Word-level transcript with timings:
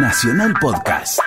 Nacional 0.00 0.54
Podcast. 0.60 1.18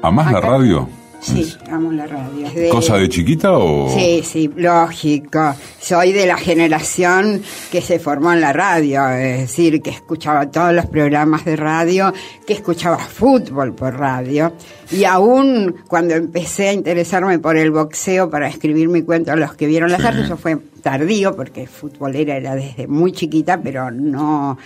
¿Amás 0.00 0.30
la 0.30 0.40
radio? 0.40 0.88
Sí, 1.20 1.52
amo 1.72 1.90
la 1.90 2.06
radio. 2.06 2.46
¿Cosa 2.70 2.96
de 2.96 3.08
chiquita 3.08 3.50
o...? 3.52 3.92
Sí, 3.92 4.22
sí, 4.24 4.48
lógico. 4.54 5.56
Soy 5.80 6.12
de 6.12 6.26
la 6.26 6.36
generación 6.36 7.42
que 7.72 7.82
se 7.82 7.98
formó 7.98 8.32
en 8.32 8.40
la 8.40 8.52
radio, 8.52 9.08
es 9.10 9.40
decir, 9.40 9.82
que 9.82 9.90
escuchaba 9.90 10.48
todos 10.48 10.72
los 10.72 10.86
programas 10.86 11.44
de 11.44 11.56
radio, 11.56 12.12
que 12.46 12.52
escuchaba 12.52 12.98
fútbol 12.98 13.74
por 13.74 13.98
radio. 13.98 14.52
Y 14.90 15.04
aún 15.04 15.76
cuando 15.86 16.14
empecé 16.14 16.68
a 16.68 16.72
interesarme 16.72 17.38
por 17.38 17.56
el 17.56 17.70
boxeo 17.70 18.30
para 18.30 18.48
escribir 18.48 18.88
mi 18.88 19.02
cuento 19.02 19.32
a 19.32 19.36
los 19.36 19.54
que 19.54 19.66
vieron 19.66 19.92
las 19.92 20.04
artes, 20.04 20.24
eso 20.24 20.36
fue 20.36 20.58
tardío, 20.82 21.36
porque 21.36 21.66
futbolera 21.66 22.36
era 22.36 22.54
desde 22.54 22.86
muy 22.86 23.12
chiquita, 23.12 23.60
pero 23.60 23.90
no, 23.90 24.56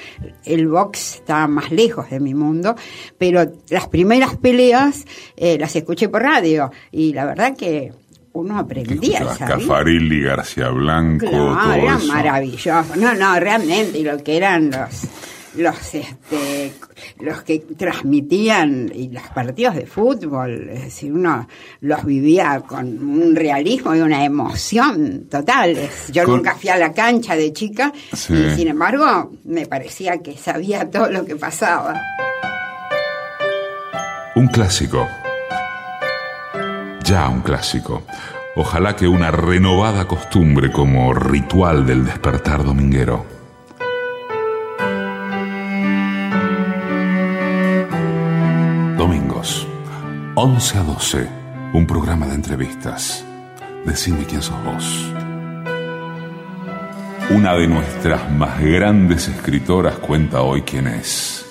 el 0.45 0.69
box 0.69 1.17
estaba 1.17 1.49
más 1.49 1.73
lejos 1.73 2.09
de 2.11 2.21
mi 2.21 2.35
mundo. 2.35 2.77
Pero 3.19 3.51
las 3.69 3.89
primeras 3.89 4.37
peleas 4.37 5.05
eh, 5.37 5.59
las 5.59 5.75
escuché 5.75 6.09
por 6.09 6.23
radio 6.23 6.71
y 6.93 7.13
la 7.13 7.25
verdad 7.25 7.57
que 7.57 7.93
uno 8.35 8.59
aprendía. 8.59 9.27
Cafarilli, 9.39 10.23
García 10.23 10.69
Blanco, 10.69 11.27
todo 11.29 11.73
era 11.73 11.99
maravilloso. 11.99 12.97
No, 12.97 13.15
no, 13.15 13.39
realmente, 13.39 13.99
y 13.99 14.05
lo 14.05 14.23
que 14.23 14.37
eran 14.37 14.71
los 14.71 15.07
los 15.57 15.95
este 15.95 16.73
los 17.21 17.43
que 17.43 17.59
transmitían 17.77 18.91
y 18.95 19.09
los 19.09 19.23
partidos 19.29 19.75
de 19.75 19.87
fútbol, 19.87 20.69
es 20.71 20.85
decir, 20.85 21.13
uno 21.13 21.49
los 21.81 22.05
vivía 22.05 22.63
con 22.67 22.87
un 22.87 23.35
realismo 23.35 23.95
y 23.95 24.01
una 24.01 24.25
emoción 24.25 25.27
total. 25.31 25.77
Yo 26.11 26.27
nunca 26.27 26.55
fui 26.55 26.71
a 26.71 26.77
la 26.77 26.93
cancha 26.93 27.37
de 27.37 27.53
chica 27.53 27.93
y 28.13 28.17
sin 28.57 28.69
embargo 28.69 29.33
me 29.45 29.67
parecía 29.67 30.19
que 30.19 30.37
sabía 30.37 30.91
todo 30.91 31.11
lo 31.11 31.25
que 31.25 31.37
pasaba. 31.37 32.01
Un 34.35 34.49
clásico. 34.49 35.07
Ya 37.05 37.29
un 37.29 37.41
clásico. 37.43 38.03
Ojalá 38.55 38.97
que 38.97 39.09
una 39.09 39.31
renovada 39.31 40.07
costumbre 40.07 40.71
como 40.71 41.13
ritual 41.15 41.87
del 41.87 42.05
despertar 42.05 42.65
dominguero. 42.65 43.42
11 50.35 50.79
a 50.79 50.83
12, 50.83 51.29
un 51.75 51.87
programa 51.87 52.27
de 52.27 52.37
entrevistas. 52.37 53.23
Decime 53.85 54.25
quién 54.25 54.41
sos 54.41 54.57
vos. 54.65 55.13
Una 57.29 57.53
de 57.55 57.67
nuestras 57.67 58.33
más 58.33 58.59
grandes 58.63 59.29
escritoras 59.29 59.97
cuenta 59.99 60.41
hoy 60.41 60.63
quién 60.63 60.87
es. 60.87 61.45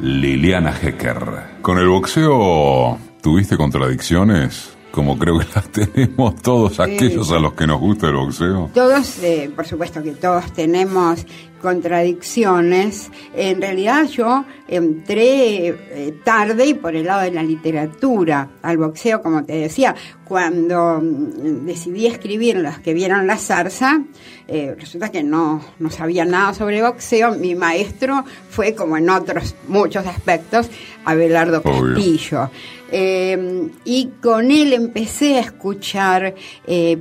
Liliana 0.00 0.74
Hecker. 0.74 1.60
Con 1.60 1.76
el 1.76 1.88
boxeo, 1.88 2.98
¿tuviste 3.20 3.58
contradicciones? 3.58 4.74
Como 4.90 5.18
creo 5.18 5.38
que 5.40 5.46
las 5.54 5.68
tenemos 5.70 6.34
todos 6.36 6.80
aquellos 6.80 7.30
a 7.30 7.38
los 7.38 7.52
que 7.52 7.66
nos 7.66 7.78
gusta 7.78 8.06
el 8.06 8.14
boxeo. 8.14 8.70
Todos, 8.72 9.18
eh, 9.22 9.50
por 9.54 9.66
supuesto 9.66 10.02
que 10.02 10.12
todos 10.12 10.50
tenemos 10.54 11.26
contradicciones. 11.60 13.10
En 13.34 13.60
realidad 13.60 14.06
yo 14.06 14.44
entré 14.66 15.68
eh, 15.68 16.14
tarde 16.24 16.66
y 16.66 16.74
por 16.74 16.94
el 16.94 17.06
lado 17.06 17.22
de 17.22 17.30
la 17.30 17.42
literatura 17.42 18.48
al 18.62 18.78
boxeo, 18.78 19.22
como 19.22 19.44
te 19.44 19.54
decía, 19.54 19.94
cuando 20.24 21.00
mm, 21.02 21.66
decidí 21.66 22.06
escribir 22.06 22.56
Los 22.56 22.78
que 22.78 22.94
vieron 22.94 23.26
la 23.26 23.36
zarza, 23.36 24.02
eh, 24.46 24.74
resulta 24.78 25.10
que 25.10 25.22
no, 25.22 25.64
no 25.78 25.90
sabía 25.90 26.24
nada 26.24 26.54
sobre 26.54 26.82
boxeo. 26.82 27.34
Mi 27.36 27.54
maestro 27.54 28.24
fue, 28.50 28.74
como 28.74 28.96
en 28.96 29.10
otros 29.10 29.54
muchos 29.66 30.06
aspectos, 30.06 30.70
Abelardo 31.04 31.62
Castillo. 31.62 32.50
Eh, 32.90 33.68
y 33.84 34.10
con 34.22 34.50
él 34.50 34.72
empecé 34.72 35.36
a 35.36 35.40
escuchar 35.40 36.34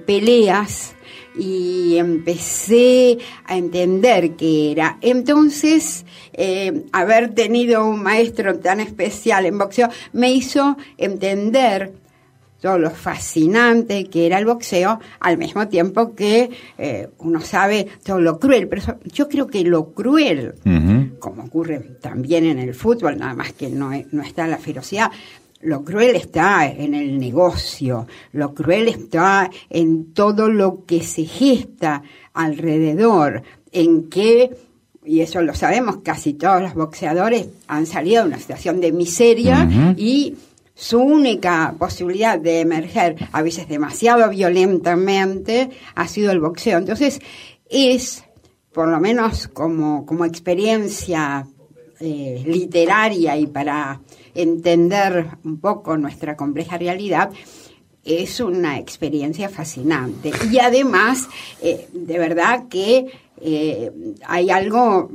peleas 0.06 0.97
y 1.38 1.98
empecé 1.98 3.18
a 3.46 3.58
entender 3.58 4.36
qué 4.36 4.72
era. 4.72 4.98
Entonces, 5.02 6.06
eh, 6.34 6.86
haber 6.92 7.34
tenido 7.34 7.86
un 7.86 8.02
maestro 8.02 8.59
tan 8.59 8.80
especial 8.80 9.46
en 9.46 9.58
boxeo 9.58 9.90
me 10.14 10.31
hizo 10.31 10.78
entender 10.97 11.94
todo 12.62 12.80
lo 12.80 12.90
fascinante 12.90 14.06
que 14.06 14.26
era 14.26 14.40
el 14.40 14.46
boxeo, 14.46 15.00
al 15.20 15.38
mismo 15.38 15.68
tiempo 15.68 16.16
que 16.16 16.50
eh, 16.78 17.08
uno 17.20 17.40
sabe 17.42 17.88
todo 18.03 18.20
lo 18.20 18.40
cruel. 18.40 18.68
Pero 18.68 18.97
yo 19.06 19.30
creo 19.30 19.47
que 19.47 19.64
lo 19.64 19.94
cruel, 19.94 20.56
como 21.20 21.44
ocurre 21.44 21.80
también 22.02 22.46
en 22.46 22.59
el 22.59 22.74
fútbol, 22.74 23.18
nada 23.18 23.34
más 23.36 23.53
que 23.53 23.70
no, 23.70 23.92
no 24.12 24.24
está 24.24 24.47
la 24.47 24.58
ferocidad, 24.58 25.12
lo 25.62 25.84
cruel 25.84 26.16
está 26.16 26.68
en 26.68 26.94
el 26.94 27.19
negocio, 27.19 28.07
lo 28.34 28.53
cruel 28.53 28.88
está 28.88 29.50
en 29.69 30.13
todo 30.13 30.50
lo 30.50 30.85
que 30.85 31.01
se 31.01 31.25
gesta 31.25 32.03
alrededor, 32.34 33.44
en 33.72 34.09
que, 34.09 34.56
y 35.03 35.22
eso 35.22 35.41
lo 35.41 35.56
sabemos, 35.56 35.97
casi 36.03 36.34
todos 36.34 36.62
los 36.62 36.73
boxeadores 36.73 37.47
han 37.67 37.85
salido 37.85 38.23
de 38.23 38.29
una 38.29 38.40
situación 38.40 38.79
de 38.81 38.91
miseria 38.91 39.96
y 39.97 40.35
su 40.75 41.00
única 41.00 41.73
posibilidad 41.79 42.40
de 42.40 42.59
emerger, 42.59 43.16
a 43.31 43.41
veces 43.41 43.67
demasiado 43.67 44.29
violentamente, 44.29 45.72
ha 45.96 46.07
sido 46.07 46.31
el 46.31 46.40
boxeo. 46.40 46.78
Entonces, 46.78 47.19
es, 47.67 48.23
por 48.72 48.88
lo 48.88 49.00
menos 49.00 49.47
como, 49.47 50.06
como 50.06 50.23
experiencia 50.23 51.47
eh, 52.00 52.44
literaria 52.46 53.35
y 53.38 53.47
para 53.47 54.01
entender 54.38 55.28
un 55.44 55.59
poco 55.59 55.98
nuestra 55.98 56.36
compleja 56.36 56.78
realidad, 56.78 57.31
es 58.03 58.40
una 58.40 58.78
experiencia 58.78 59.50
fascinante. 59.50 60.31
Y 60.52 60.59
además, 60.59 61.28
eh, 61.62 61.90
de 61.92 62.18
verdad 62.18 62.68
que 62.70 63.08
eh, 63.42 63.92
hay 64.26 64.50
algo 64.50 65.12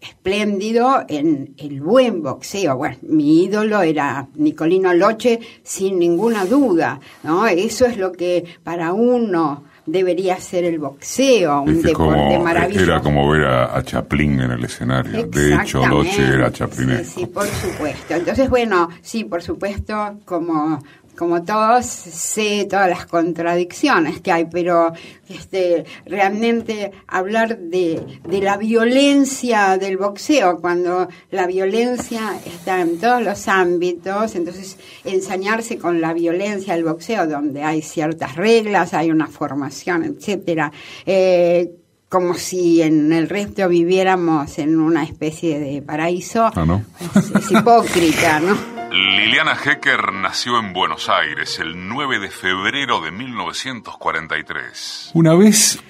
espléndido 0.00 1.04
en 1.08 1.54
el 1.56 1.80
buen 1.80 2.22
boxeo. 2.22 2.76
Bueno, 2.76 2.96
mi 3.02 3.44
ídolo 3.44 3.82
era 3.82 4.28
Nicolino 4.34 4.92
Loche, 4.92 5.38
sin 5.62 5.98
ninguna 5.98 6.44
duda, 6.44 6.98
¿no? 7.22 7.46
Eso 7.46 7.86
es 7.86 7.96
lo 7.96 8.10
que 8.10 8.44
para 8.64 8.92
uno 8.92 9.64
debería 9.86 10.38
ser 10.40 10.64
el 10.64 10.78
boxeo, 10.78 11.62
un 11.62 11.82
deporte 11.82 12.38
maravilloso. 12.38 12.84
Era 12.84 13.00
como 13.00 13.28
ver 13.28 13.44
a, 13.44 13.82
Chaplin 13.82 14.40
en 14.40 14.50
el 14.52 14.64
escenario. 14.64 15.26
De 15.26 15.54
hecho, 15.54 15.86
Loche 15.86 16.22
era 16.22 16.52
Chaplin. 16.52 16.98
Sí, 16.98 17.04
sí, 17.04 17.26
por 17.26 17.46
supuesto. 17.46 18.14
Entonces, 18.14 18.48
bueno, 18.48 18.88
sí, 19.00 19.24
por 19.24 19.42
supuesto, 19.42 20.20
como 20.24 20.82
como 21.16 21.42
todos, 21.42 21.84
sé 21.86 22.66
todas 22.68 22.88
las 22.88 23.06
contradicciones 23.06 24.20
que 24.20 24.32
hay, 24.32 24.46
pero 24.46 24.92
este, 25.28 25.84
realmente 26.06 26.92
hablar 27.06 27.58
de, 27.58 28.20
de, 28.26 28.40
la 28.40 28.56
violencia 28.56 29.76
del 29.78 29.98
boxeo, 29.98 30.58
cuando 30.60 31.08
la 31.30 31.46
violencia 31.46 32.38
está 32.44 32.80
en 32.80 32.98
todos 32.98 33.22
los 33.22 33.48
ámbitos, 33.48 34.34
entonces 34.34 34.78
ensañarse 35.04 35.78
con 35.78 36.00
la 36.00 36.14
violencia 36.14 36.74
del 36.74 36.84
boxeo, 36.84 37.26
donde 37.26 37.62
hay 37.62 37.82
ciertas 37.82 38.36
reglas, 38.36 38.94
hay 38.94 39.10
una 39.10 39.26
formación, 39.26 40.04
etcétera, 40.04 40.72
eh, 41.04 41.72
como 42.08 42.34
si 42.34 42.82
en 42.82 43.10
el 43.12 43.28
resto 43.28 43.66
viviéramos 43.68 44.58
en 44.58 44.78
una 44.78 45.02
especie 45.02 45.58
de 45.58 45.80
paraíso, 45.80 46.44
ah, 46.44 46.80
es 47.16 47.50
hipócrita, 47.50 48.38
¿no? 48.40 48.71
Liliana 48.92 49.56
Hecker 49.56 50.12
nació 50.12 50.58
en 50.58 50.74
Buenos 50.74 51.08
Aires 51.08 51.58
el 51.60 51.88
9 51.88 52.18
de 52.18 52.28
febrero 52.28 53.00
de 53.00 53.10
1943. 53.10 55.12
Una 55.14 55.34
vez 55.34 55.82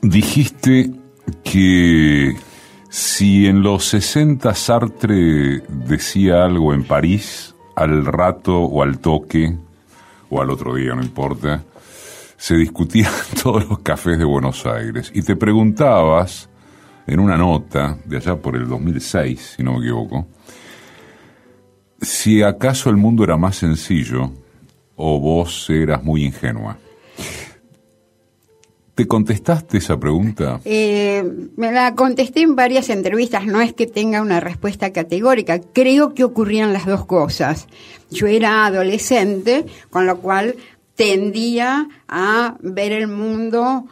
dijiste 0.00 0.90
que 1.44 2.34
si 2.88 3.46
en 3.46 3.62
los 3.62 3.84
60 3.84 4.54
Sartre 4.54 5.60
decía 5.68 6.44
algo 6.44 6.72
en 6.72 6.84
París, 6.84 7.54
al 7.76 8.06
rato 8.06 8.60
o 8.60 8.82
al 8.82 8.98
toque, 8.98 9.54
o 10.30 10.40
al 10.40 10.48
otro 10.48 10.76
día, 10.76 10.94
no 10.94 11.02
importa, 11.02 11.62
se 12.38 12.56
discutía 12.56 13.08
en 13.08 13.38
todos 13.42 13.68
los 13.68 13.80
cafés 13.80 14.16
de 14.16 14.24
Buenos 14.24 14.64
Aires. 14.64 15.12
Y 15.14 15.20
te 15.20 15.36
preguntabas, 15.36 16.48
en 17.06 17.20
una 17.20 17.36
nota 17.36 17.98
de 18.06 18.16
allá 18.16 18.36
por 18.36 18.56
el 18.56 18.66
2006, 18.68 19.56
si 19.56 19.62
no 19.62 19.72
me 19.72 19.80
equivoco, 19.80 20.28
si 22.02 22.42
acaso 22.42 22.90
el 22.90 22.96
mundo 22.96 23.24
era 23.24 23.36
más 23.36 23.56
sencillo 23.56 24.32
o 24.96 25.18
vos 25.18 25.70
eras 25.70 26.02
muy 26.02 26.24
ingenua. 26.24 26.78
¿Te 28.94 29.06
contestaste 29.06 29.78
esa 29.78 29.98
pregunta? 29.98 30.60
Eh, 30.66 31.24
me 31.56 31.72
la 31.72 31.94
contesté 31.94 32.42
en 32.42 32.54
varias 32.54 32.90
entrevistas, 32.90 33.46
no 33.46 33.62
es 33.62 33.72
que 33.72 33.86
tenga 33.86 34.20
una 34.20 34.38
respuesta 34.38 34.92
categórica, 34.92 35.60
creo 35.72 36.12
que 36.12 36.24
ocurrían 36.24 36.74
las 36.74 36.84
dos 36.84 37.06
cosas. 37.06 37.68
Yo 38.10 38.26
era 38.26 38.66
adolescente, 38.66 39.64
con 39.88 40.06
lo 40.06 40.18
cual 40.18 40.56
tendía 40.94 41.88
a 42.06 42.56
ver 42.60 42.92
el 42.92 43.08
mundo 43.08 43.86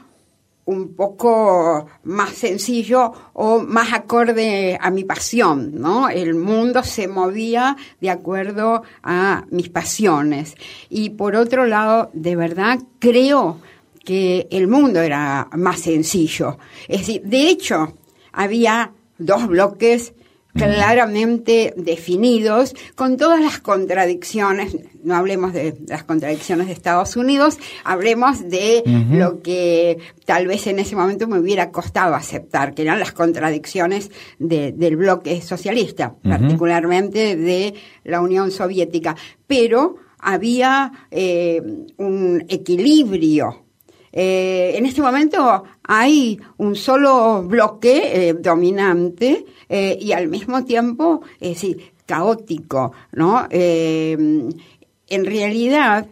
un 0.71 0.95
poco 0.95 1.89
más 2.05 2.31
sencillo 2.31 3.13
o 3.33 3.59
más 3.59 3.93
acorde 3.93 4.79
a 4.81 4.91
mi 4.93 5.03
pasión, 5.03 5.73
¿no? 5.75 6.09
El 6.09 6.37
mundo 6.37 6.85
se 6.85 7.09
movía 7.09 7.77
de 8.01 8.09
acuerdo 8.09 8.85
a 9.03 9.45
mis 9.51 9.69
pasiones. 9.69 10.55
Y 10.89 11.11
por 11.11 11.35
otro 11.35 11.67
lado, 11.67 12.11
de 12.13 12.37
verdad 12.37 12.79
creo 13.01 13.59
que 14.05 14.47
el 14.53 14.69
mundo 14.69 15.01
era 15.01 15.49
más 15.57 15.81
sencillo. 15.81 16.57
Es 16.87 17.01
decir, 17.01 17.23
de 17.25 17.49
hecho, 17.49 17.95
había 18.33 18.93
dos 19.19 19.49
bloques 19.49 20.15
claramente 20.55 21.75
definidos, 21.77 22.75
con 22.95 23.17
todas 23.17 23.41
las 23.41 23.59
contradicciones, 23.59 24.77
no 25.03 25.15
hablemos 25.15 25.53
de 25.53 25.77
las 25.87 26.05
contradicciones 26.05 26.67
de 26.67 26.73
Estados 26.73 27.17
Unidos, 27.17 27.59
hablemos 27.85 28.49
de 28.49 28.83
lo 29.11 29.43
que 29.43 29.99
tal 30.25 30.47
vez 30.47 30.67
en 30.67 30.79
ese 30.79 30.97
momento 30.97 31.27
me 31.29 31.39
hubiera 31.39 31.71
costado 31.71 32.15
aceptar, 32.15 32.75
que 32.75 32.83
eran 32.83 32.99
las 32.99 33.13
contradicciones 33.13 34.11
del 34.39 34.97
bloque 34.97 35.41
socialista, 35.41 36.15
particularmente 36.23 37.37
de 37.37 37.75
la 38.05 38.21
Unión 38.21 38.51
Soviética. 38.51 39.17
Pero 39.47 39.97
había 40.21 40.93
eh, 41.11 41.63
un 41.97 42.45
equilibrio. 42.49 43.65
Eh, 44.13 44.73
en 44.75 44.87
este 44.87 45.03
momento 45.03 45.63
hay 45.85 46.39
un 46.57 46.75
solo 46.75 47.45
bloque 47.45 48.29
eh, 48.29 48.35
dominante 48.35 49.45
eh, 49.71 49.97
y 49.99 50.13
al 50.13 50.29
mismo 50.29 50.65
tiempo, 50.65 51.23
sí, 51.55 51.77
caótico, 52.05 52.93
¿no? 53.13 53.47
en 53.51 55.25
realidad, 55.25 56.07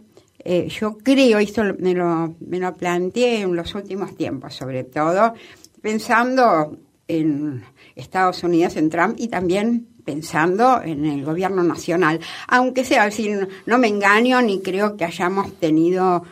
yo 0.69 0.97
creo, 0.99 1.39
esto 1.39 1.63
me 1.79 1.93
lo, 1.93 2.35
me 2.41 2.59
lo 2.59 2.75
planteé 2.75 3.43
en 3.43 3.55
los 3.55 3.75
últimos 3.75 4.17
tiempos, 4.17 4.55
sobre 4.55 4.85
todo 4.85 5.35
pensando 5.83 6.77
en 7.09 7.65
Estados 7.97 8.43
Unidos, 8.45 8.77
en 8.77 8.91
Trump 8.91 9.17
y 9.19 9.29
también 9.29 9.89
pensando 10.05 10.81
en 10.83 11.05
el 11.05 11.25
gobierno 11.25 11.63
nacional. 11.63 12.21
Aunque 12.47 12.85
sea, 12.85 13.05
así, 13.05 13.31
no 13.67 13.79
me 13.79 13.89
engaño 13.89 14.41
ni 14.43 14.61
creo 14.61 14.97
que 14.97 15.05
hayamos 15.05 15.53
tenido 15.55 16.23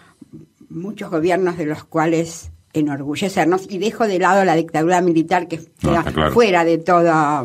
muchos 0.69 1.11
gobiernos 1.11 1.57
de 1.59 1.67
los 1.67 1.85
cuales 1.85 2.51
enorgullecernos. 2.79 3.67
Y 3.71 3.79
dejo 3.79 4.07
de 4.07 4.19
lado 4.19 4.45
la 4.45 4.55
dictadura 4.55 5.01
militar 5.01 5.49
que 5.49 5.61
queda 5.81 6.05
fuera 6.33 6.65
de 6.65 6.79
toda 6.79 7.45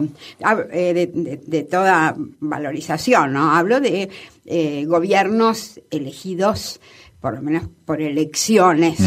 eh, 0.72 1.10
de, 1.48 1.64
toda 1.64 2.16
valorización 2.40 3.34
no 3.34 3.56
hablo 3.56 3.80
de 3.80 4.10
eh, 4.46 4.86
gobiernos 4.86 5.80
elegidos 5.90 6.80
por 7.20 7.36
lo 7.36 7.42
menos 7.42 7.64
por 7.86 8.02
elecciones. 8.02 8.98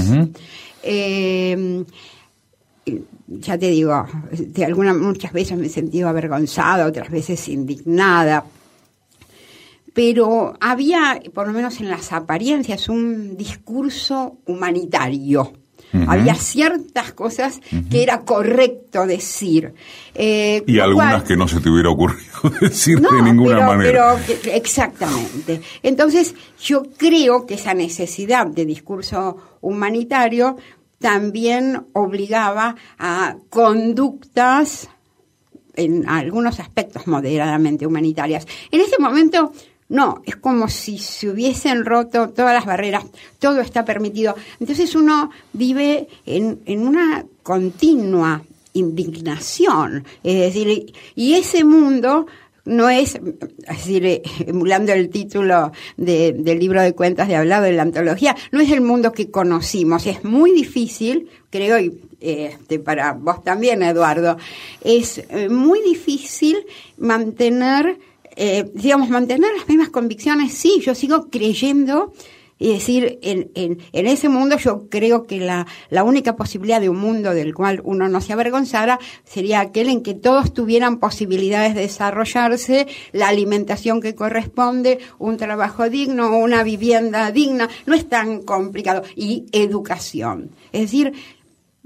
Eh, 0.83 1.85
ya 3.27 3.59
te 3.59 3.71
digo 3.71 4.07
de 4.31 4.65
algunas 4.65 4.97
muchas 4.97 5.33
veces 5.33 5.59
me 5.59 5.67
he 5.67 5.71
sentido 5.71 6.09
avergonzada 6.09 6.87
otras 6.87 7.11
veces 7.11 7.49
indignada. 7.49 8.45
Pero 9.93 10.55
había, 10.61 11.23
por 11.33 11.47
lo 11.47 11.53
menos 11.53 11.81
en 11.81 11.89
las 11.89 12.13
apariencias, 12.13 12.89
un 12.89 13.37
discurso 13.37 14.39
humanitario. 14.45 15.53
Había 16.07 16.35
ciertas 16.35 17.13
cosas 17.13 17.61
que 17.91 18.03
era 18.03 18.23
correcto 18.23 19.07
decir. 19.07 19.75
Eh, 20.15 20.63
y 20.67 20.79
algunas 20.81 21.23
que 21.23 21.37
no 21.37 21.47
se 21.47 21.61
te 21.61 21.71
hubiera 21.71 21.91
ocurrido 21.91 22.25
decir 22.61 23.01
de 23.01 23.23
ninguna 23.23 23.67
manera. 23.67 24.17
Pero, 24.27 24.53
exactamente. 24.53 25.61
Entonces, 25.83 26.35
yo 26.61 26.83
creo 26.97 27.47
que 27.47 27.55
esa 27.55 27.75
necesidad 27.75 28.47
de 28.47 28.65
discurso 28.65 29.59
humanitario 29.61 30.57
también 30.99 31.87
obligaba 31.93 32.77
a 32.99 33.37
conductas 33.51 34.89
en 35.77 36.09
algunos 36.09 36.61
aspectos 36.61 37.07
moderadamente 37.07 37.87
humanitarias. 37.87 38.47
En 38.71 38.81
ese 38.81 38.99
momento 38.99 39.53
no, 39.89 40.23
es 40.25 40.37
como 40.37 40.69
si 40.69 40.99
se 40.99 41.29
hubiesen 41.29 41.85
roto 41.85 42.31
todas 42.31 42.55
las 42.55 42.65
barreras, 42.65 43.05
todo 43.39 43.61
está 43.61 43.85
permitido. 43.85 44.35
Entonces 44.61 44.95
uno 44.95 45.31
vive 45.53 46.09
en, 46.27 46.59
una 46.67 47.25
continua 47.43 48.43
indignación, 48.73 50.05
es 50.23 50.55
decir, 50.55 50.93
y 51.15 51.35
ese 51.35 51.65
mundo 51.65 52.27
no 52.65 52.89
es, 52.89 53.15
es 53.15 53.77
decir, 53.77 54.23
emulando 54.47 54.93
el 54.93 55.11
título 55.11 55.71
del 55.97 56.59
libro 56.59 56.81
de 56.81 56.95
cuentas 56.95 57.29
de 57.29 57.37
hablado 57.37 57.65
de 57.65 57.73
la 57.73 57.83
antología, 57.83 58.35
no 58.53 58.61
es 58.61 58.71
el 58.71 58.81
mundo 58.81 59.13
que 59.13 59.31
conocimos, 59.31 60.07
es 60.07 60.25
muy 60.25 60.51
difícil, 60.53 61.29
creo, 61.51 61.79
y 61.79 61.93
este, 62.21 62.79
para 62.79 63.13
vos 63.13 63.45
también, 63.45 63.83
Eduardo, 63.83 64.39
es 64.83 65.19
eh, 65.29 65.51
muy 65.51 65.83
difícil 65.83 66.57
mantener 66.97 67.99
eh, 68.37 68.71
digamos, 68.75 69.09
mantener 69.09 69.51
las 69.57 69.69
mismas 69.69 69.91
convicciones, 69.91 70.53
sí, 70.53 70.81
yo 70.85 70.95
sigo 70.95 71.29
creyendo 71.31 72.13
y 72.59 72.73
decir, 72.73 73.19
en, 73.23 73.51
en, 73.55 73.79
en, 73.93 74.07
ese 74.07 74.29
mundo 74.29 74.57
yo 74.59 74.89
creo 74.89 75.27
que 75.27 75.41
la, 75.41 75.67
la 75.91 76.05
única 76.05 76.37
posibilidad 76.37 76.81
de 76.81 76.89
un 76.89 76.99
mundo 76.99 77.35
del 77.35 77.53
cual 77.53 77.81
uno 77.85 78.09
no 78.09 78.21
se 78.21 78.33
avergonzara 78.33 79.01
sería 79.25 79.61
aquel 79.61 79.89
en 79.89 80.03
que 80.03 80.15
todos 80.15 80.55
tuvieran 80.55 80.99
posibilidades 80.99 81.75
de 81.75 81.83
desarrollarse, 81.83 82.87
la 83.13 83.29
alimentación 83.29 84.01
que 84.01 84.15
corresponde, 84.15 85.01
un 85.19 85.37
trabajo 85.37 85.91
digno, 85.91 86.39
una 86.39 86.63
vivienda 86.63 87.31
digna, 87.33 87.69
no 87.87 87.95
es 87.95 88.09
tan 88.09 88.43
complicado, 88.43 89.03
y 89.17 89.47
educación. 89.53 90.51
Es 90.73 90.83
decir, 90.83 91.13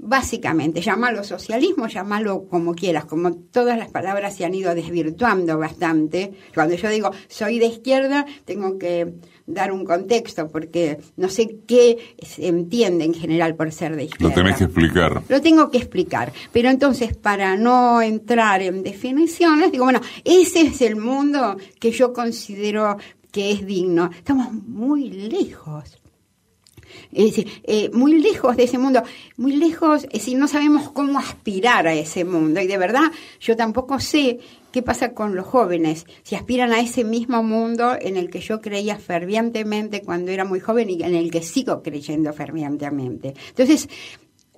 Básicamente, 0.01 0.79
llámalo 0.79 1.25
socialismo, 1.25 1.87
llámalo 1.87 2.47
como 2.47 2.73
quieras, 2.73 3.03
como 3.03 3.33
todas 3.33 3.77
las 3.77 3.91
palabras 3.91 4.33
se 4.33 4.45
han 4.45 4.55
ido 4.55 4.73
desvirtuando 4.73 5.57
bastante. 5.57 6.31
Cuando 6.53 6.75
yo 6.75 6.87
digo 6.89 7.11
soy 7.27 7.59
de 7.59 7.65
izquierda, 7.65 8.25
tengo 8.45 8.77
que 8.77 9.15
dar 9.45 9.73
un 9.73 9.83
contexto, 9.83 10.47
porque 10.47 10.99
no 11.17 11.27
sé 11.27 11.57
qué 11.67 12.15
se 12.25 12.47
entiende 12.47 13.03
en 13.03 13.13
general 13.13 13.55
por 13.55 13.73
ser 13.73 13.97
de 13.97 14.05
izquierda. 14.05 14.29
Lo 14.29 14.41
tenés 14.41 14.55
que 14.55 14.63
explicar. 14.63 15.21
Lo 15.27 15.41
tengo 15.41 15.69
que 15.69 15.79
explicar. 15.79 16.31
Pero 16.53 16.69
entonces, 16.69 17.17
para 17.17 17.57
no 17.57 18.01
entrar 18.01 18.61
en 18.61 18.83
definiciones, 18.83 19.69
digo, 19.69 19.83
bueno, 19.83 19.99
ese 20.23 20.61
es 20.61 20.81
el 20.81 20.95
mundo 20.95 21.57
que 21.77 21.91
yo 21.91 22.13
considero 22.13 22.97
que 23.33 23.51
es 23.51 23.65
digno. 23.65 24.09
Estamos 24.15 24.53
muy 24.53 25.09
lejos 25.09 25.99
es 27.11 27.25
decir, 27.25 27.47
eh, 27.63 27.89
muy 27.91 28.19
lejos 28.19 28.55
de 28.55 28.63
ese 28.63 28.77
mundo, 28.77 29.01
muy 29.37 29.55
lejos, 29.55 30.03
es 30.05 30.13
decir, 30.13 30.37
no 30.37 30.47
sabemos 30.47 30.91
cómo 30.91 31.19
aspirar 31.19 31.87
a 31.87 31.93
ese 31.93 32.23
mundo. 32.23 32.61
Y 32.61 32.67
de 32.67 32.77
verdad, 32.77 33.11
yo 33.39 33.55
tampoco 33.55 33.99
sé 33.99 34.39
qué 34.71 34.83
pasa 34.83 35.13
con 35.13 35.35
los 35.35 35.45
jóvenes, 35.45 36.05
si 36.23 36.35
aspiran 36.35 36.71
a 36.71 36.79
ese 36.79 37.03
mismo 37.03 37.41
mundo 37.41 37.95
en 37.99 38.17
el 38.17 38.29
que 38.29 38.39
yo 38.39 38.61
creía 38.61 38.97
fervientemente 38.97 40.01
cuando 40.01 40.31
era 40.31 40.45
muy 40.45 40.59
joven 40.59 40.89
y 40.89 41.01
en 41.01 41.15
el 41.15 41.31
que 41.31 41.41
sigo 41.41 41.81
creyendo 41.81 42.31
fervientemente. 42.33 43.33
Entonces, 43.49 43.89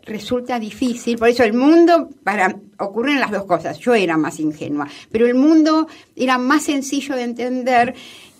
resulta 0.03 0.59
difícil, 0.59 1.17
por 1.17 1.29
eso 1.29 1.43
el 1.43 1.53
mundo, 1.53 2.09
para 2.23 2.59
ocurren 2.79 3.19
las 3.19 3.31
dos 3.31 3.45
cosas, 3.45 3.79
yo 3.79 3.93
era 3.93 4.17
más 4.17 4.39
ingenua, 4.39 4.87
pero 5.11 5.25
el 5.25 5.35
mundo 5.35 5.87
era 6.15 6.37
más 6.37 6.63
sencillo 6.63 7.15
de 7.15 7.23
entender 7.23 7.93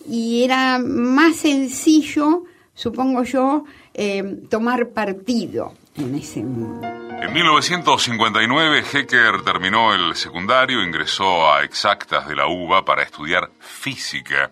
y 0.08 0.42
era 0.42 0.78
más 0.78 1.36
sencillo, 1.36 2.44
supongo 2.74 3.22
yo, 3.22 3.64
eh, 3.94 4.22
tomar 4.48 4.90
partido 4.90 5.74
en 5.96 6.14
ese 6.14 6.42
mundo. 6.42 6.86
En 7.22 7.32
1959 7.32 8.82
Hecker 8.92 9.42
terminó 9.42 9.94
el 9.94 10.16
secundario, 10.16 10.82
ingresó 10.82 11.52
a 11.52 11.62
Exactas 11.62 12.26
de 12.26 12.34
la 12.34 12.48
UBA 12.48 12.84
para 12.84 13.02
estudiar 13.02 13.50
física 13.60 14.50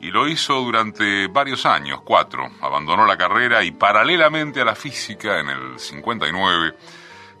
y 0.00 0.10
lo 0.10 0.28
hizo 0.28 0.54
durante 0.60 1.26
varios 1.26 1.66
años, 1.66 2.02
cuatro. 2.04 2.48
Abandonó 2.60 3.06
la 3.06 3.16
carrera 3.16 3.64
y 3.64 3.72
paralelamente 3.72 4.60
a 4.60 4.64
la 4.64 4.74
física, 4.74 5.40
en 5.40 5.48
el 5.48 5.78
59, 5.78 6.76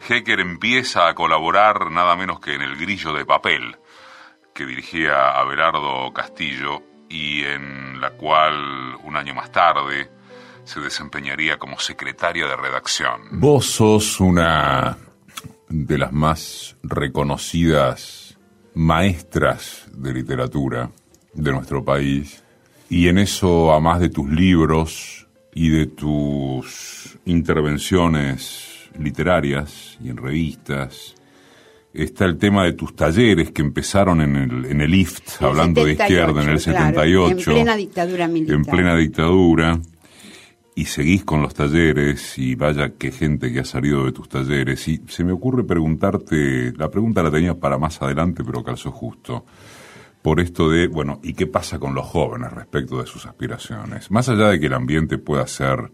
Hecker 0.08 0.40
empieza 0.40 1.06
a 1.06 1.14
colaborar 1.14 1.90
nada 1.90 2.16
menos 2.16 2.40
que 2.40 2.54
en 2.54 2.62
El 2.62 2.76
Grillo 2.76 3.12
de 3.12 3.24
Papel, 3.24 3.76
que 4.54 4.66
dirigía 4.66 5.30
Abelardo 5.30 6.12
Castillo 6.12 6.82
y 7.08 7.44
en 7.44 8.00
la 8.00 8.10
cual 8.10 8.96
un 9.04 9.16
año 9.16 9.34
más 9.34 9.52
tarde 9.52 10.10
se 10.66 10.80
desempeñaría 10.80 11.58
como 11.58 11.78
secretaria 11.78 12.46
de 12.46 12.56
redacción. 12.56 13.22
Vos 13.30 13.66
sos 13.66 14.20
una 14.20 14.98
de 15.68 15.98
las 15.98 16.12
más 16.12 16.76
reconocidas 16.82 18.36
maestras 18.74 19.86
de 19.92 20.12
literatura 20.12 20.90
de 21.32 21.52
nuestro 21.52 21.84
país 21.84 22.42
y 22.90 23.08
en 23.08 23.18
eso, 23.18 23.72
a 23.72 23.80
más 23.80 24.00
de 24.00 24.10
tus 24.10 24.28
libros 24.28 25.26
y 25.54 25.70
de 25.70 25.86
tus 25.86 27.16
intervenciones 27.24 28.90
literarias 28.98 29.96
y 30.02 30.10
en 30.10 30.16
revistas, 30.16 31.14
está 31.92 32.24
el 32.24 32.38
tema 32.38 32.64
de 32.64 32.72
tus 32.72 32.94
talleres 32.94 33.52
que 33.52 33.62
empezaron 33.62 34.20
en 34.20 34.36
el, 34.36 34.66
en 34.66 34.80
el 34.80 34.94
IFT, 34.94 35.42
hablando 35.42 35.84
de 35.84 35.92
izquierda, 35.92 36.42
en 36.42 36.48
el 36.50 36.60
78. 36.60 37.30
en 37.30 37.54
plena 37.54 37.76
dictadura 37.76 38.28
militar. 38.28 38.56
En 38.56 38.64
plena 38.64 38.96
dictadura 38.96 39.80
y 40.76 40.84
seguís 40.84 41.24
con 41.24 41.40
los 41.40 41.54
talleres 41.54 42.36
y 42.36 42.54
vaya 42.54 42.92
qué 42.98 43.10
gente 43.10 43.50
que 43.50 43.60
ha 43.60 43.64
salido 43.64 44.04
de 44.04 44.12
tus 44.12 44.28
talleres 44.28 44.86
y 44.88 45.02
se 45.08 45.24
me 45.24 45.32
ocurre 45.32 45.64
preguntarte, 45.64 46.70
la 46.76 46.90
pregunta 46.90 47.22
la 47.22 47.30
tenía 47.30 47.54
para 47.54 47.78
más 47.78 48.00
adelante 48.02 48.44
pero 48.44 48.62
calzó 48.62 48.92
justo, 48.92 49.46
por 50.20 50.38
esto 50.38 50.68
de, 50.68 50.86
bueno, 50.86 51.18
¿y 51.22 51.32
qué 51.32 51.46
pasa 51.46 51.78
con 51.78 51.94
los 51.94 52.04
jóvenes 52.04 52.52
respecto 52.52 53.00
de 53.00 53.06
sus 53.06 53.24
aspiraciones? 53.24 54.10
Más 54.10 54.28
allá 54.28 54.48
de 54.48 54.60
que 54.60 54.66
el 54.66 54.74
ambiente 54.74 55.16
pueda 55.16 55.46
ser 55.46 55.90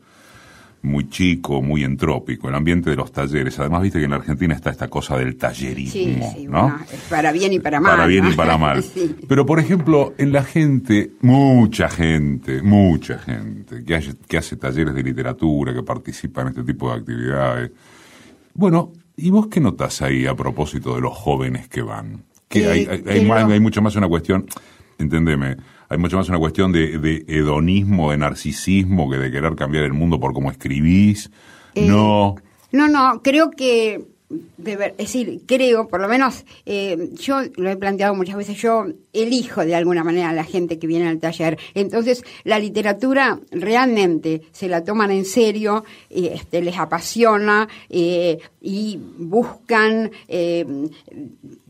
muy 0.83 1.09
chico, 1.09 1.63
muy 1.63 1.85
entrópico, 1.85 2.49
el 2.49 2.55
ambiente 2.57 2.91
de 2.91 2.97
los 2.97 3.13
talleres. 3.13 3.59
Además, 3.59 3.83
viste 3.83 4.01
que 4.01 4.07
en 4.07 4.13
Argentina 4.13 4.55
está 4.55 4.71
esta 4.71 4.89
cosa 4.89 5.17
del 5.17 5.37
tallerismo, 5.37 6.35
¿no? 6.49 6.77
para 7.09 7.31
bien 7.31 7.53
y 7.53 7.61
para 7.61 7.81
mal. 7.81 7.93
Para 7.93 8.07
bien 8.07 8.27
y 8.27 8.33
para 8.35 8.59
mal. 8.59 8.85
Pero, 9.29 9.47
por 9.47 9.61
ejemplo, 9.61 10.13
en 10.19 10.33
la 10.33 10.43
gente, 10.43 11.13
mucha 11.21 11.89
gente, 11.89 12.63
mucha 12.63 13.19
gente 13.19 13.85
que, 13.85 14.15
que 14.27 14.37
hace 14.37 14.57
talleres 14.57 14.95
de 14.95 15.03
literatura, 15.03 15.73
que 15.73 15.83
participa 15.83 16.43
en 16.43 16.49
este 16.49 16.65
tipo 16.65 16.91
de 16.91 16.99
actividades. 16.99 17.71
Bueno, 18.55 18.93
¿y 19.17 19.31
vos 19.31 19.47
qué 19.47 19.61
notas 19.61 20.03
ahí 20.03 20.27
a 20.27 20.35
propósito 20.35 20.97
de 20.97 21.01
los 21.01 21.17
jóvenes 21.17 21.69
que 21.69 21.83
van? 21.83 22.25
Que 22.49 22.67
hay, 22.67 22.87
hay, 23.07 23.31
hay 23.31 23.61
mucho 23.61 23.81
más 23.81 23.95
una 23.95 24.09
cuestión, 24.09 24.47
entendeme, 24.99 25.57
hay 25.93 25.99
mucho 25.99 26.17
más 26.17 26.29
una 26.31 26.39
cuestión 26.39 26.73
de, 26.73 27.25
hedonismo, 27.29 28.13
de 28.13 28.17
narcisismo, 28.17 29.11
que 29.11 29.19
de 29.19 29.31
querer 29.31 29.55
cambiar 29.57 29.85
el 29.85 29.93
mundo 29.93 30.19
por 30.19 30.33
cómo 30.33 30.51
escribís. 30.51 31.31
Eh, 31.75 31.87
no. 31.87 32.37
No, 32.73 32.89
no, 32.89 33.21
creo 33.23 33.51
que 33.51 34.03
es 34.65 34.97
decir, 34.97 35.41
creo, 35.47 35.89
por 35.89 36.01
lo 36.01 36.09
menos 36.09 36.45
eh, 36.67 37.11
yo 37.15 37.41
lo 37.57 37.71
he 37.71 37.77
planteado 37.77 38.15
muchas 38.15 38.37
veces, 38.37 38.57
yo 38.57 38.87
elijo 39.13 39.65
de 39.65 39.75
alguna 39.75 40.05
manera 40.05 40.31
a 40.31 40.33
la 40.33 40.45
gente 40.45 40.79
que 40.79 40.87
viene 40.87 41.09
al 41.09 41.19
taller. 41.19 41.59
Entonces, 41.75 42.25
la 42.45 42.59
literatura 42.59 43.39
realmente 43.51 44.43
se 44.53 44.69
la 44.69 44.85
toman 44.85 45.11
en 45.11 45.25
serio, 45.25 45.85
este, 46.11 46.63
les 46.63 46.79
apasiona 46.79 47.69
eh, 47.89 48.39
y 48.61 48.99
buscan 49.19 50.11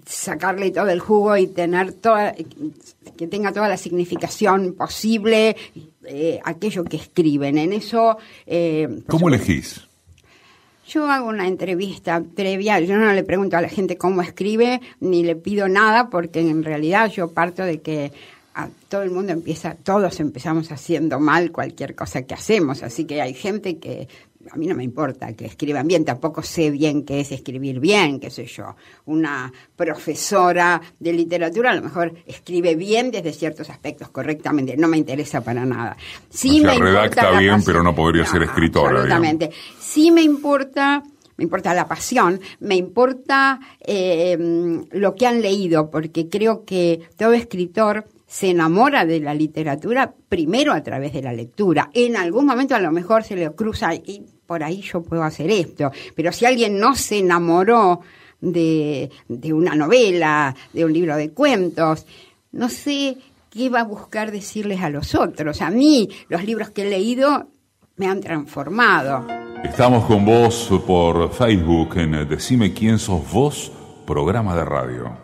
sacarle 0.07 0.71
todo 0.71 0.89
el 0.89 1.01
jugo 1.01 1.37
y 1.37 1.47
tener 1.47 1.93
toda, 1.93 2.35
que 3.17 3.27
tenga 3.27 3.53
toda 3.53 3.69
la 3.69 3.77
significación 3.77 4.75
posible 4.75 5.57
eh, 6.05 6.41
aquello 6.45 6.85
que 6.85 6.97
escriben. 6.97 7.59
En 7.59 7.73
eso... 7.73 8.19
Eh, 8.47 9.03
¿Cómo 9.07 9.29
elegís? 9.29 9.83
Yo 10.93 11.11
hago 11.11 11.29
una 11.29 11.49
entrevista 11.49 12.23
previa, 12.37 12.79
yo 12.81 12.99
no 12.99 13.11
le 13.15 13.25
pregunto 13.25 13.57
a 13.57 13.63
la 13.63 13.71
gente 13.71 13.97
cómo 13.97 14.21
escribe, 14.21 14.83
ni 15.01 15.23
le 15.23 15.37
pido 15.37 15.67
nada, 15.67 16.11
porque 16.11 16.41
en 16.41 16.63
realidad 16.63 17.11
yo 17.11 17.31
parto 17.31 17.63
de 17.63 17.81
que 17.81 18.13
a 18.53 18.69
todo 18.91 19.03
el 19.03 19.11
mundo 19.11 19.33
empieza, 19.33 19.75
todos 19.75 20.21
empezamos 20.21 20.71
haciendo 20.71 21.19
mal 21.19 21.51
cualquier 21.51 21.95
cosa 21.95 22.25
que 22.25 22.35
hacemos, 22.35 22.83
así 22.83 23.07
que 23.07 23.23
hay 23.23 23.33
gente 23.33 23.79
que 23.79 24.07
a 24.51 24.57
mí 24.57 24.67
no 24.67 24.75
me 24.75 24.85
importa 24.85 25.33
que 25.35 25.47
escriban 25.47 25.87
bien, 25.87 26.05
tampoco 26.05 26.43
sé 26.43 26.71
bien 26.71 27.05
qué 27.05 27.21
es 27.21 27.33
escribir 27.33 27.81
bien, 27.81 28.21
qué 28.21 28.31
sé 28.31 28.47
yo. 28.47 28.77
Una 29.07 29.53
profesora 29.77 30.81
de 30.99 31.13
literatura 31.13 31.71
a 31.71 31.75
lo 31.75 31.83
mejor 31.83 32.15
escribe 32.27 32.75
bien 32.75 33.11
desde 33.11 33.33
ciertos 33.33 33.71
aspectos 33.71 34.09
correctamente, 34.09 34.77
no 34.77 34.89
me 34.89 34.99
interesa 34.99 35.41
para 35.43 35.65
nada. 35.65 35.97
Sí 36.31 36.61
me 36.61 36.79
redacta 36.79 37.39
bien, 37.39 37.63
pero 37.65 37.83
no 37.83 37.95
podría 37.95 38.27
ser 38.27 38.43
escritora. 38.43 38.91
Absolutamente. 38.91 39.51
Sí 39.79 40.11
me 40.11 40.23
importa 40.23 41.03
me 41.37 41.45
importa 41.45 41.75
la 41.75 41.89
pasión, 41.89 42.41
me 42.61 42.77
importa 42.77 43.59
eh, 43.81 44.37
lo 44.93 45.15
que 45.15 45.27
han 45.27 45.41
leído, 45.41 45.91
porque 45.91 46.29
creo 46.29 46.65
que 46.65 47.01
todo 47.17 47.33
escritor 47.33 48.05
se 48.33 48.49
enamora 48.49 49.05
de 49.05 49.21
la 49.21 49.35
literatura 49.35 50.11
primero 50.31 50.73
a 50.73 50.83
través 50.83 51.13
de 51.13 51.21
la 51.21 51.35
lectura. 51.35 51.91
En 51.93 52.17
algún 52.17 52.47
momento 52.47 52.75
a 52.75 52.81
lo 52.81 52.91
mejor 52.91 53.25
se 53.25 53.37
le 53.37 53.53
cruza 53.53 53.95
y 53.95 54.25
por 54.47 54.65
ahí 54.65 54.81
yo 54.81 55.03
puedo 55.03 55.23
hacer 55.23 55.51
esto. 55.51 55.93
Pero 56.17 56.33
si 56.33 56.47
alguien 56.47 56.79
no 56.79 56.95
se 56.95 57.19
enamoró 57.19 58.01
de, 58.41 59.11
de 59.29 59.53
una 59.53 59.75
novela, 59.75 60.57
de 60.73 60.83
un 60.83 60.95
libro 60.95 61.15
de 61.15 61.33
cuentos, 61.33 62.07
no 62.53 62.71
sé 62.71 63.19
qué 63.51 63.69
va 63.69 63.81
a 63.81 63.85
buscar 63.85 64.33
decirles 64.33 64.81
a 64.81 64.89
los 64.89 65.15
otros. 65.15 65.61
A 65.61 65.69
mí 65.69 66.09
los 66.31 66.43
libros 66.43 66.71
que 66.71 66.83
he 66.83 66.91
leído 66.91 67.49
me 67.97 68.07
han 68.07 68.23
transformado. 68.23 69.27
Estamos 69.63 70.07
con 70.07 70.25
vos 70.25 70.71
por 70.87 71.31
Facebook 71.35 71.99
en 71.99 72.27
Decime 72.27 72.73
quién 72.73 72.99
sos 72.99 73.31
vos, 73.31 73.71
programa 74.07 74.57
de 74.57 74.65
radio 74.65 75.22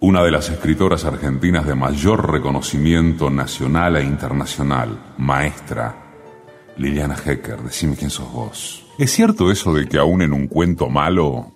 una 0.00 0.24
de 0.24 0.30
las 0.30 0.48
escritoras 0.48 1.04
argentinas 1.04 1.66
de 1.66 1.74
mayor 1.74 2.32
reconocimiento 2.32 3.28
nacional 3.28 3.96
e 3.96 4.02
internacional, 4.02 5.14
maestra, 5.18 5.94
Liliana 6.78 7.16
Hecker, 7.16 7.58
decime 7.60 7.96
quién 7.96 8.08
sos 8.08 8.32
vos. 8.32 8.86
¿Es 8.98 9.12
cierto 9.12 9.50
eso 9.50 9.74
de 9.74 9.86
que 9.86 9.98
aún 9.98 10.22
en 10.22 10.32
un 10.32 10.46
cuento 10.46 10.88
malo 10.88 11.52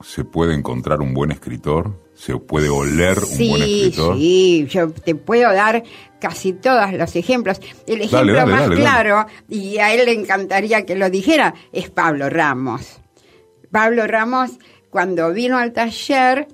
se 0.00 0.24
puede 0.24 0.54
encontrar 0.54 1.02
un 1.02 1.12
buen 1.12 1.32
escritor? 1.32 2.02
¿Se 2.14 2.34
puede 2.38 2.70
oler 2.70 3.18
un 3.18 3.48
buen 3.50 3.62
escritor? 3.62 4.16
Sí, 4.16 4.66
yo 4.70 4.90
te 4.90 5.14
puedo 5.14 5.52
dar 5.52 5.82
casi 6.18 6.54
todos 6.54 6.90
los 6.94 7.14
ejemplos. 7.14 7.60
El 7.86 8.00
ejemplo 8.00 8.46
más 8.46 8.70
claro, 8.70 9.26
y 9.50 9.76
a 9.78 9.92
él 9.92 10.06
le 10.06 10.12
encantaría 10.12 10.86
que 10.86 10.96
lo 10.96 11.10
dijera, 11.10 11.54
es 11.72 11.90
Pablo 11.90 12.30
Ramos. 12.30 13.00
Pablo 13.70 14.06
Ramos, 14.06 14.52
cuando 14.88 15.30
vino 15.34 15.58
al 15.58 15.74
taller, 15.74 16.48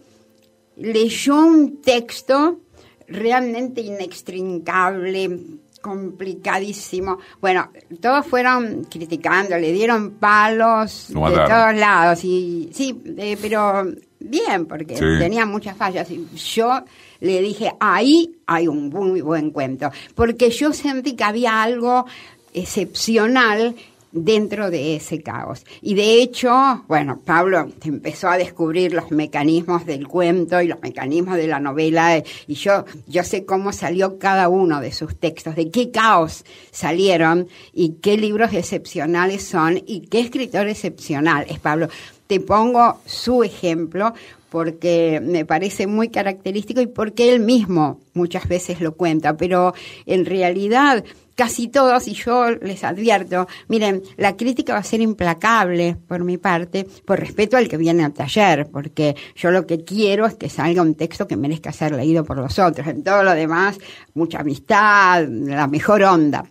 leyó 0.83 1.37
un 1.37 1.81
texto 1.81 2.61
realmente 3.07 3.81
inextricable, 3.81 5.39
complicadísimo. 5.81 7.19
Bueno, 7.41 7.71
todos 8.01 8.27
fueron 8.27 8.85
criticando, 8.85 9.57
le 9.59 9.73
dieron 9.73 10.12
palos 10.12 11.09
de 11.09 11.15
todos 11.15 11.75
lados. 11.75 12.25
Y, 12.25 12.71
sí, 12.73 13.01
eh, 13.17 13.37
pero 13.41 13.85
bien, 14.19 14.67
porque 14.67 14.95
tenía 14.95 15.47
muchas 15.47 15.77
fallas. 15.77 16.11
Y 16.11 16.27
yo 16.35 16.83
le 17.21 17.41
dije, 17.41 17.73
ahí 17.81 18.37
hay 18.47 18.69
un 18.69 18.89
muy 18.89 19.21
buen 19.21 19.51
cuento, 19.51 19.91
porque 20.15 20.51
yo 20.51 20.73
sentí 20.73 21.15
que 21.15 21.25
había 21.25 21.62
algo 21.62 22.07
excepcional 22.55 23.75
dentro 24.12 24.71
de 24.71 24.97
ese 24.97 25.23
caos. 25.23 25.64
Y 25.81 25.95
de 25.95 26.23
hecho, 26.23 26.85
bueno, 26.87 27.21
Pablo 27.25 27.69
empezó 27.85 28.28
a 28.28 28.37
descubrir 28.37 28.92
los 28.92 29.11
mecanismos 29.11 29.87
del 29.87 30.07
cuento 30.07 30.61
y 30.61 30.69
los 30.69 30.81
mecanismos 30.81 31.37
de 31.37 31.47
la 31.47 31.61
novela 31.61 32.23
y 32.47 32.54
yo, 32.54 32.85
yo 33.07 33.25
sé 33.25 33.45
cómo 33.45 33.73
salió 33.73 34.19
cada 34.19 34.49
uno 34.49 34.81
de 34.81 34.92
sus 34.92 35.16
textos, 35.16 35.57
de 35.57 35.71
qué 35.71 35.90
caos 35.90 36.45
salieron 36.71 37.49
y 37.73 37.95
qué 38.02 38.16
libros 38.16 38.52
excepcionales 38.52 39.42
son 39.42 39.83
y 39.87 40.07
qué 40.09 40.21
escritor 40.21 40.69
excepcional 40.69 41.47
es 41.49 41.59
Pablo. 41.59 41.88
Te 42.26 42.40
pongo 42.40 43.00
su 43.07 43.42
ejemplo 43.42 44.14
porque 44.52 45.21
me 45.25 45.47
parece 45.47 45.87
muy 45.87 46.11
característico 46.11 46.83
y 46.83 46.87
porque 46.87 47.33
él 47.33 47.40
mismo 47.40 48.00
muchas 48.12 48.47
veces 48.47 48.83
lo 48.83 48.95
cuenta, 48.95 49.35
pero 49.35 49.73
en 50.04 50.26
realidad 50.26 51.04
casi 51.35 51.69
todos, 51.69 52.09
y 52.09 52.15
yo 52.15 52.51
les 52.51 52.85
advierto, 52.85 53.47
miren, 53.69 54.03
la 54.17 54.37
crítica 54.37 54.75
va 54.75 54.81
a 54.81 54.85
ser 54.85 55.01
implacable 55.01 55.97
por 56.07 56.25
mi 56.25 56.39
parte, 56.39 56.87
por 57.05 57.21
respeto 57.21 57.57
al 57.57 57.69
que 57.69 57.77
viene 57.77 58.05
al 58.05 58.12
taller, 58.12 58.69
porque 58.71 59.17
yo 59.35 59.51
lo 59.51 59.67
que 59.67 59.85
quiero 59.85 60.27
es 60.27 60.35
que 60.35 60.49
salga 60.49 60.83
un 60.83 60.95
texto 60.95 61.27
que 61.27 61.37
merezca 61.37 61.73
ser 61.73 61.93
leído 61.93 62.25
por 62.25 62.39
los 62.39 62.59
otros. 62.59 62.87
En 62.87 63.03
todo 63.03 63.23
lo 63.23 63.33
demás, 63.33 63.79
mucha 64.15 64.41
amistad, 64.41 65.27
la 65.29 65.67
mejor 65.67 66.03
onda. 66.03 66.45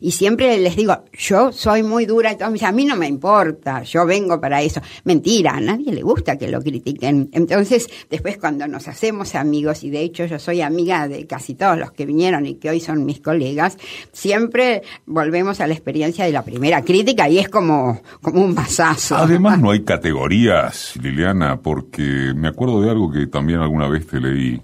Y 0.00 0.12
siempre 0.12 0.58
les 0.58 0.76
digo, 0.76 1.04
yo 1.12 1.52
soy 1.52 1.82
muy 1.82 2.06
dura, 2.06 2.36
todos 2.36 2.62
a 2.62 2.72
mí 2.72 2.84
no 2.84 2.96
me 2.96 3.06
importa, 3.06 3.82
yo 3.82 4.06
vengo 4.06 4.40
para 4.40 4.62
eso. 4.62 4.80
Mentira, 5.04 5.52
a 5.52 5.60
nadie 5.60 5.92
le 5.92 6.02
gusta 6.02 6.36
que 6.36 6.48
lo 6.48 6.60
critiquen. 6.60 7.30
Entonces, 7.32 7.88
después 8.10 8.38
cuando 8.38 8.66
nos 8.66 8.88
hacemos 8.88 9.34
amigos, 9.34 9.84
y 9.84 9.90
de 9.90 10.00
hecho 10.02 10.26
yo 10.26 10.38
soy 10.38 10.60
amiga 10.60 11.08
de 11.08 11.26
casi 11.26 11.54
todos 11.54 11.78
los 11.78 11.92
que 11.92 12.06
vinieron 12.06 12.46
y 12.46 12.54
que 12.54 12.70
hoy 12.70 12.80
son 12.80 13.04
mis 13.04 13.20
colegas, 13.20 13.78
siempre 14.12 14.82
volvemos 15.06 15.60
a 15.60 15.66
la 15.66 15.74
experiencia 15.74 16.24
de 16.24 16.32
la 16.32 16.44
primera 16.44 16.82
crítica 16.82 17.28
y 17.28 17.38
es 17.38 17.48
como, 17.48 18.00
como 18.20 18.44
un 18.44 18.54
masazo. 18.54 19.16
Además 19.16 19.60
no 19.60 19.70
hay 19.70 19.84
categorías, 19.84 20.94
Liliana, 21.00 21.60
porque 21.60 22.32
me 22.34 22.48
acuerdo 22.48 22.82
de 22.82 22.90
algo 22.90 23.10
que 23.10 23.26
también 23.26 23.60
alguna 23.60 23.88
vez 23.88 24.06
te 24.06 24.20
leí. 24.20 24.60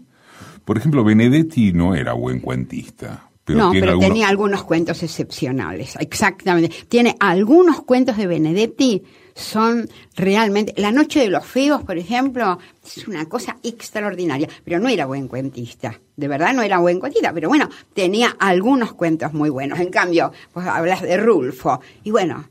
Por 0.64 0.78
ejemplo, 0.78 1.02
Benedetti 1.02 1.72
no 1.72 1.94
era 1.94 2.12
buen 2.12 2.40
cuentista 2.40 3.29
no, 3.54 3.72
pero 3.72 3.98
tenía 3.98 4.28
algunos 4.28 4.64
cuentos 4.64 5.02
excepcionales, 5.02 5.96
exactamente. 6.00 6.74
Tiene 6.88 7.16
algunos 7.20 7.82
cuentos 7.82 8.16
de 8.16 8.26
Benedetti, 8.26 9.02
son 9.34 9.88
realmente... 10.16 10.74
La 10.76 10.92
Noche 10.92 11.20
de 11.20 11.28
los 11.28 11.44
Feos, 11.44 11.82
por 11.82 11.98
ejemplo, 11.98 12.58
es 12.84 13.06
una 13.08 13.26
cosa 13.28 13.56
extraordinaria, 13.62 14.48
pero 14.64 14.78
no 14.78 14.88
era 14.88 15.06
buen 15.06 15.28
cuentista, 15.28 15.98
de 16.16 16.28
verdad 16.28 16.52
no 16.52 16.62
era 16.62 16.78
buen 16.78 17.00
cuentista, 17.00 17.32
pero 17.32 17.48
bueno, 17.48 17.68
tenía 17.94 18.36
algunos 18.38 18.92
cuentos 18.92 19.32
muy 19.32 19.50
buenos. 19.50 19.80
En 19.80 19.90
cambio, 19.90 20.32
pues 20.52 20.66
hablas 20.66 21.02
de 21.02 21.16
Rulfo, 21.16 21.80
y 22.04 22.10
bueno, 22.10 22.48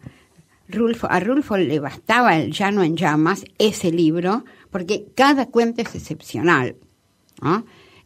Rulfo, 0.67 1.07
a 1.09 1.19
Rulfo 1.19 1.57
le 1.57 1.79
bastaba 1.79 2.37
el 2.37 2.51
Llano 2.51 2.83
en 2.83 2.95
Llamas, 2.95 3.43
ese 3.57 3.91
libro, 3.91 4.45
porque 4.69 5.07
cada 5.15 5.47
cuento 5.47 5.81
es 5.81 5.95
excepcional. 5.95 6.75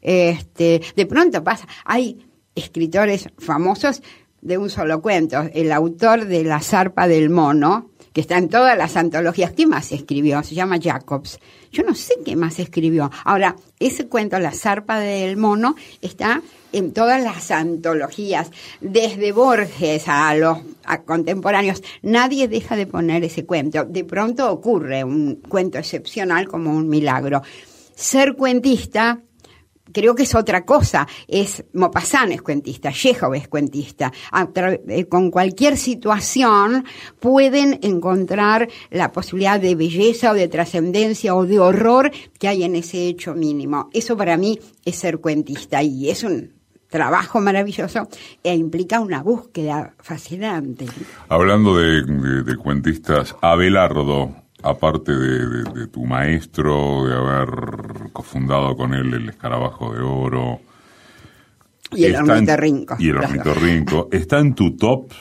Este, 0.01 0.81
de 0.95 1.05
pronto 1.05 1.43
pasa, 1.43 1.67
hay 1.85 2.25
escritores 2.55 3.29
famosos, 3.37 4.01
de 4.43 4.57
un 4.57 4.69
solo 4.69 5.01
cuento. 5.01 5.49
El 5.53 5.71
autor 5.71 6.25
de 6.25 6.43
La 6.43 6.59
zarpa 6.59 7.07
del 7.07 7.29
mono, 7.29 7.89
que 8.11 8.21
está 8.21 8.37
en 8.37 8.49
todas 8.49 8.77
las 8.77 8.95
antologías. 8.95 9.53
¿Qué 9.53 9.65
más 9.65 9.91
escribió? 9.91 10.43
Se 10.43 10.53
llama 10.53 10.79
Jacobs. 10.81 11.39
Yo 11.71 11.83
no 11.83 11.95
sé 11.95 12.15
qué 12.23 12.35
más 12.35 12.59
escribió. 12.59 13.09
Ahora, 13.23 13.55
ese 13.79 14.07
cuento, 14.07 14.37
La 14.39 14.51
zarpa 14.51 14.99
del 14.99 15.37
mono, 15.37 15.75
está 16.01 16.41
en 16.73 16.91
todas 16.91 17.23
las 17.23 17.51
antologías, 17.51 18.51
desde 18.81 19.31
Borges 19.31 20.07
a 20.07 20.35
los 20.35 20.57
contemporáneos. 21.05 21.81
Nadie 22.01 22.47
deja 22.47 22.75
de 22.75 22.85
poner 22.85 23.23
ese 23.23 23.45
cuento. 23.45 23.85
De 23.85 24.03
pronto 24.03 24.51
ocurre 24.51 25.03
un 25.03 25.35
cuento 25.35 25.77
excepcional 25.77 26.47
como 26.47 26.71
un 26.71 26.89
milagro. 26.89 27.41
Ser 27.95 28.35
cuentista 28.35 29.21
creo 29.93 30.15
que 30.15 30.23
es 30.23 30.35
otra 30.35 30.65
cosa. 30.65 31.07
Es 31.27 31.63
Mopasán 31.73 32.31
es 32.31 32.41
cuentista, 32.41 32.91
Chekhov 32.91 33.35
es 33.35 33.47
cuentista. 33.47 34.11
Eh, 34.87 35.05
con 35.05 35.31
cualquier 35.31 35.77
situación 35.77 36.83
pueden 37.19 37.79
encontrar 37.81 38.67
la 38.89 39.11
posibilidad 39.11 39.59
de 39.59 39.75
belleza 39.75 40.31
o 40.31 40.33
de 40.33 40.47
trascendencia 40.47 41.35
o 41.35 41.45
de 41.45 41.59
horror 41.59 42.11
que 42.39 42.47
hay 42.47 42.63
en 42.63 42.75
ese 42.75 43.07
hecho 43.07 43.33
mínimo. 43.33 43.89
Eso 43.93 44.17
para 44.17 44.35
mí 44.37 44.59
es 44.83 44.97
ser 44.97 45.19
cuentista 45.19 45.81
y 45.81 46.09
es 46.09 46.23
un 46.23 46.51
trabajo 46.89 47.41
maravilloso 47.41 48.07
e 48.43 48.53
implica 48.53 48.99
una 48.99 49.23
búsqueda 49.23 49.95
fascinante. 49.99 50.85
Hablando 51.27 51.75
de 51.77 52.55
cuentistas, 52.57 53.35
Abelardo, 53.41 54.42
aparte 54.63 55.11
de, 55.11 55.87
tu 55.87 56.05
maestro, 56.05 57.05
de 57.05 57.15
haber 57.15 58.11
cofundado 58.11 58.75
con 58.75 58.93
él 58.93 59.13
el 59.13 59.29
Escarabajo 59.29 59.93
de 59.93 60.01
Oro. 60.01 60.59
Y 61.91 62.05
el 62.05 62.15
ornitorrinco. 62.15 62.95
Y 62.97 63.09
el 63.09 63.17
ornitorrinco. 63.17 64.07
¿Está 64.11 64.39
en 64.39 64.55
tu 64.55 64.75
top 64.75 65.11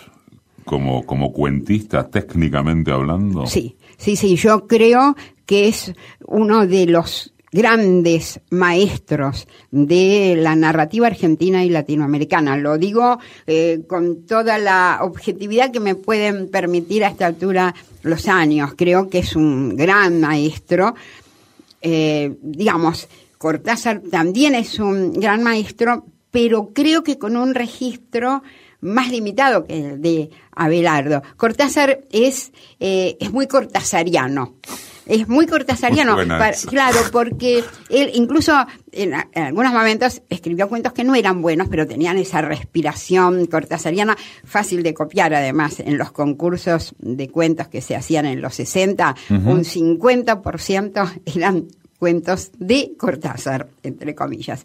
como, 0.65 1.05
como 1.05 1.33
cuentista, 1.33 2.09
técnicamente 2.09 2.93
hablando? 2.93 3.47
Sí, 3.47 3.77
sí, 3.99 4.17
sí. 4.17 4.37
Yo 4.37 4.67
creo 4.67 5.17
que 5.45 5.69
es 5.69 5.93
uno 6.27 6.67
de 6.67 6.87
los 6.87 7.32
grandes 7.52 8.40
maestros 8.49 9.47
de 9.71 10.35
la 10.38 10.56
narrativa 10.56 11.06
argentina 11.06 11.64
y 11.64 11.68
latinoamericana. 11.68 12.56
Lo 12.56 12.78
digo 12.78 13.18
eh, 13.47 13.82
con 13.87 14.26
toda 14.26 14.56
la 14.56 15.00
objetividad 15.02 15.71
que 15.71 15.80
me 15.80 15.94
pueden 15.94 16.49
permitir 16.50 17.04
a 17.04 17.09
esta 17.09 17.26
altura 17.26 17.75
los 18.02 18.26
años. 18.26 18.73
Creo 18.76 19.11
que 19.11 19.18
es 19.18 19.37
un 19.37 19.76
gran 19.76 20.21
maestro. 20.21 20.94
Eh, 21.82 22.37
digamos, 22.40 23.06
Cortázar 23.37 24.00
también 24.11 24.54
es 24.54 24.78
un 24.78 25.12
gran 25.12 25.42
maestro, 25.42 26.06
pero 26.30 26.71
creo 26.73 27.02
que 27.02 27.18
con 27.18 27.37
un 27.37 27.54
registro 27.54 28.42
más 28.80 29.11
limitado 29.11 29.66
que 29.66 29.78
el 29.78 30.00
de 30.00 30.30
Abelardo. 30.54 31.23
Cortázar 31.37 32.00
es, 32.11 32.52
eh, 32.80 33.16
es 33.21 33.30
muy 33.32 33.47
cortázariano 33.47 34.54
es 35.06 35.28
muy 35.28 35.47
cortasariano. 35.47 36.16
claro, 36.68 36.99
porque 37.11 37.64
él 37.88 38.11
incluso 38.14 38.52
en, 38.92 39.14
algunos 39.35 39.73
momentos 39.73 40.23
escribió 40.28 40.68
cuentos 40.68 40.92
que 40.92 41.04
no 41.04 41.14
eran 41.14 41.42
buenos, 41.42 41.68
pero 41.68 41.87
tenían 41.87 42.18
esa 42.18 42.40
respiración 42.42 43.47
cortasariana 43.47 44.16
fácil 44.44 44.82
de 44.82 44.94
copiar 44.94 45.35
además 45.35 45.80
en 45.80 45.99
los 45.99 46.12
concursos 46.12 46.94
de 46.99 47.28
cuentos 47.28 47.68
que 47.68 47.80
se 47.80 47.97
hacían 47.97 48.26
en 48.26 48.40
los 48.40 48.54
60, 48.54 49.16
un 49.30 49.64
50% 49.64 51.23
eran 51.37 51.66
cuentos 51.99 52.50
de 52.59 52.94
Cortázar, 52.99 53.68
entre 53.82 54.14
comillas. 54.14 54.64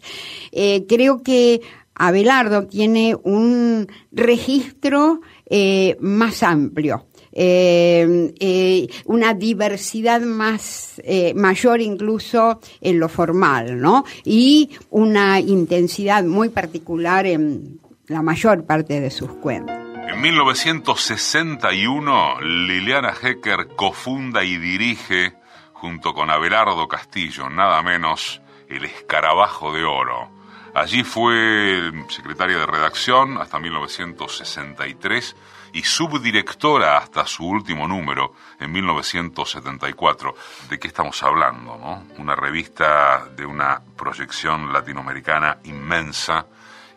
Eh, 0.50 0.86
creo 0.88 1.22
que 1.22 1.60
Abelardo 1.94 2.66
tiene 2.66 3.14
un 3.14 3.88
registro 4.12 5.20
eh, 5.46 5.96
más 6.00 6.42
amplio 6.42 7.07
eh, 7.40 8.34
eh, 8.40 8.88
una 9.04 9.32
diversidad 9.32 10.20
más 10.22 11.00
eh, 11.04 11.34
mayor 11.34 11.80
incluso 11.80 12.58
en 12.80 12.98
lo 12.98 13.08
formal, 13.08 13.80
¿no? 13.80 14.04
Y 14.24 14.70
una 14.90 15.38
intensidad 15.38 16.24
muy 16.24 16.48
particular 16.48 17.26
en 17.26 17.78
la 18.08 18.22
mayor 18.22 18.66
parte 18.66 19.00
de 19.00 19.12
sus 19.12 19.30
cuentos. 19.34 19.76
En 20.08 20.20
1961, 20.20 22.40
Liliana 22.40 23.14
Hecker 23.22 23.68
cofunda 23.76 24.42
y 24.42 24.56
dirige, 24.56 25.34
junto 25.74 26.14
con 26.14 26.30
Abelardo 26.30 26.88
Castillo, 26.88 27.48
nada 27.48 27.80
menos, 27.84 28.42
El 28.68 28.84
Escarabajo 28.84 29.72
de 29.72 29.84
Oro. 29.84 30.28
Allí 30.74 31.04
fue 31.04 31.92
secretaria 32.08 32.58
de 32.58 32.66
redacción 32.66 33.38
hasta 33.38 33.60
1963 33.60 35.36
y 35.72 35.82
subdirectora 35.82 36.98
hasta 36.98 37.26
su 37.26 37.46
último 37.46 37.86
número 37.86 38.34
en 38.60 38.72
1974. 38.72 40.34
¿De 40.68 40.78
qué 40.78 40.88
estamos 40.88 41.22
hablando? 41.22 41.76
No? 41.76 42.04
Una 42.18 42.34
revista 42.34 43.26
de 43.36 43.44
una 43.44 43.80
proyección 43.96 44.72
latinoamericana 44.72 45.58
inmensa 45.64 46.46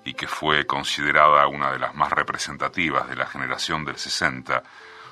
y 0.03 0.13
que 0.13 0.27
fue 0.27 0.65
considerada 0.65 1.47
una 1.47 1.71
de 1.71 1.79
las 1.79 1.93
más 1.95 2.12
representativas 2.12 3.07
de 3.07 3.15
la 3.15 3.25
generación 3.25 3.86
del 3.86 3.97
60. 3.97 4.63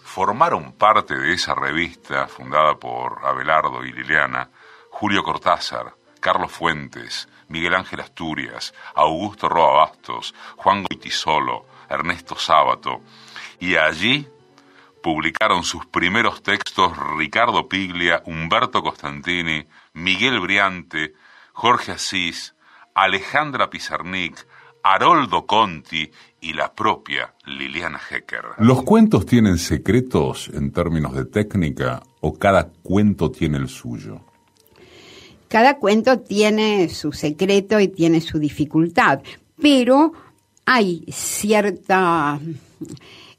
Formaron 0.03 0.73
parte 0.73 1.15
de 1.15 1.33
esa 1.33 1.53
revista, 1.53 2.27
fundada 2.27 2.75
por 2.75 3.19
Abelardo 3.23 3.83
y 3.85 3.91
Liliana, 3.91 4.49
Julio 4.89 5.23
Cortázar, 5.23 5.93
Carlos 6.19 6.51
Fuentes, 6.51 7.29
Miguel 7.47 7.75
Ángel 7.75 7.99
Asturias, 8.01 8.73
Augusto 8.95 9.47
Roa 9.47 9.85
Bastos, 9.85 10.33
Juan 10.57 10.83
Goitisolo, 10.83 11.65
Ernesto 11.89 12.35
Sábato, 12.35 13.01
y 13.59 13.75
allí 13.75 14.27
publicaron 15.01 15.63
sus 15.63 15.85
primeros 15.85 16.43
textos 16.43 16.91
Ricardo 17.17 17.67
Piglia, 17.67 18.21
Humberto 18.25 18.81
Costantini, 18.81 19.65
Miguel 19.93 20.39
Briante, 20.39 21.13
Jorge 21.53 21.93
Asís, 21.93 22.55
Alejandra 22.93 23.69
Pizarnik, 23.69 24.45
Haroldo 24.83 25.45
Conti 25.45 26.09
y 26.41 26.53
la 26.53 26.73
propia 26.73 27.33
Liliana 27.45 27.99
Hecker. 28.09 28.43
¿Los 28.57 28.83
cuentos 28.83 29.25
tienen 29.25 29.57
secretos 29.57 30.49
en 30.53 30.71
términos 30.71 31.13
de 31.13 31.25
técnica 31.25 32.01
o 32.21 32.37
cada 32.37 32.69
cuento 32.83 33.31
tiene 33.31 33.57
el 33.57 33.67
suyo? 33.67 34.21
Cada 35.47 35.77
cuento 35.77 36.19
tiene 36.19 36.89
su 36.89 37.11
secreto 37.11 37.79
y 37.79 37.87
tiene 37.87 38.21
su 38.21 38.37
dificultad, 38.37 39.21
pero 39.59 40.13
hay 40.65 41.03
cierta 41.11 42.39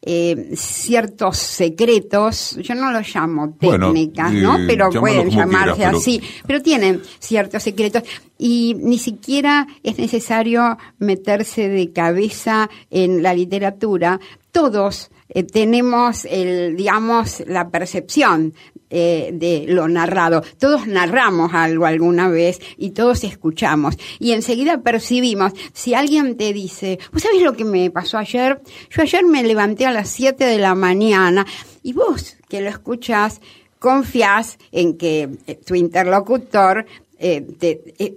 eh, 0.02 0.52
ciertos 0.56 1.36
secretos, 1.36 2.56
yo 2.62 2.74
no 2.74 2.90
los 2.90 3.14
llamo 3.14 3.54
técnicas, 3.60 4.32
¿no? 4.32 4.58
Eh, 4.58 4.64
pero 4.66 4.90
pueden 4.90 5.28
llamarse 5.28 5.84
así, 5.84 6.22
pero 6.46 6.62
tienen 6.62 7.02
ciertos 7.18 7.62
secretos 7.62 8.02
y 8.38 8.74
ni 8.78 8.98
siquiera 8.98 9.66
es 9.82 9.98
necesario 9.98 10.78
meterse 10.98 11.68
de 11.68 11.92
cabeza 11.92 12.70
en 12.90 13.22
la 13.22 13.34
literatura. 13.34 14.20
Todos 14.52 15.10
eh, 15.28 15.42
tenemos 15.42 16.24
el, 16.24 16.76
digamos, 16.76 17.42
la 17.46 17.68
percepción 17.68 18.54
eh, 18.90 19.30
de 19.32 19.66
lo 19.68 19.88
narrado. 19.88 20.42
Todos 20.58 20.86
narramos 20.86 21.54
algo 21.54 21.86
alguna 21.86 22.28
vez 22.28 22.60
y 22.76 22.90
todos 22.90 23.24
escuchamos. 23.24 23.96
Y 24.18 24.32
enseguida 24.32 24.82
percibimos, 24.82 25.52
si 25.72 25.94
alguien 25.94 26.36
te 26.36 26.52
dice, 26.52 26.98
¿vos 27.12 27.22
sabés 27.22 27.42
lo 27.42 27.54
que 27.54 27.64
me 27.64 27.90
pasó 27.90 28.18
ayer? 28.18 28.60
Yo 28.90 29.02
ayer 29.02 29.24
me 29.24 29.42
levanté 29.42 29.86
a 29.86 29.92
las 29.92 30.10
7 30.10 30.44
de 30.44 30.58
la 30.58 30.74
mañana 30.74 31.46
y 31.82 31.92
vos 31.92 32.36
que 32.48 32.60
lo 32.60 32.68
escuchás, 32.68 33.40
confías 33.78 34.58
en 34.72 34.98
que 34.98 35.28
eh, 35.46 35.54
tu 35.54 35.74
interlocutor 35.74 36.84
eh, 37.22 37.46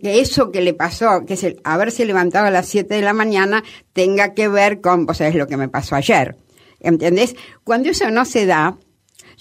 eso 0.02 0.50
que 0.50 0.62
le 0.62 0.74
pasó, 0.74 1.26
que 1.26 1.34
es 1.34 1.44
el 1.44 1.60
haberse 1.66 2.06
levantado 2.06 2.48
a 2.48 2.52
las 2.52 2.68
7 2.70 2.96
de 2.96 3.02
la 3.02 3.12
mañana, 3.12 3.62
tenga 3.92 4.34
que 4.34 4.48
ver 4.48 4.80
con, 4.80 5.06
vos 5.06 5.18
sabés 5.18 5.36
lo 5.36 5.46
que 5.46 5.58
me 5.58 5.68
pasó 5.68 5.96
ayer. 5.96 6.38
¿Entendés? 6.80 7.36
Cuando 7.66 7.90
eso 7.90 8.10
no 8.12 8.24
se 8.24 8.46
da, 8.46 8.78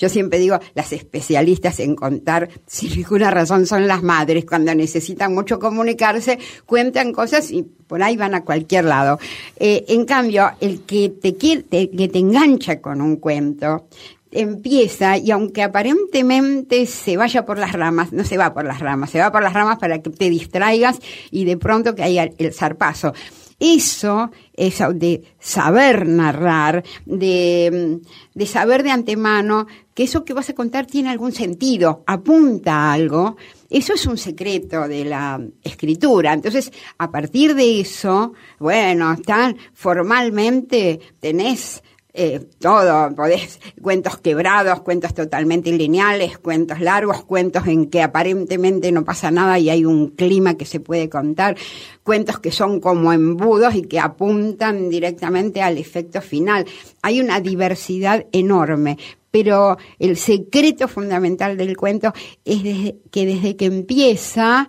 yo 0.03 0.09
siempre 0.09 0.41
digo, 0.41 0.59
las 0.75 0.93
especialistas 0.93 1.79
en 1.79 1.95
contar, 1.95 2.49
sin 2.67 2.91
ninguna 2.91 3.31
razón, 3.31 3.67
son 3.67 3.87
las 3.87 4.03
madres. 4.03 4.45
Cuando 4.45 4.75
necesitan 4.75 5.33
mucho 5.33 5.61
comunicarse, 5.61 6.41
cuentan 6.67 7.12
cosas 7.12 7.53
y 7.53 7.62
por 7.62 8.03
ahí 8.03 8.17
van 8.17 8.35
a 8.35 8.45
cualquier 8.45 8.87
lado. 8.87 9.21
Eh, 9.61 9.85
en 9.87 10.05
cambio, 10.05 10.51
el 10.61 10.81
que 10.81 11.09
te, 11.09 11.37
quiere, 11.37 11.62
que 11.88 12.09
te 12.09 12.19
engancha 12.19 12.81
con 12.81 13.01
un 13.01 13.15
cuento, 13.15 13.87
empieza 14.33 15.19
y 15.19 15.31
aunque 15.31 15.62
aparentemente 15.62 16.85
se 16.87 17.17
vaya 17.17 17.47
por 17.47 17.59
las 17.59 17.71
ramas, 17.71 18.12
no 18.12 18.25
se 18.25 18.37
va 18.37 18.53
por 18.53 18.65
las 18.65 18.81
ramas, 18.81 19.09
se 19.09 19.21
va 19.21 19.31
por 19.31 19.45
las 19.45 19.53
ramas 19.53 19.79
para 19.79 20.03
que 20.03 20.11
te 20.11 20.31
distraigas 20.31 20.99
y 21.31 21.45
de 21.45 21.57
pronto 21.57 21.95
que 21.95 22.03
haya 22.03 22.29
el 22.38 22.53
zarpazo. 22.53 23.12
Eso, 23.64 24.33
eso 24.55 24.92
de 24.92 25.22
saber 25.38 26.09
narrar, 26.09 26.83
de, 27.07 28.01
de 28.35 28.46
saber 28.46 28.83
de 28.83 28.90
antemano 28.90 29.68
que 29.94 30.03
eso 30.03 30.25
que 30.25 30.35
vas 30.35 30.51
a 30.51 30.55
contar 30.55 30.87
tiene 30.87 31.11
algún 31.11 31.31
sentido, 31.31 32.03
apunta 32.09 32.75
a 32.75 32.92
algo, 32.92 33.37
eso 33.70 33.94
es 33.94 34.05
un 34.07 34.18
secreto 34.18 34.88
de 34.88 35.05
la 35.05 35.40
escritura. 35.62 36.33
Entonces, 36.33 36.72
a 36.98 37.12
partir 37.12 37.55
de 37.55 37.81
eso, 37.81 38.33
bueno, 38.59 39.12
están 39.12 39.57
formalmente, 39.75 40.98
tenés 41.20 41.85
eh, 42.14 42.40
todo, 42.59 43.14
podés, 43.14 43.59
cuentos 43.81 44.18
quebrados, 44.18 44.83
cuentos 44.83 45.14
totalmente 45.14 45.72
lineales, 45.72 46.37
cuentos 46.37 46.81
largos, 46.81 47.25
cuentos 47.25 47.66
en 47.66 47.88
que 47.88 48.03
aparentemente 48.03 48.92
no 48.92 49.03
pasa 49.03 49.31
nada 49.31 49.59
y 49.59 49.70
hay 49.70 49.87
un 49.87 50.09
clima 50.09 50.59
que 50.59 50.66
se 50.66 50.79
puede 50.79 51.09
contar, 51.09 51.57
cuentos 52.03 52.38
que 52.38 52.53
son 52.53 52.81
como 52.81 53.14
embudos 53.14 53.75
y 53.75 53.83
que 53.83 53.98
apuntan 53.98 54.90
directamente 54.90 55.62
al 55.62 55.79
efecto 55.79 56.20
final. 56.20 56.66
Hay 57.01 57.18
una 57.20 57.40
diversidad 57.40 58.27
enorme, 58.33 58.98
pero 59.31 59.79
el 59.98 60.18
secreto 60.18 60.88
fundamental 60.88 61.57
del 61.57 61.79
cuento 61.79 62.12
es 62.44 62.62
que 63.11 63.25
desde 63.25 63.57
que 63.57 63.64
empieza, 63.64 64.68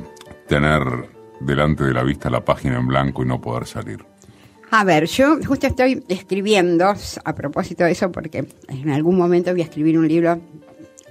tener 0.47 0.81
delante 1.39 1.83
de 1.83 1.93
la 1.93 2.01
vista 2.01 2.31
la 2.31 2.43
página 2.43 2.79
en 2.79 2.87
blanco 2.87 3.21
y 3.21 3.27
no 3.27 3.39
poder 3.39 3.67
salir? 3.67 4.12
A 4.75 4.83
ver, 4.83 5.05
yo 5.05 5.37
justo 5.45 5.67
estoy 5.67 6.03
escribiendo, 6.07 6.95
a 7.25 7.35
propósito 7.35 7.83
de 7.83 7.91
eso, 7.91 8.11
porque 8.11 8.47
en 8.67 8.89
algún 8.89 9.15
momento 9.15 9.51
voy 9.51 9.61
a 9.61 9.65
escribir 9.65 9.99
un 9.99 10.07
libro 10.07 10.41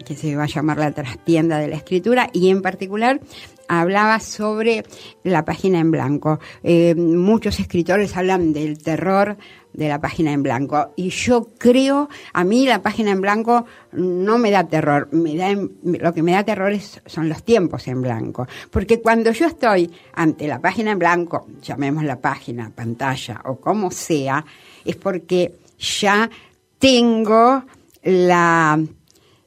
que 0.04 0.16
se 0.16 0.34
va 0.34 0.42
a 0.42 0.46
llamar 0.48 0.78
La 0.78 0.90
trastienda 0.90 1.60
de 1.60 1.68
la 1.68 1.76
escritura 1.76 2.28
y 2.32 2.50
en 2.50 2.60
particular 2.60 3.20
hablaba 3.68 4.18
sobre 4.18 4.82
la 5.22 5.44
página 5.44 5.78
en 5.78 5.92
blanco. 5.92 6.40
Eh, 6.64 6.96
muchos 6.96 7.60
escritores 7.60 8.16
hablan 8.16 8.52
del 8.52 8.82
terror 8.82 9.36
de 9.72 9.88
la 9.88 10.00
página 10.00 10.32
en 10.32 10.42
blanco. 10.42 10.92
Y 10.96 11.10
yo 11.10 11.48
creo, 11.58 12.08
a 12.32 12.44
mí 12.44 12.66
la 12.66 12.82
página 12.82 13.10
en 13.10 13.20
blanco 13.20 13.64
no 13.92 14.38
me 14.38 14.50
da 14.50 14.64
terror, 14.64 15.08
me 15.12 15.36
da, 15.36 15.54
lo 15.54 16.12
que 16.12 16.22
me 16.22 16.32
da 16.32 16.44
terror 16.44 16.72
son 17.06 17.28
los 17.28 17.42
tiempos 17.42 17.86
en 17.88 18.02
blanco, 18.02 18.46
porque 18.70 19.00
cuando 19.00 19.32
yo 19.32 19.46
estoy 19.46 19.90
ante 20.14 20.46
la 20.46 20.60
página 20.60 20.92
en 20.92 20.98
blanco, 20.98 21.46
llamemos 21.62 22.04
la 22.04 22.20
página, 22.20 22.70
pantalla 22.74 23.42
o 23.44 23.56
como 23.56 23.90
sea, 23.90 24.44
es 24.84 24.96
porque 24.96 25.54
ya 25.78 26.30
tengo 26.78 27.64
la 28.02 28.78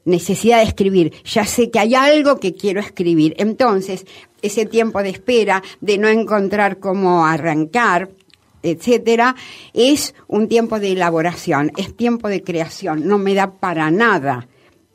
necesidad 0.04 0.58
de 0.58 0.64
escribir, 0.64 1.12
ya 1.24 1.44
sé 1.44 1.70
que 1.70 1.80
hay 1.80 1.94
algo 1.94 2.38
que 2.38 2.54
quiero 2.54 2.80
escribir. 2.80 3.34
Entonces, 3.38 4.06
ese 4.40 4.64
tiempo 4.64 5.02
de 5.02 5.10
espera, 5.10 5.62
de 5.80 5.98
no 5.98 6.08
encontrar 6.08 6.78
cómo 6.78 7.26
arrancar, 7.26 8.08
etcétera, 8.66 9.36
es 9.72 10.14
un 10.28 10.48
tiempo 10.48 10.80
de 10.80 10.92
elaboración, 10.92 11.72
es 11.76 11.96
tiempo 11.96 12.28
de 12.28 12.42
creación, 12.42 13.06
no 13.06 13.18
me 13.18 13.34
da 13.34 13.58
para 13.58 13.90
nada 13.90 14.48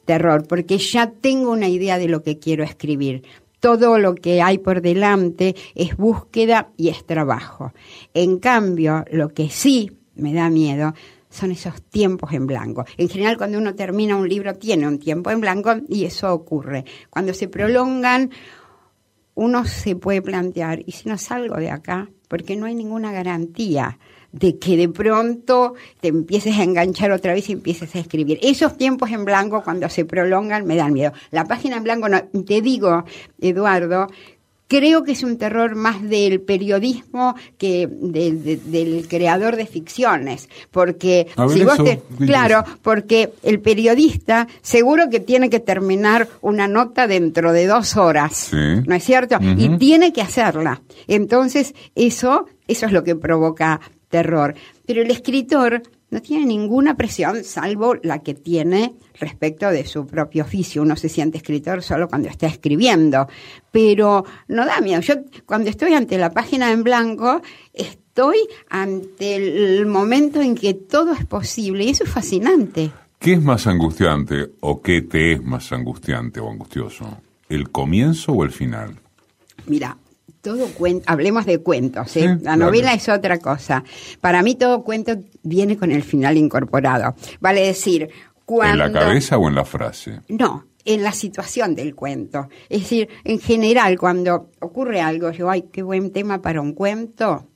terror, 0.05 0.45
porque 0.47 0.77
ya 0.77 1.11
tengo 1.11 1.51
una 1.51 1.69
idea 1.69 1.97
de 1.97 2.07
lo 2.07 2.23
que 2.23 2.37
quiero 2.37 2.63
escribir. 2.63 3.23
Todo 3.59 3.99
lo 3.99 4.15
que 4.15 4.41
hay 4.41 4.57
por 4.57 4.81
delante 4.81 5.55
es 5.75 5.95
búsqueda 5.95 6.71
y 6.77 6.89
es 6.89 7.05
trabajo. 7.05 7.73
En 8.13 8.39
cambio, 8.39 9.05
lo 9.11 9.29
que 9.29 9.49
sí 9.49 9.91
me 10.15 10.33
da 10.33 10.49
miedo 10.49 10.93
son 11.29 11.51
esos 11.51 11.81
tiempos 11.83 12.33
en 12.33 12.45
blanco. 12.45 12.85
En 12.97 13.07
general, 13.07 13.37
cuando 13.37 13.57
uno 13.57 13.73
termina 13.73 14.17
un 14.17 14.27
libro, 14.27 14.55
tiene 14.55 14.87
un 14.87 14.99
tiempo 14.99 15.31
en 15.31 15.41
blanco 15.41 15.75
y 15.87 16.05
eso 16.05 16.33
ocurre. 16.33 16.85
Cuando 17.09 17.33
se 17.33 17.47
prolongan, 17.47 18.31
uno 19.41 19.65
se 19.65 19.95
puede 19.95 20.21
plantear, 20.21 20.83
¿y 20.85 20.91
si 20.91 21.09
no 21.09 21.17
salgo 21.17 21.55
de 21.55 21.71
acá? 21.71 22.07
Porque 22.27 22.55
no 22.55 22.67
hay 22.67 22.75
ninguna 22.75 23.11
garantía 23.11 23.97
de 24.31 24.59
que 24.59 24.77
de 24.77 24.87
pronto 24.87 25.73
te 25.99 26.09
empieces 26.09 26.59
a 26.59 26.63
enganchar 26.63 27.11
otra 27.11 27.33
vez 27.33 27.49
y 27.49 27.53
empieces 27.53 27.95
a 27.95 27.99
escribir. 27.99 28.37
Esos 28.43 28.77
tiempos 28.77 29.09
en 29.09 29.25
blanco, 29.25 29.63
cuando 29.63 29.89
se 29.89 30.05
prolongan, 30.05 30.67
me 30.67 30.75
dan 30.75 30.93
miedo. 30.93 31.11
La 31.31 31.45
página 31.45 31.77
en 31.77 31.83
blanco, 31.83 32.07
no, 32.07 32.21
te 32.45 32.61
digo, 32.61 33.03
Eduardo, 33.39 34.07
creo 34.71 35.03
que 35.03 35.11
es 35.11 35.21
un 35.21 35.37
terror 35.37 35.75
más 35.75 36.01
del 36.01 36.39
periodismo 36.39 37.35
que 37.57 37.89
del 37.91 39.05
creador 39.09 39.57
de 39.57 39.65
ficciones, 39.65 40.47
porque 40.71 41.27
si 41.51 41.65
vos 41.65 41.83
te, 41.83 42.01
claro, 42.25 42.63
porque 42.81 43.33
el 43.43 43.59
periodista 43.59 44.47
seguro 44.61 45.09
que 45.09 45.19
tiene 45.19 45.49
que 45.49 45.59
terminar 45.59 46.29
una 46.39 46.69
nota 46.69 47.05
dentro 47.05 47.51
de 47.51 47.67
dos 47.67 47.97
horas, 47.97 48.51
¿no 48.53 48.95
es 48.95 49.03
cierto? 49.03 49.39
Y 49.57 49.77
tiene 49.77 50.13
que 50.13 50.21
hacerla. 50.21 50.81
Entonces 51.05 51.75
eso, 51.93 52.45
eso 52.65 52.85
es 52.85 52.93
lo 52.93 53.03
que 53.03 53.17
provoca 53.17 53.81
terror. 54.07 54.55
Pero 54.85 55.01
el 55.01 55.11
escritor 55.11 55.83
no 56.11 56.21
tiene 56.21 56.45
ninguna 56.45 56.95
presión 56.95 57.43
salvo 57.43 57.95
la 58.03 58.19
que 58.19 58.33
tiene 58.33 58.93
respecto 59.19 59.69
de 59.69 59.85
su 59.85 60.05
propio 60.05 60.43
oficio. 60.43 60.81
Uno 60.81 60.95
se 60.95 61.09
siente 61.09 61.37
escritor 61.37 61.81
solo 61.81 62.07
cuando 62.07 62.27
está 62.29 62.47
escribiendo, 62.47 63.27
pero 63.71 64.25
no 64.47 64.65
da 64.65 64.81
miedo. 64.81 65.01
Yo 65.01 65.15
cuando 65.45 65.69
estoy 65.69 65.93
ante 65.93 66.17
la 66.17 66.31
página 66.31 66.71
en 66.71 66.83
blanco, 66.83 67.41
estoy 67.73 68.37
ante 68.69 69.37
el 69.37 69.85
momento 69.85 70.41
en 70.41 70.55
que 70.55 70.73
todo 70.73 71.13
es 71.13 71.25
posible 71.25 71.85
y 71.85 71.89
eso 71.89 72.03
es 72.03 72.09
fascinante. 72.09 72.91
¿Qué 73.17 73.33
es 73.33 73.41
más 73.41 73.65
angustiante 73.67 74.51
o 74.59 74.81
qué 74.81 75.01
te 75.01 75.33
es 75.33 75.43
más 75.43 75.71
angustiante 75.71 76.39
o 76.39 76.49
angustioso? 76.49 77.21
¿El 77.47 77.69
comienzo 77.69 78.33
o 78.33 78.43
el 78.43 78.51
final? 78.51 78.97
Mira, 79.67 79.97
todo 80.41 80.67
cuento, 80.73 81.03
hablemos 81.07 81.45
de 81.45 81.59
cuentos, 81.59 82.15
¿eh? 82.17 82.37
la 82.41 82.55
novela 82.55 82.93
es 82.93 83.07
otra 83.09 83.37
cosa. 83.39 83.83
Para 84.19 84.41
mí 84.41 84.55
todo 84.55 84.83
cuento 84.83 85.13
viene 85.43 85.77
con 85.77 85.91
el 85.91 86.03
final 86.03 86.37
incorporado. 86.37 87.15
Vale 87.39 87.65
decir, 87.65 88.09
¿En 88.59 88.77
la 88.77 88.91
cabeza 88.91 89.37
o 89.37 89.47
en 89.47 89.55
la 89.55 89.65
frase? 89.65 90.19
No, 90.27 90.65
en 90.83 91.03
la 91.03 91.11
situación 91.11 91.75
del 91.75 91.95
cuento. 91.95 92.49
Es 92.69 92.81
decir, 92.81 93.07
en 93.23 93.39
general, 93.39 93.97
cuando 93.97 94.49
ocurre 94.59 94.99
algo, 94.99 95.31
yo, 95.31 95.49
ay, 95.49 95.65
qué 95.71 95.83
buen 95.83 96.11
tema 96.11 96.41
para 96.41 96.61
un 96.61 96.73
cuento, 96.73 97.47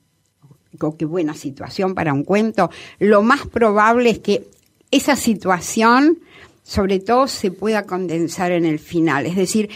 o 0.80 0.96
qué 0.96 1.04
buena 1.04 1.34
situación 1.34 1.94
para 1.94 2.12
un 2.12 2.24
cuento, 2.24 2.70
lo 2.98 3.22
más 3.22 3.46
probable 3.46 4.10
es 4.10 4.18
que 4.20 4.48
esa 4.90 5.16
situación, 5.16 6.18
sobre 6.62 7.00
todo, 7.00 7.26
se 7.26 7.50
pueda 7.50 7.84
condensar 7.84 8.52
en 8.52 8.64
el 8.64 8.78
final. 8.78 9.26
Es 9.26 9.36
decir, 9.36 9.68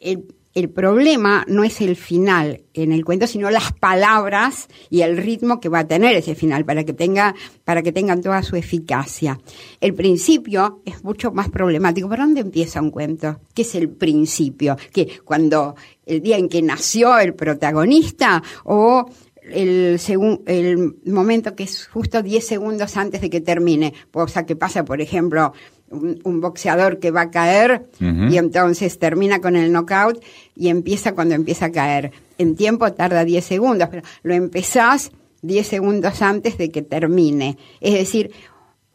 el 0.00 0.26
el 0.58 0.70
problema 0.70 1.44
no 1.46 1.62
es 1.62 1.80
el 1.80 1.94
final 1.94 2.62
en 2.74 2.90
el 2.90 3.04
cuento, 3.04 3.28
sino 3.28 3.48
las 3.48 3.72
palabras 3.72 4.66
y 4.90 5.02
el 5.02 5.16
ritmo 5.16 5.60
que 5.60 5.68
va 5.68 5.80
a 5.80 5.86
tener 5.86 6.16
ese 6.16 6.34
final 6.34 6.64
para 6.64 6.82
que 6.82 6.92
tenga, 6.92 7.36
para 7.64 7.80
que 7.80 7.92
tengan 7.92 8.22
toda 8.22 8.42
su 8.42 8.56
eficacia. 8.56 9.38
El 9.80 9.94
principio 9.94 10.82
es 10.84 11.04
mucho 11.04 11.30
más 11.30 11.48
problemático. 11.48 12.08
¿Por 12.08 12.18
dónde 12.18 12.40
empieza 12.40 12.82
un 12.82 12.90
cuento? 12.90 13.38
¿Qué 13.54 13.62
es 13.62 13.76
el 13.76 13.88
principio? 13.88 14.76
¿Que 14.92 15.20
cuando 15.24 15.76
el 16.04 16.22
día 16.22 16.38
en 16.38 16.48
que 16.48 16.60
nació 16.60 17.20
el 17.20 17.34
protagonista 17.34 18.42
o 18.64 19.08
el, 19.42 20.00
el 20.46 20.96
momento 21.06 21.54
que 21.54 21.62
es 21.62 21.86
justo 21.86 22.20
10 22.20 22.44
segundos 22.44 22.96
antes 22.96 23.20
de 23.20 23.30
que 23.30 23.40
termine, 23.40 23.94
cosa 24.10 24.44
que 24.44 24.56
pasa, 24.56 24.84
por 24.84 25.00
ejemplo, 25.00 25.52
un, 25.90 26.40
boxeador 26.40 26.98
que 26.98 27.10
va 27.10 27.22
a 27.22 27.30
caer 27.30 27.88
y 28.00 28.36
entonces 28.36 28.98
termina 28.98 29.40
con 29.40 29.56
el 29.56 29.72
knockout 29.72 30.22
y 30.54 30.68
empieza 30.68 31.14
cuando 31.14 31.34
empieza 31.34 31.66
a 31.66 31.72
caer. 31.72 32.12
En 32.38 32.56
tiempo 32.56 32.92
tarda 32.92 33.24
10 33.24 33.44
segundos, 33.44 33.88
pero 33.90 34.02
lo 34.22 34.34
empezás 34.34 35.10
10 35.42 35.66
segundos 35.66 36.22
antes 36.22 36.58
de 36.58 36.70
que 36.70 36.82
termine. 36.82 37.58
Es 37.80 37.94
decir, 37.94 38.32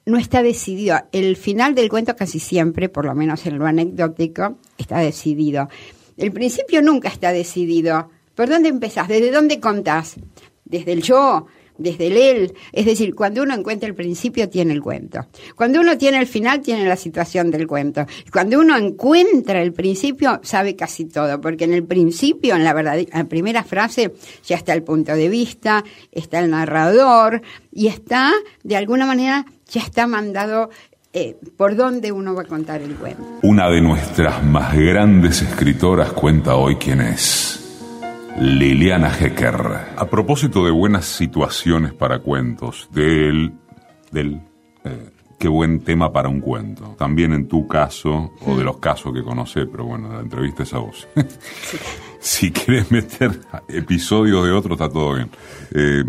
no 0.05 0.17
está 0.17 0.43
decidido. 0.43 0.97
El 1.11 1.35
final 1.35 1.75
del 1.75 1.89
cuento 1.89 2.15
casi 2.15 2.39
siempre, 2.39 2.89
por 2.89 3.05
lo 3.05 3.15
menos 3.15 3.45
en 3.45 3.57
lo 3.57 3.65
anecdótico, 3.65 4.57
está 4.77 4.99
decidido. 4.99 5.69
El 6.17 6.31
principio 6.31 6.81
nunca 6.81 7.09
está 7.09 7.31
decidido. 7.31 8.09
¿Por 8.35 8.49
dónde 8.49 8.69
empezás? 8.69 9.07
¿Desde 9.07 9.31
dónde 9.31 9.59
contás? 9.59 10.15
¿Desde 10.65 10.93
el 10.93 11.01
yo? 11.01 11.47
Desde 11.83 12.07
el 12.07 12.17
él. 12.17 12.53
Es 12.71 12.85
decir, 12.85 13.13
cuando 13.13 13.43
uno 13.43 13.53
encuentra 13.53 13.87
el 13.87 13.93
principio, 13.93 14.49
tiene 14.49 14.73
el 14.73 14.81
cuento. 14.81 15.27
Cuando 15.55 15.81
uno 15.81 15.97
tiene 15.97 16.17
el 16.17 16.27
final, 16.27 16.61
tiene 16.61 16.85
la 16.85 16.95
situación 16.95 17.51
del 17.51 17.67
cuento. 17.67 18.05
Cuando 18.31 18.59
uno 18.59 18.77
encuentra 18.77 19.61
el 19.61 19.73
principio, 19.73 20.39
sabe 20.43 20.75
casi 20.75 21.05
todo, 21.05 21.39
porque 21.41 21.65
en 21.65 21.73
el 21.73 21.83
principio, 21.83 22.55
en 22.55 22.63
la, 22.63 22.73
verdad, 22.73 22.97
en 22.97 23.07
la 23.13 23.25
primera 23.25 23.63
frase, 23.63 24.13
ya 24.45 24.55
está 24.55 24.73
el 24.73 24.83
punto 24.83 25.13
de 25.13 25.29
vista, 25.29 25.83
está 26.11 26.39
el 26.39 26.49
narrador, 26.49 27.41
y 27.71 27.87
está, 27.87 28.31
de 28.63 28.77
alguna 28.77 29.05
manera, 29.05 29.45
ya 29.69 29.81
está 29.81 30.07
mandado 30.07 30.69
eh, 31.11 31.35
por 31.57 31.75
dónde 31.75 32.11
uno 32.11 32.33
va 32.33 32.43
a 32.43 32.45
contar 32.45 32.81
el 32.81 32.95
cuento. 32.95 33.23
Una 33.43 33.69
de 33.69 33.81
nuestras 33.81 34.43
más 34.43 34.75
grandes 34.75 35.41
escritoras 35.41 36.11
cuenta 36.13 36.55
hoy 36.55 36.75
quién 36.77 37.01
es. 37.01 37.62
Liliana 38.39 39.11
Hecker. 39.15 39.55
A 39.95 40.05
propósito 40.09 40.65
de 40.65 40.71
buenas 40.71 41.05
situaciones 41.05 41.93
para 41.93 42.19
cuentos, 42.19 42.89
del, 42.91 43.53
del 44.11 44.41
eh, 44.83 45.09
qué 45.39 45.47
buen 45.47 45.81
tema 45.81 46.11
para 46.11 46.29
un 46.29 46.41
cuento. 46.41 46.95
También 46.97 47.33
en 47.33 47.47
tu 47.47 47.67
caso, 47.67 48.31
o 48.45 48.57
de 48.57 48.63
los 48.63 48.77
casos 48.77 49.13
que 49.13 49.23
conocé, 49.23 49.65
pero 49.65 49.85
bueno, 49.85 50.11
la 50.11 50.21
entrevista 50.21 50.63
es 50.63 50.73
a 50.73 50.79
vos. 50.79 51.07
si 52.19 52.51
quieres 52.51 52.91
meter 52.91 53.39
episodios 53.67 54.45
de 54.45 54.51
otro, 54.51 54.73
está 54.73 54.89
todo 54.89 55.15
bien. 55.15 55.29
Eh, 55.71 56.03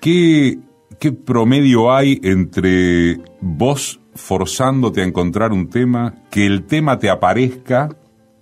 ¿qué, 0.00 0.58
¿Qué 0.98 1.12
promedio 1.12 1.92
hay 1.92 2.18
entre 2.22 3.20
vos 3.40 4.00
forzándote 4.14 5.02
a 5.02 5.04
encontrar 5.04 5.52
un 5.52 5.68
tema, 5.68 6.14
que 6.30 6.46
el 6.46 6.64
tema 6.64 6.98
te 6.98 7.10
aparezca 7.10 7.88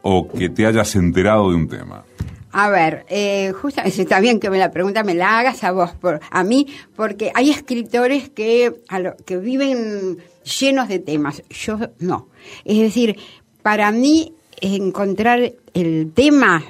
o 0.03 0.29
que 0.29 0.49
te 0.49 0.66
hayas 0.66 0.94
enterado 0.96 1.51
de 1.51 1.57
un 1.57 1.68
tema? 1.68 2.05
A 2.52 2.68
ver, 2.68 3.06
eh, 3.08 3.52
justamente 3.52 4.02
está 4.02 4.20
bien 4.20 4.40
que 4.40 4.50
me 4.50 4.58
la 4.58 4.70
pregunta 4.70 5.04
me 5.04 5.14
la 5.14 5.38
hagas 5.38 5.62
a 5.64 5.72
vos, 5.72 5.92
por, 5.92 6.20
a 6.30 6.44
mí, 6.44 6.66
porque 6.96 7.30
hay 7.34 7.50
escritores 7.50 8.28
que, 8.30 8.82
que 9.24 9.36
viven 9.36 10.18
llenos 10.58 10.88
de 10.88 10.98
temas, 10.98 11.42
yo 11.50 11.78
no. 11.98 12.28
Es 12.64 12.78
decir, 12.78 13.16
para 13.62 13.92
mí 13.92 14.34
encontrar 14.60 15.52
el 15.74 16.12
tema, 16.12 16.62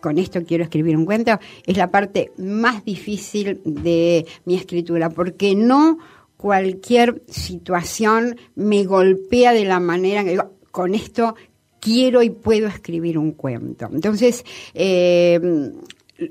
con 0.00 0.18
esto 0.18 0.44
quiero 0.44 0.64
escribir 0.64 0.96
un 0.96 1.04
cuento, 1.04 1.38
es 1.66 1.76
la 1.76 1.90
parte 1.90 2.32
más 2.38 2.84
difícil 2.84 3.60
de 3.64 4.26
mi 4.44 4.54
escritura, 4.54 5.10
porque 5.10 5.54
no 5.54 5.98
cualquier 6.36 7.22
situación 7.28 8.36
me 8.54 8.84
golpea 8.84 9.52
de 9.52 9.64
la 9.64 9.80
manera 9.80 10.22
que 10.22 10.30
digo, 10.30 10.52
con 10.70 10.94
esto 10.94 11.34
quiero 11.86 12.20
y 12.20 12.30
puedo 12.30 12.66
escribir 12.66 13.16
un 13.16 13.30
cuento. 13.30 13.88
Entonces, 13.92 14.44
eh, 14.74 15.38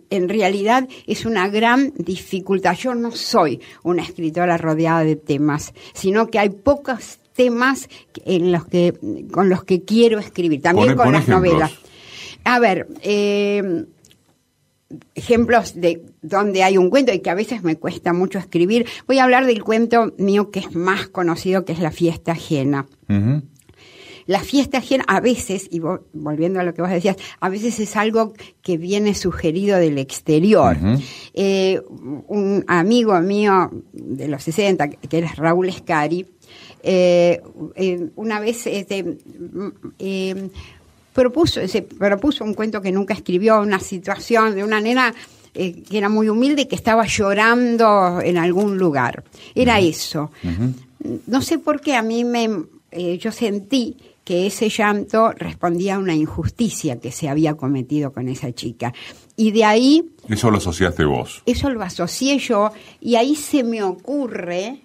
en 0.09 0.29
realidad 0.29 0.85
es 1.07 1.25
una 1.25 1.47
gran 1.47 1.93
dificultad. 1.95 2.75
Yo 2.75 2.93
no 2.93 3.11
soy 3.11 3.61
una 3.81 4.03
escritora 4.03 4.57
rodeada 4.57 5.05
de 5.05 5.15
temas, 5.15 5.73
sino 5.93 6.27
que 6.27 6.39
hay 6.39 6.49
pocos 6.49 7.19
temas 7.33 7.87
en 8.25 8.51
los 8.51 8.65
que, 8.65 8.95
con 9.31 9.47
los 9.47 9.63
que 9.63 9.83
quiero 9.83 10.19
escribir, 10.19 10.61
también 10.61 10.95
con 10.95 11.13
las 11.13 11.29
novelas. 11.29 11.71
A 12.43 12.59
ver, 12.59 12.87
eh, 13.01 13.85
ejemplos 15.13 15.73
de 15.75 16.03
donde 16.21 16.63
hay 16.63 16.77
un 16.77 16.89
cuento 16.89 17.13
y 17.13 17.19
que 17.19 17.29
a 17.29 17.33
veces 17.33 17.63
me 17.63 17.77
cuesta 17.77 18.11
mucho 18.11 18.39
escribir. 18.39 18.87
Voy 19.07 19.19
a 19.19 19.23
hablar 19.23 19.45
del 19.45 19.63
cuento 19.63 20.13
mío 20.17 20.51
que 20.51 20.59
es 20.59 20.75
más 20.75 21.07
conocido, 21.07 21.63
que 21.63 21.71
es 21.71 21.79
La 21.79 21.91
fiesta 21.91 22.33
ajena. 22.33 22.87
La 24.27 24.39
fiesta 24.39 24.79
ajena 24.79 25.03
a 25.07 25.19
veces, 25.19 25.67
y 25.69 25.79
volviendo 25.79 26.59
a 26.59 26.63
lo 26.63 26.73
que 26.73 26.81
vos 26.81 26.89
decías, 26.89 27.17
a 27.39 27.49
veces 27.49 27.79
es 27.79 27.95
algo 27.95 28.33
que 28.61 28.77
viene 28.77 29.13
sugerido 29.13 29.77
del 29.77 29.97
exterior. 29.97 30.77
Eh, 31.33 31.81
un 32.27 32.63
amigo 32.67 33.19
mío 33.21 33.71
de 33.93 34.27
los 34.27 34.43
60, 34.43 34.89
que 34.89 35.17
era 35.17 35.31
Raúl 35.35 35.69
Escari, 35.69 36.25
eh, 36.81 37.41
eh, 37.75 38.09
una 38.15 38.39
vez 38.39 38.67
este, 38.67 39.17
propuso, 41.13 41.67
se 41.67 41.81
propuso 41.81 42.43
un 42.43 42.53
cuento 42.53 42.81
que 42.81 42.91
nunca 42.91 43.13
escribió, 43.13 43.61
una 43.61 43.79
situación 43.79 44.55
de 44.55 44.63
una 44.63 44.81
nena 44.81 45.13
eh, 45.57 45.83
que 45.89 45.97
era 45.97 46.09
muy 46.09 46.27
humilde 46.27 46.63
y 46.63 46.65
que 46.65 46.75
estaba 46.75 47.05
llorando 47.05 48.19
en 48.21 48.37
algún 48.37 48.77
lugar. 48.77 49.23
Era 49.55 49.79
eso. 49.79 50.29
No 51.27 51.41
sé 51.41 51.59
por 51.59 51.79
qué 51.79 51.95
a 51.95 52.01
mí 52.01 52.25
me, 52.25 52.49
eh, 52.91 53.17
yo 53.17 53.31
sentí 53.31 53.95
que 54.25 54.47
ese 54.47 54.69
llanto 54.69 55.31
respondía 55.31 55.95
a 55.95 55.99
una 55.99 56.15
injusticia 56.15 56.99
que 56.99 57.11
se 57.11 57.29
había 57.29 57.53
cometido 57.53 58.11
con 58.11 58.27
esa 58.27 58.51
chica. 58.51 58.93
Y 59.37 59.51
de 59.51 59.63
ahí... 59.63 60.03
Eso 60.27 60.49
lo 60.49 60.57
asociaste 60.57 61.05
vos. 61.05 61.43
Eso 61.45 61.69
lo 61.69 61.81
asocié 61.83 62.39
yo 62.39 62.71
y 62.99 63.15
ahí 63.15 63.35
se 63.35 63.63
me 63.63 63.83
ocurre 63.83 64.81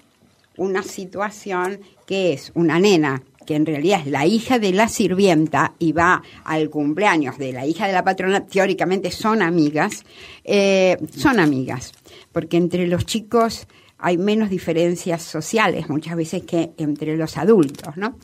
una 0.59 0.83
situación 0.83 1.81
que 2.07 2.35
es 2.35 2.53
una 2.55 2.79
nena 2.79 3.22
que 3.46 3.57
en 3.57 3.64
realidad 3.64 4.00
es 4.00 4.07
la 4.07 4.26
hija 4.26 4.59
de 4.59 4.72
la 4.72 4.88
sirvienta 4.88 5.72
y 5.79 5.92
va 5.92 6.22
al 6.44 6.68
cumpleaños 6.68 7.38
de 7.38 7.53
la 7.53 7.66
hija 7.66 7.87
de 7.87 7.92
la 7.94 8.05
patrona, 8.05 8.46
teóricamente 8.46 9.11
son 9.11 9.42
amigas, 9.42 10.05
eh, 10.44 10.98
son 11.16 11.40
amigas, 11.40 11.92
porque 12.31 12.59
entre 12.59 12.87
los 12.87 13.07
chicos 13.07 13.66
hay 13.98 14.18
menos 14.18 14.50
diferencias 14.50 15.22
sociales 15.22 15.88
muchas 15.88 16.16
veces 16.16 16.42
que 16.42 16.70
entre 16.76 17.16
los 17.16 17.37
adultos, 17.38 17.96
¿no? 17.96 18.16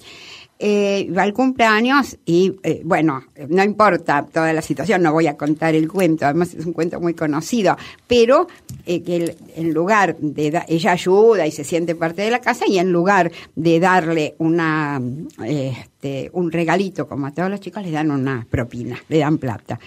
Eh, 0.58 1.10
va 1.14 1.22
al 1.22 1.34
cumpleaños 1.34 2.16
y, 2.24 2.56
eh, 2.62 2.80
bueno, 2.82 3.24
no 3.48 3.62
importa 3.62 4.24
toda 4.24 4.54
la 4.54 4.62
situación, 4.62 5.02
no 5.02 5.12
voy 5.12 5.26
a 5.26 5.36
contar 5.36 5.74
el 5.74 5.86
cuento, 5.86 6.24
además 6.24 6.54
es 6.54 6.64
un 6.64 6.72
cuento 6.72 6.98
muy 6.98 7.12
conocido, 7.12 7.76
pero 8.06 8.48
eh, 8.86 9.02
que 9.02 9.36
en 9.54 9.74
lugar 9.74 10.16
de, 10.18 10.62
ella 10.66 10.92
ayuda 10.92 11.46
y 11.46 11.50
se 11.50 11.62
siente 11.62 11.94
parte 11.94 12.22
de 12.22 12.30
la 12.30 12.40
casa 12.40 12.64
y 12.66 12.78
en 12.78 12.90
lugar 12.90 13.30
de 13.54 13.80
darle 13.80 14.34
una, 14.38 14.98
este, 15.44 16.30
un 16.32 16.50
regalito 16.50 17.06
como 17.06 17.26
a 17.26 17.32
todos 17.32 17.50
los 17.50 17.60
chicos, 17.60 17.82
le 17.82 17.90
dan 17.90 18.10
una 18.10 18.46
propina, 18.48 18.98
le 19.08 19.18
dan 19.18 19.36
plata. 19.36 19.78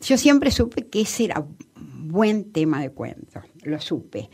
Yo 0.00 0.16
siempre 0.16 0.52
supe 0.52 0.86
que 0.86 1.00
ese 1.00 1.24
era 1.24 1.40
un 1.40 2.08
buen 2.08 2.52
tema 2.52 2.80
de 2.80 2.90
cuento, 2.90 3.40
lo 3.64 3.80
supe. 3.80 4.30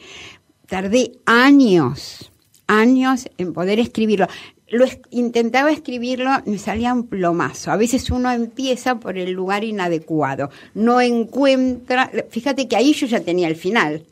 Tardé 0.67 1.13
años 1.25 2.31
años 2.67 3.29
en 3.39 3.53
poder 3.53 3.79
escribirlo 3.79 4.27
lo 4.69 4.87
intentaba 5.11 5.71
escribirlo, 5.71 6.31
me 6.47 6.59
salía 6.59 6.93
un 6.93 7.07
plomazo. 7.07 7.71
A 7.71 7.77
veces 7.77 8.11
uno 8.11 8.31
empieza 8.33 8.97
por 8.97 9.19
el 9.19 9.33
lugar 9.33 9.65
inadecuado, 9.65 10.51
no 10.75 11.01
encuentra, 11.01 12.11
fíjate 12.31 12.67
que 12.69 12.77
ahí 12.77 12.93
yo 12.93 13.07
ya 13.07 13.21
tenía 13.21 13.49
el 13.49 13.57
final. 13.57 14.03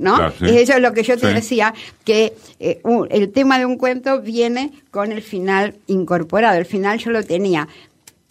¿No? 0.00 0.18
Eso 0.40 0.72
es 0.72 0.80
lo 0.80 0.92
que 0.92 1.04
yo 1.04 1.16
te 1.18 1.32
decía, 1.32 1.72
que 2.02 2.32
eh, 2.58 2.80
el 3.10 3.30
tema 3.30 3.58
de 3.58 3.66
un 3.66 3.76
cuento 3.76 4.20
viene 4.20 4.72
con 4.90 5.12
el 5.12 5.22
final 5.22 5.76
incorporado. 5.86 6.58
El 6.58 6.64
final 6.64 6.98
yo 6.98 7.10
lo 7.10 7.22
tenía, 7.22 7.68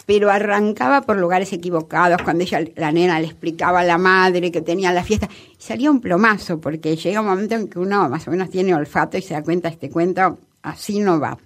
pero 0.06 0.30
arrancaba 0.30 1.04
por 1.04 1.16
lugares 1.16 1.54
equivocados, 1.54 2.22
cuando 2.24 2.44
ella, 2.44 2.66
la 2.76 2.92
nena 2.92 3.22
le 3.22 3.28
explicaba 3.28 3.82
a 3.82 3.84
la 3.86 3.98
madre 3.98 4.52
que 4.52 4.62
tenía 4.62 4.92
la 4.92 5.04
fiesta, 5.04 5.30
y 5.52 5.62
salía 5.62 5.90
un 5.90 6.02
plomazo, 6.02 6.60
porque 6.60 6.98
llega 6.98 7.22
un 7.22 7.28
momento 7.28 7.56
en 7.56 7.70
que 7.70 7.80
uno 7.80 8.10
más 8.10 8.28
o 8.28 8.32
menos 8.32 8.50
tiene 8.50 8.74
olfato 8.74 9.18
y 9.18 9.22
se 9.22 9.36
da 9.36 9.44
cuenta, 9.44 9.70
este 9.70 9.90
cuento 9.90 10.40
así 10.64 11.00
no 11.00 11.20
va 11.20 11.38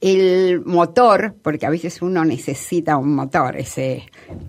el 0.00 0.64
motor, 0.64 1.34
porque 1.42 1.66
a 1.66 1.70
veces 1.70 2.02
uno 2.02 2.24
necesita 2.24 2.96
un 2.96 3.14
motor, 3.14 3.56
ese, 3.56 4.04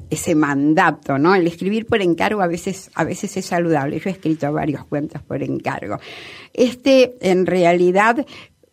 ese 0.09 0.35
mandato, 0.35 1.17
¿no? 1.17 1.35
El 1.35 1.47
escribir 1.47 1.85
por 1.85 2.01
encargo 2.01 2.41
a 2.41 2.47
veces, 2.47 2.91
a 2.95 3.03
veces 3.03 3.37
es 3.37 3.45
saludable. 3.45 3.99
Yo 3.99 4.09
he 4.09 4.13
escrito 4.13 4.51
varios 4.51 4.85
cuentos 4.85 5.21
por 5.21 5.41
encargo. 5.43 5.99
Este, 6.53 7.15
en 7.21 7.45
realidad, 7.45 8.25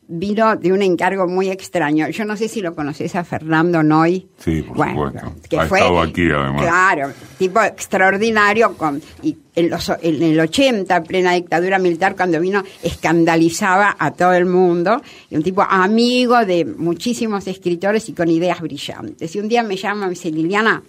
vino 0.07 0.57
de 0.57 0.73
un 0.73 0.83
encargo 0.83 1.27
muy 1.27 1.51
extraño. 1.51 2.09
Yo 2.09 2.25
no 2.25 2.37
sé 2.37 2.49
si 2.49 2.61
lo 2.61 2.75
conoces 2.75 3.15
a 3.15 3.25
Fernando 3.25 3.83
Noy. 3.83 4.29
Sí, 4.39 4.63
por 4.63 4.89
supuesto. 4.89 5.35
Que 5.49 5.59
ha 5.59 5.67
fue, 5.67 5.79
estado 5.79 6.01
aquí 6.01 6.31
además. 6.31 6.63
Claro, 6.63 7.13
tipo 7.39 7.61
extraordinario. 7.63 8.77
Con, 8.77 9.01
y 9.23 9.37
en, 9.55 9.71
los, 9.71 9.91
en 10.03 10.23
el 10.23 10.39
80, 10.39 11.03
plena 11.05 11.33
dictadura 11.33 11.79
militar, 11.79 12.17
cuando 12.17 12.41
vino, 12.41 12.63
escandalizaba 12.83 13.97
a 13.99 14.11
todo 14.13 14.33
el 14.35 14.47
mundo. 14.47 15.01
Y 15.31 15.37
un 15.37 15.43
tipo 15.43 15.63
amigo 15.63 16.45
de 16.45 16.65
muchísimos 16.65 17.47
escritores 17.47 18.09
y 18.09 18.13
con 18.13 18.29
ideas 18.29 18.61
brillantes. 18.61 19.35
Y 19.35 19.41
un 19.41 19.49
día 19.49 19.63
me 19.63 19.77
llama 19.77 20.03
y 20.03 20.09
me 20.09 20.11
dice, 20.11 20.31
Liliana, 20.31 20.83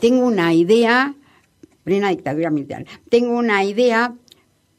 tengo 0.00 0.26
una 0.26 0.52
idea, 0.52 1.14
plena 1.82 2.10
dictadura 2.10 2.50
militar, 2.50 2.84
tengo 3.08 3.36
una 3.36 3.64
idea 3.64 4.14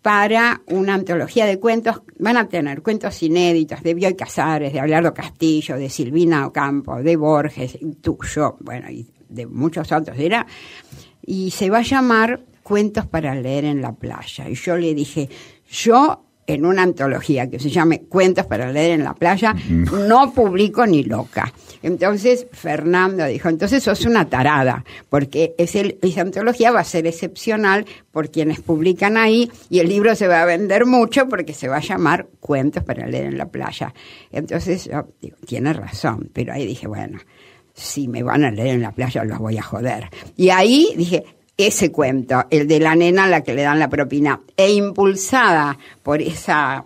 para 0.05 0.61
una 0.67 0.93
antología 0.93 1.47
de 1.47 1.59
cuentos. 1.59 2.03
Van 2.19 2.37
a 2.37 2.47
tener 2.47 2.83
cuentos 2.83 3.23
inéditos 3.23 3.81
de 3.81 3.95
Bioy 3.95 4.13
Casares, 4.13 4.71
de 4.71 4.79
Abelardo 4.79 5.15
Castillo, 5.15 5.77
de 5.77 5.89
Silvina 5.89 6.45
Ocampo, 6.45 7.01
de 7.01 7.15
Borges, 7.15 7.79
tuyo, 8.01 8.55
bueno, 8.59 8.87
y 8.91 9.07
de 9.27 9.47
muchos 9.47 9.91
otros. 9.91 10.15
Era, 10.19 10.45
y 11.25 11.49
se 11.49 11.71
va 11.71 11.79
a 11.79 11.81
llamar 11.81 12.39
Cuentos 12.61 13.07
para 13.07 13.33
leer 13.33 13.65
en 13.65 13.81
la 13.81 13.93
playa. 13.93 14.47
Y 14.47 14.53
yo 14.53 14.77
le 14.77 14.93
dije, 14.93 15.27
yo 15.71 16.24
en 16.47 16.65
una 16.65 16.83
antología 16.83 17.49
que 17.49 17.59
se 17.59 17.69
llame 17.69 18.01
Cuentos 18.01 18.45
para 18.45 18.71
leer 18.71 18.91
en 18.91 19.03
la 19.03 19.13
playa, 19.13 19.55
no 19.69 20.33
publico 20.33 20.85
ni 20.85 21.03
loca. 21.03 21.51
Entonces 21.81 22.47
Fernando 22.51 23.25
dijo, 23.25 23.49
entonces 23.49 23.83
sos 23.83 24.05
una 24.05 24.29
tarada, 24.29 24.83
porque 25.09 25.55
esa 25.57 26.21
antología 26.21 26.71
va 26.71 26.81
a 26.81 26.83
ser 26.83 27.07
excepcional 27.07 27.85
por 28.11 28.29
quienes 28.29 28.59
publican 28.59 29.17
ahí 29.17 29.51
y 29.69 29.79
el 29.79 29.89
libro 29.89 30.15
se 30.15 30.27
va 30.27 30.41
a 30.41 30.45
vender 30.45 30.85
mucho 30.85 31.27
porque 31.27 31.53
se 31.53 31.67
va 31.67 31.77
a 31.77 31.81
llamar 31.81 32.27
Cuentos 32.39 32.83
para 32.83 33.07
leer 33.07 33.25
en 33.25 33.37
la 33.37 33.47
playa. 33.47 33.93
Entonces 34.31 34.85
yo 34.85 35.07
digo, 35.21 35.37
tiene 35.45 35.73
razón, 35.73 36.29
pero 36.31 36.53
ahí 36.53 36.65
dije, 36.65 36.87
bueno, 36.87 37.19
si 37.73 38.07
me 38.07 38.23
van 38.23 38.45
a 38.45 38.51
leer 38.51 38.75
en 38.75 38.81
la 38.81 38.91
playa 38.91 39.23
los 39.23 39.39
voy 39.39 39.57
a 39.57 39.61
joder. 39.61 40.09
Y 40.37 40.49
ahí 40.49 40.93
dije, 40.95 41.25
ese 41.57 41.91
cuento, 41.91 42.45
el 42.49 42.67
de 42.67 42.79
la 42.79 42.95
nena 42.95 43.25
a 43.25 43.29
la 43.29 43.41
que 43.41 43.53
le 43.53 43.63
dan 43.63 43.79
la 43.79 43.89
propina, 43.89 44.41
e 44.57 44.73
impulsada 44.73 45.77
por 46.03 46.21
esa 46.21 46.83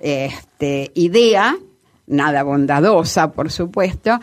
este, 0.00 0.90
idea, 0.94 1.56
nada 2.06 2.42
bondadosa, 2.42 3.32
por 3.32 3.50
supuesto, 3.50 4.18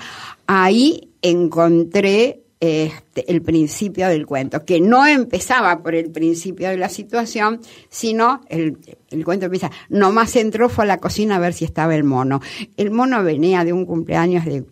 ahí 0.47 1.09
encontré 1.21 2.43
este, 2.59 3.29
el 3.29 3.41
principio 3.41 4.07
del 4.07 4.25
cuento, 4.25 4.63
que 4.63 4.79
no 4.79 5.05
empezaba 5.05 5.83
por 5.83 5.95
el 5.95 6.11
principio 6.11 6.69
de 6.69 6.77
la 6.77 6.89
situación, 6.89 7.59
sino 7.89 8.41
el, 8.47 8.77
el 9.09 9.25
cuento 9.25 9.45
empieza, 9.45 9.69
nomás 9.89 10.35
entró, 10.37 10.69
fue 10.69 10.85
a 10.85 10.87
la 10.87 10.97
cocina 10.97 11.35
a 11.35 11.39
ver 11.39 11.53
si 11.53 11.65
estaba 11.65 11.93
el 11.93 12.05
mono. 12.05 12.39
El 12.77 12.91
mono 12.91 13.21
venía 13.21 13.65
de 13.65 13.73
un 13.73 13.85
cumpleaños 13.85 14.45
de, 14.45 14.63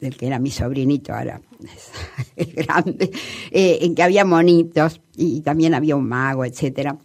del 0.00 0.16
que 0.16 0.26
era 0.26 0.38
mi 0.38 0.50
sobrinito 0.50 1.12
ahora, 1.12 1.40
es, 2.36 2.54
grande, 2.54 3.10
eh, 3.50 3.78
en 3.82 3.94
que 3.94 4.02
había 4.02 4.24
monitos 4.24 5.00
y 5.16 5.40
también 5.42 5.74
había 5.74 5.96
un 5.96 6.08
mago, 6.08 6.44
etcétera. 6.44 6.96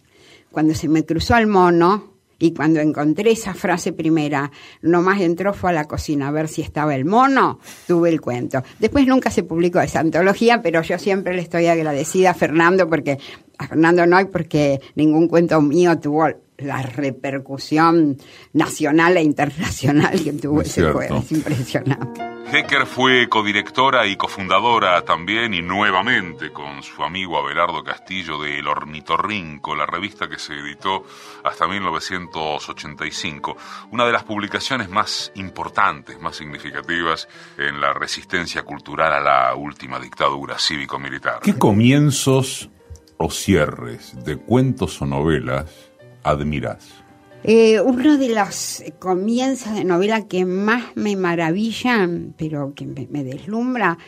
Cuando 0.50 0.74
se 0.74 0.88
me 0.88 1.04
cruzó 1.04 1.36
el 1.36 1.46
mono 1.46 2.14
y 2.38 2.52
cuando 2.52 2.80
encontré 2.80 3.32
esa 3.32 3.54
frase 3.54 3.92
primera, 3.92 4.50
nomás 4.82 5.20
entró 5.20 5.52
fue 5.54 5.70
a 5.70 5.74
la 5.74 5.84
cocina 5.84 6.28
a 6.28 6.30
ver 6.30 6.48
si 6.48 6.62
estaba 6.62 6.94
el 6.94 7.04
mono, 7.04 7.60
tuve 7.86 8.10
el 8.10 8.20
cuento. 8.20 8.62
Después 8.78 9.06
nunca 9.06 9.30
se 9.30 9.42
publicó 9.42 9.80
esa 9.80 10.00
antología, 10.00 10.62
pero 10.62 10.82
yo 10.82 10.98
siempre 10.98 11.34
le 11.34 11.42
estoy 11.42 11.66
agradecida 11.66 12.30
a 12.30 12.34
Fernando 12.34 12.88
porque 12.88 13.18
a 13.58 13.66
Fernando 13.66 14.06
no 14.06 14.16
hay 14.16 14.26
porque 14.26 14.80
ningún 14.94 15.28
cuento 15.28 15.60
mío 15.60 15.98
tuvo 15.98 16.28
la 16.58 16.82
repercusión 16.82 18.16
nacional 18.52 19.16
e 19.16 19.22
internacional 19.22 20.22
que 20.22 20.32
tuvo 20.32 20.62
ese 20.62 20.90
juego. 20.90 21.18
Es 21.18 21.32
impresionante. 21.32 22.36
Hecker 22.52 22.86
fue 22.86 23.28
codirectora 23.28 24.06
y 24.06 24.16
cofundadora 24.16 25.02
también 25.02 25.52
y 25.52 25.62
nuevamente 25.62 26.52
con 26.52 26.80
su 26.84 27.02
amigo 27.02 27.38
Abelardo 27.38 27.82
Castillo 27.82 28.40
de 28.40 28.60
El 28.60 28.68
Ornitorrinco, 28.68 29.74
la 29.74 29.84
revista 29.84 30.28
que 30.28 30.38
se 30.38 30.54
editó 30.54 31.04
hasta 31.42 31.66
1985, 31.66 33.56
una 33.90 34.06
de 34.06 34.12
las 34.12 34.22
publicaciones 34.22 34.88
más 34.88 35.32
importantes, 35.34 36.20
más 36.20 36.36
significativas 36.36 37.26
en 37.58 37.80
la 37.80 37.92
resistencia 37.92 38.62
cultural 38.62 39.12
a 39.12 39.20
la 39.20 39.56
última 39.56 39.98
dictadura 39.98 40.56
cívico-militar. 40.56 41.40
¿Qué 41.42 41.58
comienzos 41.58 42.70
o 43.16 43.28
cierres 43.28 44.14
de 44.24 44.36
cuentos 44.36 45.02
o 45.02 45.06
novelas 45.06 45.85
admiras? 46.26 47.06
Eh, 47.48 47.80
uno 47.80 48.18
de 48.18 48.30
los 48.30 48.82
comienzos 48.98 49.74
de 49.74 49.84
novela 49.84 50.26
que 50.26 50.44
más 50.44 50.84
me 50.96 51.14
maravillan, 51.14 52.34
pero 52.36 52.74
que 52.74 52.86
me, 52.86 53.22
deslumbra, 53.22 53.98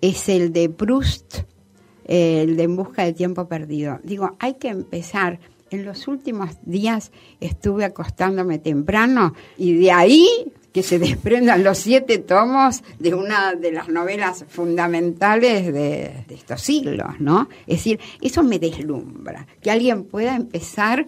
es 0.00 0.30
el 0.30 0.54
de 0.54 0.70
Proust, 0.70 1.40
el 2.04 2.56
de 2.56 2.62
En 2.62 2.76
busca 2.76 3.04
de 3.04 3.12
tiempo 3.12 3.46
perdido. 3.46 4.00
Digo, 4.02 4.36
hay 4.38 4.54
que 4.54 4.68
empezar. 4.68 5.38
En 5.70 5.84
los 5.84 6.08
últimos 6.08 6.56
días 6.62 7.12
estuve 7.40 7.84
acostándome 7.84 8.58
temprano 8.58 9.34
y 9.58 9.74
de 9.74 9.92
ahí 9.92 10.26
que 10.72 10.82
se 10.82 10.98
desprendan 10.98 11.62
los 11.62 11.76
siete 11.76 12.16
tomos 12.16 12.82
de 12.98 13.12
una 13.12 13.54
de 13.54 13.72
las 13.72 13.90
novelas 13.90 14.46
fundamentales 14.48 15.70
de 15.70 16.24
estos 16.30 16.62
siglos, 16.62 17.20
¿no? 17.20 17.50
Es 17.66 17.80
decir, 17.80 18.00
eso 18.22 18.42
me 18.42 18.58
deslumbra, 18.58 19.46
que 19.60 19.70
alguien 19.70 20.04
pueda 20.04 20.34
empezar 20.36 21.06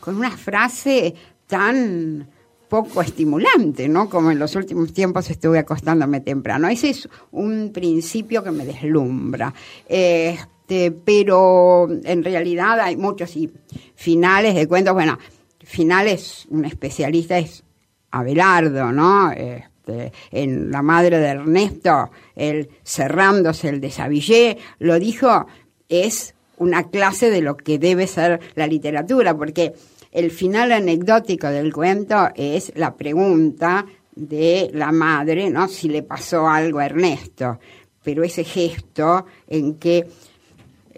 con 0.00 0.16
una 0.16 0.30
frase 0.30 1.14
tan 1.46 2.28
poco 2.68 3.00
estimulante, 3.00 3.88
¿no? 3.88 4.08
Como 4.08 4.30
en 4.30 4.38
los 4.38 4.54
últimos 4.54 4.92
tiempos 4.92 5.30
estuve 5.30 5.58
acostándome 5.58 6.20
temprano. 6.20 6.68
Ese 6.68 6.90
es 6.90 7.08
un 7.32 7.72
principio 7.72 8.44
que 8.44 8.50
me 8.50 8.64
deslumbra. 8.64 9.52
Este, 9.88 10.92
pero 10.92 11.88
en 12.04 12.22
realidad 12.22 12.78
hay 12.80 12.96
muchos 12.96 13.36
y 13.36 13.50
finales 13.94 14.54
de 14.54 14.68
cuentos. 14.68 14.94
Bueno, 14.94 15.18
finales, 15.60 16.46
un 16.50 16.64
especialista 16.64 17.38
es 17.38 17.64
Abelardo, 18.10 18.92
¿no? 18.92 19.30
Este, 19.32 20.12
en 20.30 20.70
La 20.70 20.82
madre 20.82 21.18
de 21.18 21.28
Ernesto, 21.28 22.10
el 22.36 22.68
cerrándose 22.84 23.70
el 23.70 23.80
de 23.80 23.90
Savillé, 23.90 24.58
lo 24.78 24.98
dijo, 24.98 25.46
es 25.88 26.34
una 26.58 26.88
clase 26.88 27.30
de 27.30 27.42
lo 27.42 27.56
que 27.56 27.78
debe 27.78 28.06
ser 28.06 28.40
la 28.54 28.66
literatura, 28.66 29.36
porque 29.36 29.74
el 30.12 30.30
final 30.30 30.72
anecdótico 30.72 31.48
del 31.48 31.72
cuento 31.72 32.28
es 32.34 32.72
la 32.76 32.96
pregunta 32.96 33.86
de 34.14 34.70
la 34.74 34.90
madre, 34.90 35.50
¿no? 35.50 35.68
Si 35.68 35.88
le 35.88 36.02
pasó 36.02 36.48
algo 36.48 36.78
a 36.78 36.86
Ernesto. 36.86 37.58
Pero 38.02 38.24
ese 38.24 38.44
gesto 38.44 39.26
en 39.46 39.74
que 39.74 40.06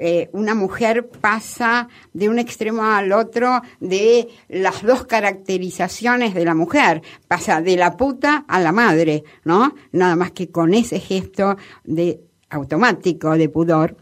eh, 0.03 0.31
una 0.33 0.55
mujer 0.55 1.09
pasa 1.09 1.89
de 2.15 2.31
un 2.31 2.39
extremo 2.39 2.85
al 2.85 3.13
otro 3.13 3.61
de 3.81 4.29
las 4.49 4.83
dos 4.83 5.05
caracterizaciones 5.05 6.33
de 6.33 6.45
la 6.47 6.55
mujer, 6.55 7.03
pasa 7.29 7.61
de 7.61 7.77
la 7.77 7.99
puta 7.99 8.47
a 8.49 8.61
la 8.61 8.73
madre, 8.73 9.25
¿no? 9.45 9.75
Nada 9.93 10.17
más 10.17 10.31
que 10.31 10.51
con 10.51 10.73
ese 10.73 11.01
gesto 11.01 11.59
de 11.85 12.19
automático 12.49 13.37
de 13.37 13.51
pudor 13.51 13.97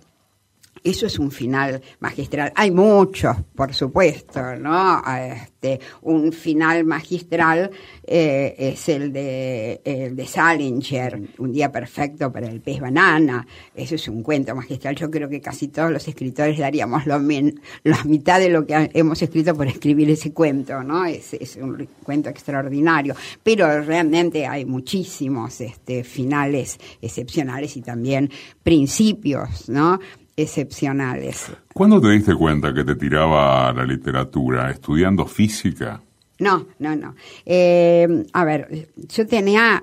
eso 0.91 1.07
es 1.07 1.19
un 1.19 1.31
final 1.31 1.81
magistral. 2.01 2.53
Hay 2.55 2.71
muchos, 2.71 3.37
por 3.55 3.75
supuesto, 3.75 4.57
¿no? 4.57 5.03
Este, 5.07 5.81
un 6.03 6.33
final 6.33 6.85
magistral 6.85 7.71
eh, 8.05 8.55
es 8.59 8.89
el 8.89 9.13
de, 9.13 9.81
el 9.85 10.17
de 10.17 10.27
Salinger, 10.27 11.21
Un 11.39 11.53
día 11.53 11.71
perfecto 11.71 12.33
para 12.33 12.49
el 12.49 12.61
pez 12.61 12.81
banana. 12.81 13.47
Eso 13.75 13.97
es 13.97 14.09
un 14.09 14.23
cuento 14.23 14.55
magistral. 14.55 14.95
Yo 14.97 15.11
creo 15.11 15.29
que 15.29 15.41
casi 15.41 15.69
todos 15.69 15.91
los 15.91 16.07
escritores 16.09 16.59
daríamos 16.59 17.07
lo 17.07 17.19
la 17.19 18.05
mitad 18.05 18.39
de 18.39 18.49
lo 18.49 18.65
que 18.65 18.91
hemos 18.95 19.21
escrito 19.21 19.55
por 19.55 19.67
escribir 19.67 20.09
ese 20.11 20.33
cuento, 20.33 20.83
¿no? 20.83 21.05
Es, 21.05 21.35
es 21.35 21.57
un 21.57 21.89
cuento 22.03 22.31
extraordinario. 22.31 23.15
Pero 23.43 23.83
realmente 23.83 24.47
hay 24.47 24.65
muchísimos 24.65 25.61
este, 25.61 26.05
finales 26.05 26.79
excepcionales 27.03 27.77
y 27.77 27.83
también 27.83 28.31
principios, 28.63 29.69
¿no? 29.69 29.99
Excepcionales. 30.39 31.51
¿Cuándo 31.75 32.01
te 32.01 32.11
diste 32.11 32.35
cuenta 32.35 32.73
que 32.73 32.85
te 32.85 32.95
tiraba 32.95 33.73
la 33.73 33.85
literatura? 33.85 34.71
¿Estudiando 34.71 35.27
física? 35.27 36.01
No, 36.39 36.67
no, 36.79 36.95
no. 36.95 37.17
Eh, 37.45 38.25
a 38.33 38.45
ver, 38.45 38.89
yo 38.97 39.27
tenía, 39.27 39.83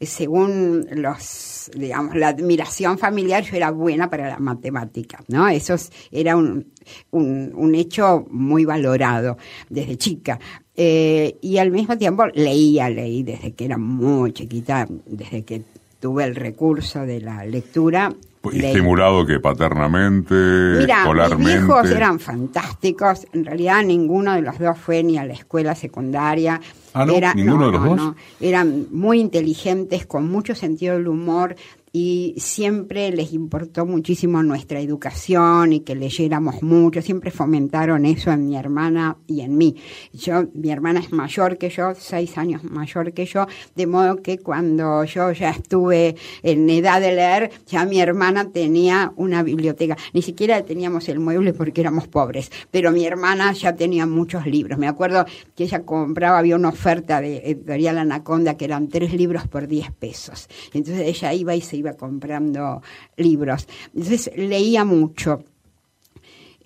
según 0.00 0.86
los, 0.92 1.68
digamos, 1.74 2.14
la 2.14 2.28
admiración 2.28 2.96
familiar, 2.96 3.42
yo 3.42 3.56
era 3.56 3.72
buena 3.72 4.08
para 4.08 4.28
la 4.28 4.38
matemática, 4.38 5.24
¿no? 5.26 5.48
Eso 5.48 5.74
era 6.12 6.36
un, 6.36 6.72
un, 7.10 7.74
hecho 7.74 8.24
muy 8.30 8.64
valorado 8.64 9.36
desde 9.68 9.96
chica. 9.96 10.38
Eh, 10.76 11.38
y 11.40 11.58
al 11.58 11.72
mismo 11.72 11.98
tiempo 11.98 12.24
leía, 12.34 12.88
leí 12.88 13.24
desde 13.24 13.52
que 13.54 13.64
era 13.64 13.78
muy 13.78 14.32
chiquita, 14.32 14.86
desde 15.06 15.42
que 15.42 15.64
tuve 15.98 16.22
el 16.22 16.36
recurso 16.36 17.04
de 17.04 17.20
la 17.20 17.44
lectura, 17.44 18.14
Estimulado 18.52 19.26
que 19.26 19.40
paternamente, 19.40 20.34
Mira, 20.34 21.04
Mis 21.36 21.54
hijos 21.56 21.90
eran 21.90 22.20
fantásticos. 22.20 23.26
En 23.32 23.44
realidad 23.44 23.82
ninguno 23.82 24.34
de 24.34 24.42
los 24.42 24.58
dos 24.58 24.78
fue 24.78 25.02
ni 25.02 25.18
a 25.18 25.24
la 25.24 25.34
escuela 25.34 25.74
secundaria. 25.74 26.60
Ah, 26.94 27.04
no, 27.04 27.14
ninguno 27.34 27.66
de 27.66 27.72
los 27.72 27.84
dos. 27.84 28.14
Eran 28.40 28.86
muy 28.90 29.20
inteligentes, 29.20 30.06
con 30.06 30.28
mucho 30.28 30.54
sentido 30.54 30.94
del 30.94 31.08
humor 31.08 31.56
y 31.92 32.34
siempre 32.38 33.10
les 33.10 33.32
importó 33.32 33.86
muchísimo 33.86 34.42
nuestra 34.42 34.80
educación 34.80 35.72
y 35.72 35.80
que 35.80 35.94
leyéramos 35.94 36.62
mucho, 36.62 37.02
siempre 37.02 37.30
fomentaron 37.30 38.04
eso 38.06 38.30
en 38.30 38.46
mi 38.46 38.56
hermana 38.56 39.16
y 39.26 39.40
en 39.40 39.56
mí. 39.56 39.76
Yo, 40.12 40.48
mi 40.54 40.70
hermana 40.70 41.00
es 41.00 41.12
mayor 41.12 41.58
que 41.58 41.70
yo, 41.70 41.94
seis 41.94 42.36
años 42.38 42.64
mayor 42.64 43.12
que 43.12 43.26
yo, 43.26 43.46
de 43.74 43.86
modo 43.86 44.16
que 44.22 44.38
cuando 44.38 45.04
yo 45.04 45.32
ya 45.32 45.50
estuve 45.50 46.16
en 46.42 46.68
edad 46.68 47.00
de 47.00 47.14
leer, 47.14 47.50
ya 47.66 47.84
mi 47.84 48.00
hermana 48.00 48.50
tenía 48.50 49.12
una 49.16 49.42
biblioteca. 49.42 49.96
Ni 50.12 50.22
siquiera 50.22 50.62
teníamos 50.62 51.08
el 51.08 51.20
mueble 51.20 51.52
porque 51.52 51.80
éramos 51.80 52.08
pobres, 52.08 52.50
pero 52.70 52.92
mi 52.92 53.04
hermana 53.06 53.52
ya 53.52 53.74
tenía 53.74 54.06
muchos 54.06 54.46
libros. 54.46 54.78
Me 54.78 54.88
acuerdo 54.88 55.24
que 55.54 55.64
ella 55.64 55.82
compraba, 55.84 56.38
había 56.38 56.56
una 56.56 56.68
oferta 56.68 57.20
de 57.20 57.38
Editorial 57.38 57.98
Anaconda 57.98 58.56
que 58.56 58.64
eran 58.64 58.88
tres 58.88 59.12
libros 59.12 59.46
por 59.48 59.66
diez 59.66 59.90
pesos. 59.92 60.48
Entonces 60.72 61.06
ella 61.06 61.32
iba 61.32 61.54
y 61.54 61.60
se 61.60 61.76
iba 61.78 61.94
comprando 61.94 62.82
libros. 63.16 63.66
Entonces 63.94 64.30
leía 64.36 64.84
mucho. 64.84 65.44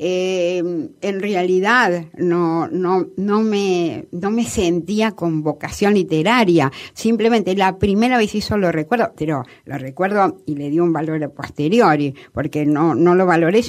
eh, 0.05 0.59
en 1.01 1.21
realidad 1.21 2.07
no, 2.19 2.67
no, 2.67 3.07
no, 3.17 3.41
me, 3.41 4.07
no 4.11 4.33
me 4.33 4.45
sentía 4.45 5.13
con 5.13 5.45
vocación 5.45 5.95
literaria. 5.95 6.73
Simplemente 6.93 7.55
la 7.55 7.79
primera 7.79 8.19
vez 8.19 8.35
hizo 8.35 8.57
lo 8.57 8.73
recuerdo, 8.73 9.13
pero 9.17 9.45
lo 9.65 9.79
recuerdo 9.79 10.39
y 10.45 10.57
le 10.57 10.71
di 10.71 10.81
un 10.81 10.93
valor 10.93 11.23
a 11.23 11.29
posteriori, 11.29 12.15
porque 12.33 12.67
no, 12.67 12.97
no 12.97 13.15
lo 13.15 13.27
valoré, 13.27 13.61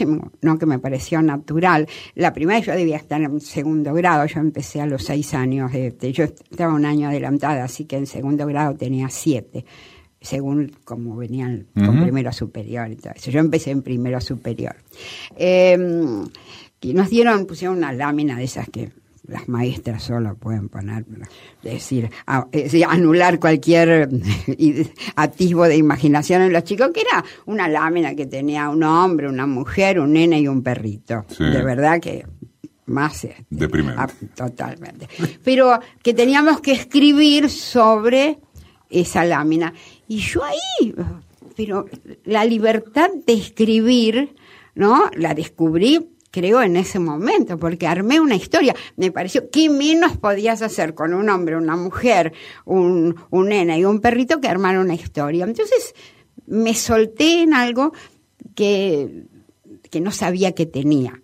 no 0.41 0.57
que 0.57 0.65
me 0.65 0.79
pareció 0.79 1.21
natural. 1.21 1.87
La 2.15 2.33
primera 2.33 2.57
vez 2.57 2.65
yo 2.65 2.73
debía 2.73 2.97
estar 2.97 3.21
en 3.21 3.39
segundo 3.39 3.93
grado, 3.93 4.25
yo 4.25 4.39
empecé 4.39 4.81
a 4.81 4.87
los 4.87 5.03
seis 5.03 5.35
años, 5.35 5.71
yo 5.71 6.23
estaba 6.23 6.73
un 6.73 6.85
año 6.85 7.09
adelantada, 7.09 7.63
así 7.65 7.85
que 7.85 7.97
en 7.97 8.07
segundo 8.07 8.47
grado 8.47 8.75
tenía 8.75 9.07
siete 9.09 9.65
según 10.23 10.75
como 10.83 11.15
venían 11.15 11.67
con 11.75 12.01
primero 12.01 12.31
superior 12.31 12.89
y 12.89 12.95
todo 12.95 13.13
eso. 13.15 13.29
Yo 13.29 13.39
empecé 13.39 13.71
en 13.71 13.83
primero 13.83 14.19
superior. 14.19 14.75
Em, 15.35 16.25
y 16.81 16.93
nos 16.93 17.09
dieron, 17.09 17.45
pusieron 17.45 17.77
una 17.77 17.93
lámina 17.93 18.37
de 18.37 18.45
esas 18.45 18.69
que 18.69 18.91
las 19.27 19.47
maestras 19.47 20.03
solo 20.03 20.35
pueden 20.35 20.67
poner, 20.67 21.05
decir, 21.61 22.09
anular 22.89 23.39
cualquier 23.39 24.09
atisbo 25.15 25.63
de 25.65 25.77
imaginación 25.77 26.41
en 26.41 26.51
los 26.51 26.63
chicos, 26.63 26.89
que 26.93 27.01
era 27.01 27.23
una 27.45 27.67
lámina 27.67 28.15
que 28.15 28.25
tenía 28.25 28.69
un 28.69 28.83
hombre, 28.83 29.29
una 29.29 29.45
mujer, 29.45 29.99
un 29.99 30.13
nene 30.13 30.41
y 30.41 30.47
un 30.47 30.61
perrito. 30.61 31.25
De 31.37 31.63
verdad 31.63 32.01
que 32.01 32.25
más 32.85 33.23
este, 33.23 33.45
deprimente. 33.49 34.13
Totalmente. 34.35 35.07
Pero 35.43 35.79
que 36.01 36.13
teníamos 36.13 36.59
que 36.59 36.73
escribir 36.73 37.49
sobre 37.49 38.39
esa 38.89 39.25
lámina. 39.25 39.73
Y 40.13 40.19
yo 40.19 40.43
ahí, 40.43 40.93
pero 41.55 41.87
la 42.23 42.45
libertad 42.45 43.09
de 43.25 43.33
escribir, 43.33 44.35
¿no? 44.75 45.09
La 45.15 45.33
descubrí, 45.33 46.07
creo, 46.29 46.61
en 46.61 46.75
ese 46.75 46.99
momento, 46.99 47.57
porque 47.57 47.87
armé 47.87 48.19
una 48.19 48.35
historia. 48.35 48.75
Me 48.95 49.11
pareció, 49.11 49.49
¿qué 49.49 49.71
menos 49.71 50.15
podías 50.17 50.61
hacer 50.61 50.93
con 50.93 51.15
un 51.15 51.29
hombre, 51.29 51.57
una 51.57 51.75
mujer, 51.75 52.31
un, 52.65 53.15
un 53.31 53.49
nena 53.49 53.75
y 53.75 53.85
un 53.85 54.01
perrito 54.01 54.39
que 54.39 54.47
armar 54.47 54.77
una 54.77 54.93
historia? 54.93 55.45
Entonces, 55.45 55.95
me 56.45 56.75
solté 56.75 57.41
en 57.41 57.55
algo 57.55 57.91
que, 58.53 59.23
que 59.89 59.99
no 59.99 60.11
sabía 60.11 60.51
que 60.51 60.67
tenía. 60.67 61.23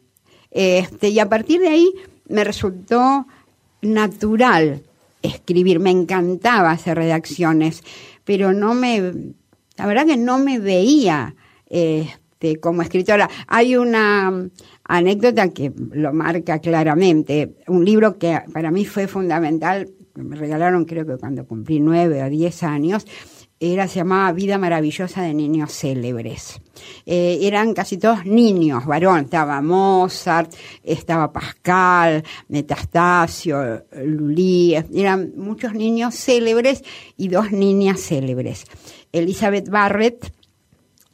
Este, 0.49 1.09
y 1.09 1.19
a 1.19 1.29
partir 1.29 1.59
de 1.59 1.67
ahí 1.67 1.93
me 2.27 2.43
resultó 2.43 3.27
natural 3.83 4.81
escribir, 5.21 5.79
me 5.79 5.91
encantaba 5.91 6.71
hacer 6.71 6.97
redacciones, 6.97 7.83
pero 8.29 8.53
no 8.53 8.75
me, 8.75 9.33
la 9.75 9.87
verdad 9.87 10.05
que 10.05 10.15
no 10.15 10.37
me 10.37 10.59
veía 10.59 11.35
este, 11.67 12.59
como 12.59 12.83
escritora. 12.83 13.27
Hay 13.47 13.75
una 13.75 14.47
anécdota 14.83 15.49
que 15.49 15.73
lo 15.93 16.13
marca 16.13 16.59
claramente, 16.59 17.55
un 17.65 17.83
libro 17.83 18.19
que 18.19 18.39
para 18.53 18.69
mí 18.69 18.85
fue 18.85 19.07
fundamental, 19.07 19.89
me 20.13 20.35
regalaron 20.35 20.85
creo 20.85 21.07
que 21.07 21.17
cuando 21.17 21.47
cumplí 21.47 21.79
nueve 21.79 22.21
o 22.21 22.29
diez 22.29 22.61
años, 22.61 23.07
era, 23.59 23.87
se 23.87 23.95
llamaba 23.95 24.31
Vida 24.31 24.57
Maravillosa 24.57 25.21
de 25.21 25.33
Niños 25.33 25.73
Célebres. 25.73 26.61
Eh, 27.05 27.39
eran 27.41 27.73
casi 27.73 27.97
todos 27.97 28.25
niños, 28.25 28.85
varón, 28.85 29.25
estaba 29.25 29.61
Mozart, 29.61 30.53
estaba 30.83 31.33
Pascal, 31.33 32.23
Metastasio, 32.47 33.85
Lully, 34.03 34.75
eran 34.93 35.33
muchos 35.35 35.73
niños 35.73 36.15
célebres 36.15 36.83
y 37.17 37.27
dos 37.27 37.51
niñas 37.51 37.99
célebres. 37.99 38.63
Elizabeth 39.11 39.69
Barrett 39.69 40.31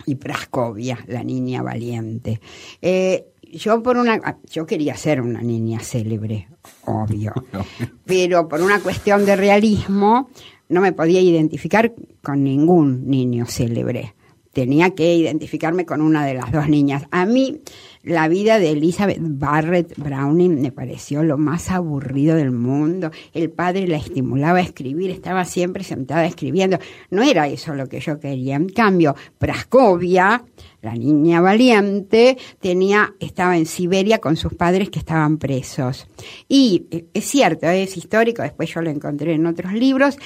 y 0.05 0.15
Praskovia, 0.15 0.99
la 1.07 1.23
niña 1.23 1.63
valiente. 1.63 2.39
Eh, 2.81 3.25
yo 3.41 3.81
por 3.81 3.97
una 3.97 4.19
yo 4.51 4.65
quería 4.65 4.95
ser 4.97 5.21
una 5.21 5.41
niña 5.41 5.79
célebre, 5.79 6.47
obvio, 6.85 7.33
pero 8.05 8.47
por 8.47 8.61
una 8.61 8.79
cuestión 8.79 9.25
de 9.25 9.35
realismo 9.35 10.29
no 10.70 10.82
me 10.82 10.93
podía 10.93 11.22
identificar 11.22 11.93
con 12.22 12.43
ningún 12.43 13.07
niño 13.07 13.45
célebre. 13.45 14.16
Tenía 14.55 14.91
que 14.91 15.13
identificarme 15.13 15.86
con 15.86 15.99
una 15.99 16.26
de 16.26 16.34
las 16.34 16.49
dos 16.49 16.70
niñas. 16.70 17.03
A 17.11 17.26
mí 17.26 17.59
la 18.03 18.30
vida 18.30 18.57
de 18.57 18.70
Elizabeth 18.70 19.18
Barrett 19.20 19.97
Browning 19.97 20.61
me 20.61 20.72
pareció 20.72 21.24
lo 21.24 21.38
más 21.38 21.72
aburrido 21.72 22.38
del 22.38 22.51
mundo. 22.51 23.11
El 23.34 23.49
padre 23.49 23.86
la 23.86 23.97
estimulaba 23.97 24.59
a 24.59 24.61
escribir, 24.61 25.11
estaba 25.11 25.43
siempre 25.43 25.84
sentada 25.84 26.26
escribiendo. 26.26 26.80
No 27.09 27.22
era 27.22 27.49
eso 27.49 27.74
lo 27.74 27.89
que 27.89 27.99
yo 27.99 28.18
quería. 28.18 28.55
En 28.55 28.70
cambio, 28.70 29.13
Praskovia, 29.38 30.45
la 30.82 30.93
niña 30.93 31.41
valiente, 31.41 32.38
tenía, 32.61 33.13
estaba 33.20 33.57
en 33.57 33.66
Siberia 33.66 34.20
con 34.20 34.38
sus 34.38 34.53
padres 34.53 34.89
que 34.89 34.99
estaban 34.99 35.38
presos. 35.38 36.07
Y 36.47 36.86
eh, 36.91 37.07
es 37.13 37.26
cierto, 37.26 37.68
es 37.68 37.97
histórico, 37.97 38.41
después 38.41 38.74
yo 38.74 38.82
lo 38.82 38.89
encontré 38.89 39.34
en 39.34 39.47
otros 39.47 39.74
libros, 39.74 40.18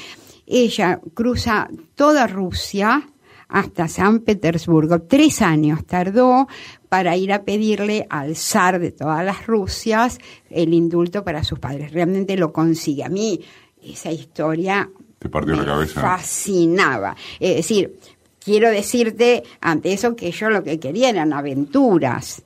ella 0.49 0.99
cruza 1.13 1.69
toda 1.95 2.27
Rusia 2.27 3.07
hasta 3.47 3.87
San 3.87 4.19
Petersburgo. 4.19 5.01
Tres 5.01 5.41
años 5.41 5.85
tardó 5.85 6.47
para 6.89 7.15
ir 7.15 7.31
a 7.31 7.43
pedirle 7.43 8.07
al 8.09 8.35
zar 8.35 8.79
de 8.79 8.91
todas 8.91 9.23
las 9.23 9.45
Rusias 9.47 10.19
el 10.49 10.73
indulto 10.73 11.23
para 11.23 11.43
sus 11.43 11.59
padres. 11.59 11.91
Realmente 11.91 12.35
lo 12.35 12.51
consigue. 12.51 13.03
A 13.03 13.09
mí 13.09 13.39
esa 13.81 14.11
historia 14.11 14.89
me 15.21 15.87
fascinaba. 15.87 17.15
Es 17.39 17.57
decir, 17.57 17.99
quiero 18.39 18.69
decirte 18.69 19.43
ante 19.61 19.93
eso 19.93 20.15
que 20.15 20.31
yo 20.31 20.49
lo 20.49 20.63
que 20.63 20.79
quería 20.79 21.09
eran 21.09 21.33
aventuras 21.33 22.43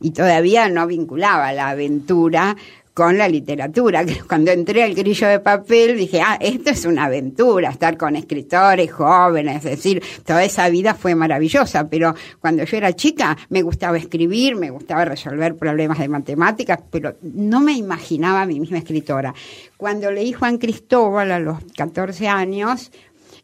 y 0.00 0.10
todavía 0.10 0.68
no 0.68 0.86
vinculaba 0.86 1.52
la 1.52 1.70
aventura 1.70 2.56
con 2.96 3.18
la 3.18 3.28
literatura. 3.28 4.06
Cuando 4.26 4.50
entré 4.52 4.82
al 4.82 4.94
grillo 4.94 5.28
de 5.28 5.38
papel 5.38 5.98
dije, 5.98 6.22
ah, 6.22 6.38
esto 6.40 6.70
es 6.70 6.86
una 6.86 7.04
aventura, 7.04 7.68
estar 7.68 7.98
con 7.98 8.16
escritores 8.16 8.90
jóvenes, 8.90 9.56
es 9.66 9.72
decir, 9.72 10.02
toda 10.24 10.42
esa 10.42 10.66
vida 10.70 10.94
fue 10.94 11.14
maravillosa, 11.14 11.90
pero 11.90 12.14
cuando 12.40 12.64
yo 12.64 12.74
era 12.74 12.94
chica 12.94 13.36
me 13.50 13.60
gustaba 13.60 13.98
escribir, 13.98 14.56
me 14.56 14.70
gustaba 14.70 15.04
resolver 15.04 15.56
problemas 15.56 15.98
de 15.98 16.08
matemáticas, 16.08 16.78
pero 16.90 17.16
no 17.20 17.60
me 17.60 17.74
imaginaba 17.74 18.40
a 18.40 18.46
mí 18.46 18.58
misma 18.58 18.78
escritora. 18.78 19.34
Cuando 19.76 20.10
leí 20.10 20.32
Juan 20.32 20.56
Cristóbal 20.56 21.32
a 21.32 21.38
los 21.38 21.58
14 21.76 22.28
años, 22.28 22.90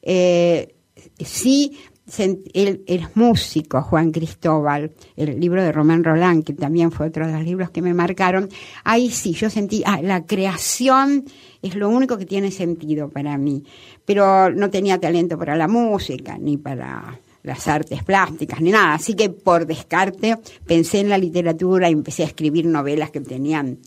eh, 0.00 0.74
sí 1.18 1.78
él, 2.18 2.82
es 2.86 3.16
músico, 3.16 3.82
Juan 3.82 4.10
Cristóbal, 4.10 4.92
el 5.16 5.40
libro 5.40 5.62
de 5.62 5.72
Román 5.72 6.04
Roland, 6.04 6.44
que 6.44 6.52
también 6.52 6.90
fue 6.90 7.08
otro 7.08 7.26
de 7.26 7.32
los 7.32 7.44
libros 7.44 7.70
que 7.70 7.82
me 7.82 7.94
marcaron, 7.94 8.48
ahí 8.84 9.10
sí, 9.10 9.32
yo 9.32 9.50
sentí, 9.50 9.82
ah, 9.86 10.00
la 10.02 10.26
creación 10.26 11.24
es 11.62 11.74
lo 11.74 11.88
único 11.88 12.18
que 12.18 12.26
tiene 12.26 12.50
sentido 12.50 13.08
para 13.08 13.38
mí, 13.38 13.64
pero 14.04 14.50
no 14.50 14.70
tenía 14.70 14.98
talento 14.98 15.38
para 15.38 15.56
la 15.56 15.68
música, 15.68 16.36
ni 16.38 16.56
para 16.56 17.20
las 17.42 17.66
artes 17.66 18.04
plásticas, 18.04 18.60
ni 18.60 18.70
nada, 18.70 18.94
así 18.94 19.14
que 19.14 19.30
por 19.30 19.66
descarte 19.66 20.38
pensé 20.66 21.00
en 21.00 21.08
la 21.08 21.18
literatura 21.18 21.88
y 21.88 21.92
empecé 21.92 22.22
a 22.22 22.26
escribir 22.26 22.66
novelas 22.66 23.10
que 23.10 23.20
tenían 23.20 23.78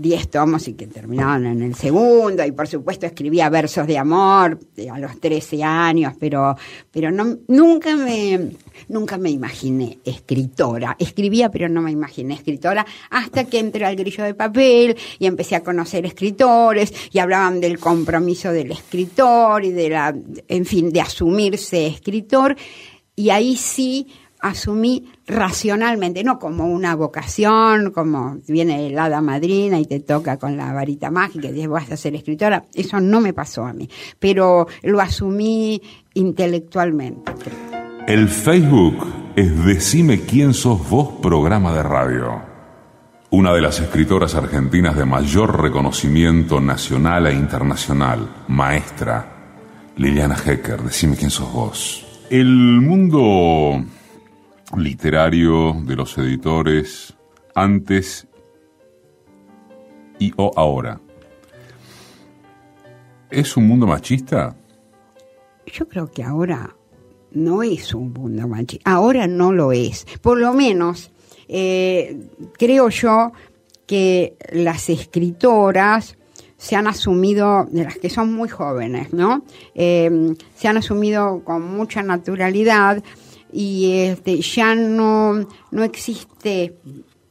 10 0.00 0.30
tomos 0.30 0.68
y 0.68 0.74
que 0.74 0.86
terminaban 0.86 1.46
en 1.46 1.62
el 1.62 1.74
segundo, 1.74 2.44
y 2.44 2.52
por 2.52 2.68
supuesto 2.68 3.06
escribía 3.06 3.48
versos 3.48 3.86
de 3.86 3.98
amor 3.98 4.58
a 4.90 4.98
los 4.98 5.20
13 5.20 5.62
años, 5.62 6.14
pero, 6.18 6.56
pero 6.90 7.10
no, 7.10 7.38
nunca, 7.48 7.96
me, 7.96 8.50
nunca 8.88 9.18
me 9.18 9.30
imaginé 9.30 9.98
escritora. 10.04 10.96
Escribía, 10.98 11.50
pero 11.50 11.68
no 11.68 11.82
me 11.82 11.90
imaginé 11.90 12.34
escritora, 12.34 12.86
hasta 13.10 13.44
que 13.44 13.58
entré 13.58 13.84
al 13.84 13.96
grillo 13.96 14.24
de 14.24 14.34
papel 14.34 14.96
y 15.18 15.26
empecé 15.26 15.56
a 15.56 15.62
conocer 15.62 16.06
escritores 16.06 16.92
y 17.12 17.18
hablaban 17.18 17.60
del 17.60 17.78
compromiso 17.78 18.52
del 18.52 18.72
escritor 18.72 19.64
y 19.64 19.72
de 19.72 19.88
la, 19.88 20.14
en 20.48 20.64
fin, 20.64 20.90
de 20.90 21.00
asumirse 21.00 21.86
escritor, 21.86 22.56
y 23.16 23.30
ahí 23.30 23.56
sí 23.56 24.06
asumí 24.40 25.10
racionalmente, 25.26 26.24
no 26.24 26.38
como 26.38 26.66
una 26.66 26.94
vocación, 26.94 27.90
como 27.90 28.38
viene 28.46 28.86
el 28.86 28.98
hada 28.98 29.20
madrina 29.20 29.78
y 29.78 29.86
te 29.86 30.00
toca 30.00 30.38
con 30.38 30.56
la 30.56 30.72
varita 30.72 31.10
mágica 31.10 31.48
y 31.48 31.52
dices 31.52 31.68
vas 31.68 31.90
a 31.90 31.96
ser 31.96 32.14
escritora, 32.14 32.64
eso 32.74 33.00
no 33.00 33.20
me 33.20 33.32
pasó 33.32 33.64
a 33.64 33.72
mí, 33.72 33.88
pero 34.18 34.66
lo 34.82 35.00
asumí 35.00 35.82
intelectualmente. 36.14 37.32
El 38.06 38.28
Facebook 38.28 39.06
es 39.36 39.64
Decime 39.64 40.22
quién 40.22 40.54
sos 40.54 40.88
vos 40.88 41.10
programa 41.20 41.72
de 41.74 41.82
radio. 41.82 42.42
Una 43.30 43.52
de 43.52 43.60
las 43.60 43.78
escritoras 43.80 44.34
argentinas 44.34 44.96
de 44.96 45.04
mayor 45.04 45.60
reconocimiento 45.60 46.60
nacional 46.60 47.26
e 47.26 47.34
internacional, 47.34 48.44
maestra, 48.48 49.34
Liliana 49.96 50.36
Hecker, 50.36 50.82
Decime 50.82 51.16
quién 51.16 51.30
sos 51.30 51.52
vos. 51.52 52.06
El 52.30 52.48
mundo 52.80 53.84
literario 54.76 55.74
de 55.84 55.96
los 55.96 56.16
editores 56.18 57.14
antes 57.54 58.26
y 60.18 60.32
o 60.36 60.52
ahora. 60.56 61.00
¿Es 63.30 63.56
un 63.56 63.66
mundo 63.68 63.86
machista? 63.86 64.56
Yo 65.66 65.88
creo 65.88 66.10
que 66.10 66.22
ahora 66.22 66.74
no 67.32 67.62
es 67.62 67.94
un 67.94 68.12
mundo 68.12 68.48
machista. 68.48 68.90
Ahora 68.90 69.26
no 69.26 69.52
lo 69.52 69.72
es. 69.72 70.06
Por 70.20 70.38
lo 70.38 70.52
menos 70.54 71.10
creo 71.48 72.88
yo 72.90 73.32
que 73.86 74.36
las 74.52 74.90
escritoras 74.90 76.16
se 76.58 76.76
han 76.76 76.86
asumido, 76.86 77.66
de 77.70 77.84
las 77.84 77.96
que 77.96 78.10
son 78.10 78.32
muy 78.32 78.48
jóvenes, 78.48 79.12
¿no? 79.12 79.44
se 79.74 80.68
han 80.68 80.76
asumido 80.76 81.42
con 81.44 81.62
mucha 81.62 82.02
naturalidad 82.02 83.02
y 83.52 83.92
este, 83.92 84.40
ya 84.40 84.74
no, 84.74 85.46
no 85.70 85.84
existe 85.84 86.76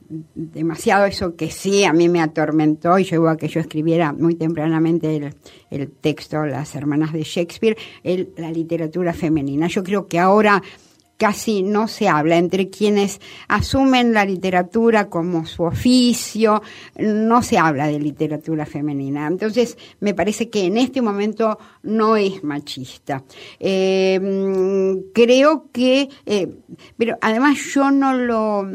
demasiado 0.09 1.05
eso 1.05 1.36
que 1.36 1.51
sí 1.51 1.84
a 1.84 1.91
mí 1.93 2.07
me 2.07 2.22
atormentó 2.22 2.97
y 2.97 3.03
llevó 3.03 3.28
a 3.30 3.38
que 3.38 3.47
yo 3.47 3.59
escribiera 3.59 4.13
muy 4.13 4.36
tempranamente 4.36 5.34
el, 5.70 5.91
texto 5.91 6.45
Las 6.45 6.76
hermanas 6.76 7.11
de 7.11 7.24
Shakespeare, 7.24 7.78
el, 8.03 8.30
la 8.38 8.51
literatura 8.51 9.13
femenina. 9.13 9.68
Yo 9.68 9.84
creo 9.84 10.07
que 10.07 10.20
ahora 10.20 10.63
casi 11.18 11.63
no 11.63 11.88
se 11.88 12.07
habla 12.07 12.38
entre 12.38 12.70
quienes 12.70 13.20
asumen 13.47 14.13
la 14.13 14.24
literatura 14.26 15.09
como 15.09 15.45
su 15.45 15.63
oficio, 15.63 16.61
no 16.97 17.41
se 17.41 17.57
habla 17.57 17.88
de 17.88 17.99
literatura 17.99 18.65
femenina. 18.65 19.28
Entonces, 19.28 19.78
me 19.99 20.13
parece 20.13 20.49
que 20.49 20.65
en 20.65 20.78
este 20.78 21.01
momento 21.01 21.57
no 21.84 22.15
es 22.15 22.43
machista. 22.43 23.24
Eh, 23.59 24.20
creo 25.13 25.70
que, 25.72 26.09
eh, 26.26 26.49
pero 26.97 27.18
además 27.22 27.57
yo 27.74 27.91
no 27.91 28.13
lo, 28.13 28.68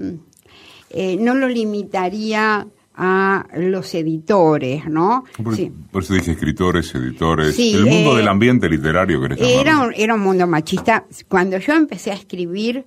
eh, 0.90 1.16
no 1.18 1.34
lo 1.34 1.48
limitaría 1.48 2.66
a 2.94 3.46
los 3.56 3.94
editores, 3.94 4.86
¿no? 4.86 5.24
Por, 5.42 5.54
eso 6.02 6.14
dije 6.14 6.32
escritores, 6.32 6.94
editores, 6.94 7.58
el 7.58 7.86
mundo 7.86 8.14
del 8.14 8.26
eh, 8.26 8.30
ambiente 8.30 8.68
literario. 8.68 9.20
Que 9.28 9.60
era, 9.60 9.78
un, 9.78 9.94
era 9.96 10.14
un 10.14 10.20
mundo 10.20 10.46
machista. 10.46 11.04
Cuando 11.28 11.58
yo 11.58 11.74
empecé 11.74 12.10
a 12.10 12.14
escribir, 12.14 12.84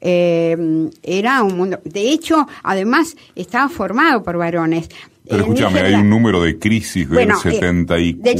eh, 0.00 0.90
era 1.02 1.42
un 1.42 1.56
mundo... 1.56 1.80
De 1.84 2.10
hecho, 2.10 2.46
además, 2.62 3.16
estaba 3.34 3.68
formado 3.68 4.22
por 4.22 4.36
varones. 4.36 4.88
Pero 5.26 5.40
escúchame, 5.40 5.80
hay 5.80 5.94
un 5.94 6.10
número 6.10 6.42
de 6.42 6.58
crisis 6.58 7.08
del, 7.08 7.32
74, 7.34 8.18
del 8.20 8.38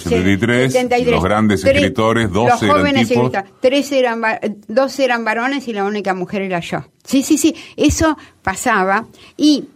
73, 0.00 0.72
73, 0.72 1.06
los 1.12 1.22
grandes 1.22 1.64
escritores, 1.64 2.28
dos 2.32 2.60
eran 2.60 3.06
tipos. 3.06 3.32
tres 3.60 3.92
eran, 3.92 4.20
dos 4.66 4.98
eran 4.98 5.24
varones 5.24 5.68
y 5.68 5.72
la 5.72 5.84
única 5.84 6.12
mujer 6.12 6.42
era 6.42 6.58
yo. 6.58 6.84
Sí, 7.04 7.22
sí, 7.22 7.38
sí, 7.38 7.54
eso 7.76 8.18
pasaba 8.42 9.06
y 9.36 9.68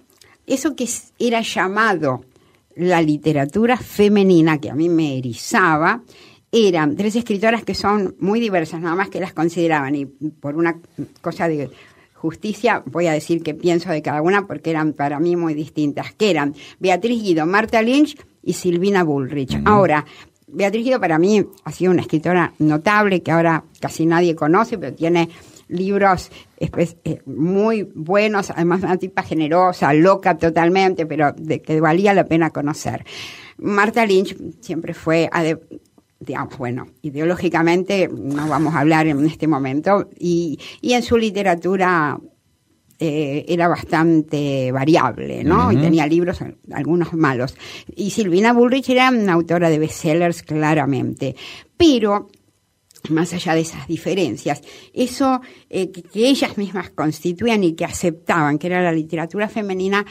eso 0.46 0.74
que 0.76 0.88
era 1.18 1.40
llamado 1.40 2.24
la 2.76 3.00
literatura 3.00 3.76
femenina, 3.76 4.58
que 4.58 4.70
a 4.70 4.74
mí 4.74 4.88
me 4.88 5.18
erizaba, 5.18 6.02
eran 6.50 6.96
tres 6.96 7.16
escritoras 7.16 7.64
que 7.64 7.74
son 7.74 8.14
muy 8.20 8.40
diversas, 8.40 8.80
nada 8.80 8.94
más 8.94 9.08
que 9.08 9.20
las 9.20 9.32
consideraban, 9.32 9.94
y 9.94 10.06
por 10.06 10.56
una 10.56 10.78
cosa 11.20 11.48
de 11.48 11.70
justicia 12.14 12.82
voy 12.86 13.06
a 13.06 13.12
decir 13.12 13.42
que 13.42 13.54
pienso 13.54 13.90
de 13.90 14.02
cada 14.02 14.22
una 14.22 14.46
porque 14.46 14.70
eran 14.70 14.92
para 14.92 15.18
mí 15.20 15.36
muy 15.36 15.54
distintas, 15.54 16.14
que 16.14 16.30
eran 16.30 16.54
Beatriz 16.78 17.22
Guido, 17.22 17.44
Marta 17.44 17.82
Lynch 17.82 18.16
y 18.42 18.54
Silvina 18.54 19.04
Bullrich. 19.04 19.60
Ahora, 19.64 20.06
Beatriz 20.46 20.84
Guido 20.84 21.00
para 21.00 21.18
mí 21.18 21.44
ha 21.64 21.72
sido 21.72 21.90
una 21.90 22.02
escritora 22.02 22.54
notable 22.58 23.22
que 23.22 23.30
ahora 23.30 23.64
casi 23.80 24.06
nadie 24.06 24.34
conoce, 24.34 24.78
pero 24.78 24.94
tiene 24.94 25.28
libros 25.74 26.30
eh, 26.58 27.20
muy 27.26 27.82
buenos, 27.94 28.50
además 28.50 28.82
una 28.82 28.96
tipa 28.96 29.22
generosa, 29.22 29.92
loca 29.92 30.36
totalmente, 30.36 31.06
pero 31.06 31.32
de 31.32 31.60
que 31.60 31.80
valía 31.80 32.14
la 32.14 32.24
pena 32.24 32.50
conocer. 32.50 33.04
Marta 33.58 34.06
Lynch 34.06 34.36
siempre 34.60 34.94
fue, 34.94 35.28
digamos, 36.20 36.56
bueno, 36.56 36.86
ideológicamente 37.02 38.08
no 38.08 38.48
vamos 38.48 38.74
a 38.74 38.80
hablar 38.80 39.06
en 39.06 39.24
este 39.26 39.46
momento, 39.46 40.08
y, 40.18 40.58
y 40.80 40.94
en 40.94 41.02
su 41.02 41.16
literatura 41.16 42.18
eh, 42.98 43.44
era 43.48 43.66
bastante 43.66 44.70
variable, 44.70 45.42
¿no? 45.42 45.72
Y 45.72 45.76
tenía 45.76 46.06
libros, 46.06 46.38
algunos 46.72 47.12
malos. 47.12 47.56
Y 47.94 48.10
Silvina 48.10 48.52
Bullrich 48.52 48.88
era 48.88 49.10
una 49.10 49.32
autora 49.32 49.68
de 49.68 49.80
bestsellers, 49.80 50.42
claramente. 50.42 51.34
Pero 51.76 52.28
más 53.10 53.32
allá 53.32 53.54
de 53.54 53.60
esas 53.60 53.86
diferencias, 53.86 54.62
eso 54.92 55.40
eh, 55.68 55.90
que, 55.90 56.04
ellas 56.14 56.56
mismas 56.56 56.90
constituían 56.90 57.62
y 57.64 57.74
que 57.74 57.84
aceptaban, 57.84 58.58
que 58.58 58.68
era 58.68 58.82
la 58.82 58.92
literatura 58.92 59.48
femenina, 59.48 60.04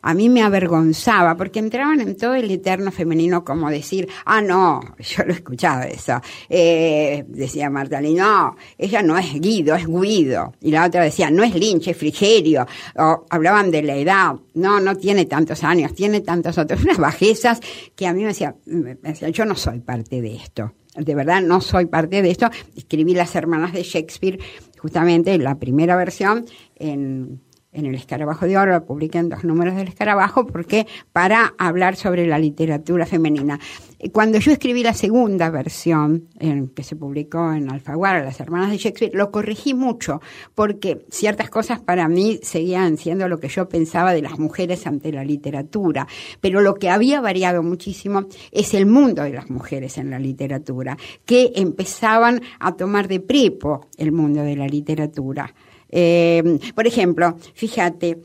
a 0.00 0.14
mí 0.14 0.28
me 0.28 0.42
avergonzaba, 0.42 1.36
porque 1.36 1.58
entraban 1.58 2.00
en 2.00 2.16
todo 2.16 2.34
el 2.34 2.50
eterno 2.50 2.90
femenino 2.90 3.44
como 3.44 3.68
decir, 3.70 4.08
ah, 4.24 4.40
no, 4.40 4.80
yo 4.98 5.24
lo 5.24 5.32
he 5.32 5.36
escuchado 5.36 5.82
eso, 5.82 6.20
eh, 6.48 7.24
decía 7.28 7.68
Marta 7.68 8.00
no, 8.00 8.56
ella 8.78 9.02
no 9.02 9.18
es 9.18 9.34
Guido, 9.34 9.74
es 9.74 9.86
Guido, 9.86 10.54
y 10.60 10.70
la 10.70 10.86
otra 10.86 11.02
decía, 11.02 11.30
no 11.30 11.42
es 11.42 11.54
Lynch, 11.54 11.88
es 11.88 11.96
Frigerio, 11.96 12.66
o 12.96 13.26
hablaban 13.28 13.70
de 13.70 13.82
la 13.82 13.96
edad, 13.96 14.36
no, 14.54 14.80
no 14.80 14.96
tiene 14.96 15.26
tantos 15.26 15.64
años, 15.64 15.94
tiene 15.94 16.20
tantos 16.20 16.56
otros, 16.56 16.82
unas 16.84 16.98
bajezas 16.98 17.60
que 17.94 18.06
a 18.06 18.14
mí 18.14 18.22
me 18.22 18.28
decía, 18.28 18.54
me 18.66 18.94
decía 18.94 19.28
yo 19.30 19.44
no 19.44 19.54
soy 19.54 19.80
parte 19.80 20.22
de 20.22 20.36
esto 20.36 20.72
de 20.98 21.14
verdad 21.14 21.40
no 21.40 21.60
soy 21.60 21.86
parte 21.86 22.22
de 22.22 22.30
esto. 22.30 22.50
Escribí 22.76 23.14
Las 23.14 23.34
Hermanas 23.34 23.72
de 23.72 23.82
Shakespeare, 23.82 24.38
justamente 24.78 25.38
la 25.38 25.58
primera 25.58 25.96
versión 25.96 26.44
en 26.76 27.40
el 27.72 27.94
Escarabajo 27.94 28.46
de 28.46 28.58
Oro, 28.58 28.84
publiqué 28.84 29.18
en 29.18 29.28
dos 29.28 29.44
números 29.44 29.76
del 29.76 29.88
Escarabajo, 29.88 30.46
porque 30.46 30.86
para 31.12 31.54
hablar 31.58 31.96
sobre 31.96 32.26
la 32.26 32.38
literatura 32.38 33.06
femenina. 33.06 33.60
Cuando 34.12 34.38
yo 34.38 34.52
escribí 34.52 34.84
la 34.84 34.94
segunda 34.94 35.50
versión, 35.50 36.28
en, 36.38 36.68
que 36.68 36.84
se 36.84 36.94
publicó 36.94 37.52
en 37.52 37.68
Alfaguara, 37.68 38.24
Las 38.24 38.38
Hermanas 38.38 38.70
de 38.70 38.76
Shakespeare, 38.76 39.12
lo 39.12 39.32
corregí 39.32 39.74
mucho, 39.74 40.20
porque 40.54 41.04
ciertas 41.10 41.50
cosas 41.50 41.80
para 41.80 42.06
mí 42.06 42.38
seguían 42.42 42.96
siendo 42.96 43.26
lo 43.26 43.40
que 43.40 43.48
yo 43.48 43.68
pensaba 43.68 44.14
de 44.14 44.22
las 44.22 44.38
mujeres 44.38 44.86
ante 44.86 45.10
la 45.10 45.24
literatura, 45.24 46.06
pero 46.40 46.60
lo 46.60 46.74
que 46.74 46.90
había 46.90 47.20
variado 47.20 47.64
muchísimo 47.64 48.26
es 48.52 48.72
el 48.72 48.86
mundo 48.86 49.24
de 49.24 49.32
las 49.32 49.50
mujeres 49.50 49.98
en 49.98 50.10
la 50.10 50.20
literatura, 50.20 50.96
que 51.24 51.52
empezaban 51.56 52.40
a 52.60 52.76
tomar 52.76 53.08
de 53.08 53.18
prepo 53.18 53.88
el 53.96 54.12
mundo 54.12 54.42
de 54.42 54.54
la 54.54 54.68
literatura. 54.68 55.52
Eh, 55.90 56.60
por 56.74 56.86
ejemplo, 56.86 57.36
fíjate, 57.54 58.18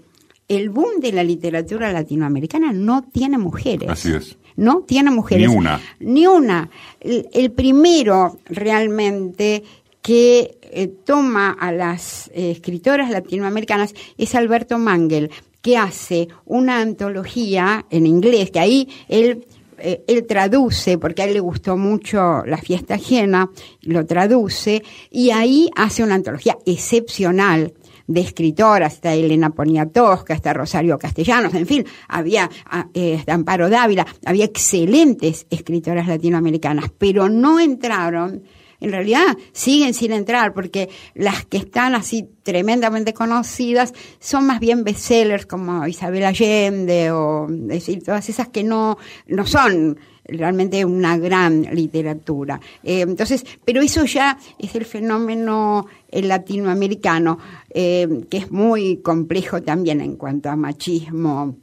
el 0.48 0.70
boom 0.70 1.00
de 1.00 1.14
la 1.14 1.24
literatura 1.24 1.92
latinoamericana 1.92 2.72
no 2.74 3.04
tiene 3.04 3.38
mujeres. 3.40 3.90
Así 3.90 4.14
es. 4.14 4.38
No 4.56 4.82
tiene 4.82 5.12
mujeres. 5.12 5.50
Ni 5.50 5.56
una. 5.56 5.82
Ni 6.00 6.28
una. 6.28 6.70
El, 7.00 7.52
primero 7.52 8.38
realmente 8.46 9.64
que 10.02 10.58
eh, 10.62 10.88
toma 11.06 11.52
a 11.52 11.72
las 11.72 12.30
eh, 12.34 12.52
escritoras 12.52 13.10
latinoamericanas 13.10 13.94
es 14.18 14.36
Alberto 14.36 14.78
Mangel, 14.78 15.32
que 15.62 15.78
hace 15.78 16.28
una 16.46 16.82
antología 16.82 17.86
en 17.90 18.06
inglés, 18.06 18.52
que 18.52 18.60
ahí 18.60 18.90
él 19.08 19.46
eh, 19.78 20.04
él 20.08 20.26
traduce, 20.26 20.98
porque 20.98 21.24
a 21.24 21.26
él 21.26 21.34
le 21.34 21.40
gustó 21.42 21.76
mucho 21.76 22.44
la 22.46 22.58
fiesta 22.58 22.96
ajena, 22.96 23.50
lo 23.82 24.06
traduce, 24.06 24.82
y 25.12 25.32
ahí 25.32 25.70
hace 25.76 26.04
una 26.04 26.16
antología 26.16 26.58
excepcional 26.66 27.74
de 28.08 28.22
escritoras, 28.22 28.94
está 28.94 29.14
Elena 29.14 29.52
Poniatowska, 29.52 30.34
está 30.34 30.54
Rosario 30.54 30.98
Castellanos, 30.98 31.54
en 31.54 31.66
fin, 31.66 31.86
había 32.08 32.50
ah, 32.66 32.88
eh, 32.94 33.24
Amparo 33.28 33.70
Dávila, 33.70 34.06
había 34.26 34.46
excelentes 34.46 35.48
escritoras 35.50 36.08
latinoamericanas, 36.08 36.92
pero 36.98 37.30
no 37.30 37.60
entraron 37.60 38.44
en 38.84 38.92
realidad 38.92 39.38
siguen 39.54 39.94
sin 39.94 40.12
entrar 40.12 40.54
porque 40.54 40.90
las 41.16 41.46
que 41.46 41.58
están 41.58 41.96
así 41.96 42.28
tremendamente 42.44 43.14
conocidas 43.14 43.94
son 44.20 44.46
más 44.46 44.60
bien 44.60 44.84
bestsellers 44.84 45.46
como 45.46 45.88
Isabel 45.88 46.26
Allende 46.26 47.10
o 47.12 47.48
decir 47.50 48.04
todas 48.04 48.28
esas 48.28 48.50
que 48.50 48.64
no 48.64 48.98
no 49.28 49.46
son 49.46 49.98
realmente 50.26 50.84
una 50.86 51.18
gran 51.18 51.64
literatura. 51.74 52.60
Eh, 52.84 53.02
entonces, 53.02 53.46
pero 53.64 53.82
eso 53.82 54.06
ya 54.06 54.38
es 54.58 54.76
el 54.76 54.86
fenómeno 54.86 55.86
latinoamericano, 56.12 57.40
eh, 57.70 58.26
que 58.30 58.38
es 58.38 58.52
muy 58.52 58.98
complejo 58.98 59.62
también 59.62 60.02
en 60.02 60.16
cuanto 60.16 60.50
a 60.50 60.56
machismo 60.56 61.58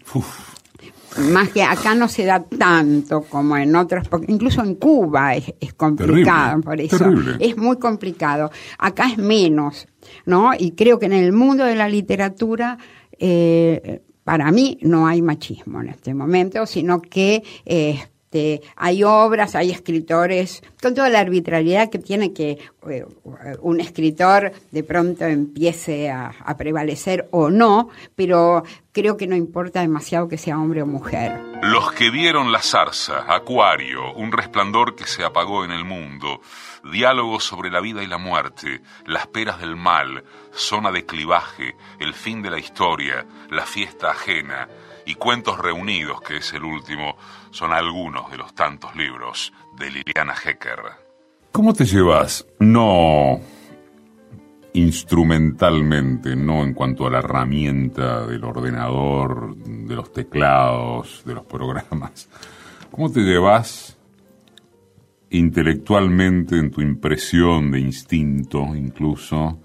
más 1.19 1.49
que 1.51 1.63
acá 1.63 1.95
no 1.95 2.09
se 2.09 2.25
da 2.25 2.43
tanto 2.43 3.23
como 3.23 3.57
en 3.57 3.75
otros, 3.75 4.09
porque 4.09 4.31
incluso 4.33 4.63
en 4.63 4.77
Cuba 4.77 5.35
es, 5.35 5.75
complicado, 5.75 6.61
por 6.61 6.81
eso 6.81 7.13
es 7.39 7.57
muy 7.57 7.79
complicado. 7.79 8.51
Acá 8.79 9.09
es 9.11 9.19
menos, 9.19 9.87
¿no? 10.27 10.53
Y 10.57 10.73
creo 10.73 10.99
que 10.99 11.07
en 11.07 11.13
el 11.13 11.33
mundo 11.33 11.65
de 11.65 11.75
la 11.75 11.89
literatura, 11.89 12.79
eh, 13.19 14.03
para 14.25 14.53
mí 14.53 14.79
no 14.83 15.07
hay 15.07 15.23
machismo 15.23 15.81
en 15.81 15.89
este 15.89 16.15
momento, 16.15 16.65
sino 16.67 17.01
que 17.01 17.43
eh, 17.65 18.01
este, 18.33 18.63
hay 18.77 19.03
obras, 19.03 19.57
hay 19.57 19.73
escritores, 19.73 20.63
con 20.81 20.95
toda 20.95 21.09
la 21.09 21.19
arbitrariedad 21.19 21.91
que 21.91 21.99
tiene 21.99 22.33
que 22.33 22.59
eh, 22.89 23.05
un 23.61 23.81
escritor 23.81 24.53
de 24.71 24.85
pronto 24.85 25.25
empiece 25.25 26.11
a, 26.11 26.33
a 26.45 26.57
prevalecer 26.57 27.27
o 27.33 27.51
no, 27.51 27.89
pero 28.15 28.63
creo 28.93 29.17
que 29.17 29.27
no 29.27 29.35
importa 29.35 29.81
demasiado 29.81 30.29
que 30.29 30.39
sea 30.39 30.61
hombre 30.61 30.81
o 30.81 30.87
mujer. 30.87 31.41
Los 31.63 31.91
que 31.91 32.11
vieron 32.11 32.53
la 32.53 32.63
zarza, 32.63 33.25
Acuario, 33.35 34.13
un 34.15 34.31
resplandor 34.31 34.95
que 34.95 35.09
se 35.09 35.25
apagó 35.25 35.65
en 35.65 35.73
el 35.73 35.85
mundo, 35.85 36.41
diálogos 36.93 37.43
sobre 37.43 37.69
la 37.69 37.81
vida 37.81 38.05
y 38.05 38.07
la 38.07 38.19
muerte, 38.19 38.81
las 39.07 39.27
peras 39.27 39.59
del 39.59 39.75
mal, 39.75 40.23
zona 40.53 40.93
de 40.93 41.05
clivaje, 41.05 41.75
el 41.99 42.15
fin 42.15 42.43
de 42.43 42.51
la 42.51 42.61
historia, 42.61 43.27
la 43.51 43.67
fiesta 43.67 44.13
ajena 44.13 44.69
y 45.11 45.17
cuentos 45.17 45.59
reunidos, 45.59 46.21
que 46.21 46.37
es 46.37 46.53
el 46.53 46.63
último, 46.63 47.17
son 47.51 47.73
algunos 47.73 48.31
de 48.31 48.37
los 48.37 48.55
tantos 48.55 48.95
libros 48.95 49.53
de 49.77 49.91
Liliana 49.91 50.35
Hecker. 50.35 50.79
¿Cómo 51.51 51.75
te 51.75 51.85
llevas? 51.85 52.47
No 52.61 53.41
instrumentalmente, 54.73 56.37
no 56.37 56.63
en 56.63 56.75
cuanto 56.75 57.09
a 57.09 57.11
la 57.11 57.19
herramienta 57.19 58.25
del 58.25 58.45
ordenador, 58.45 59.57
de 59.57 59.97
los 59.97 60.13
teclados, 60.13 61.23
de 61.25 61.35
los 61.35 61.45
programas. 61.45 62.29
¿Cómo 62.93 63.11
te 63.11 63.19
llevas 63.21 63.99
intelectualmente 65.31 66.57
en 66.57 66.71
tu 66.71 66.83
impresión 66.83 67.73
de 67.73 67.81
instinto 67.81 68.77
incluso 68.77 69.59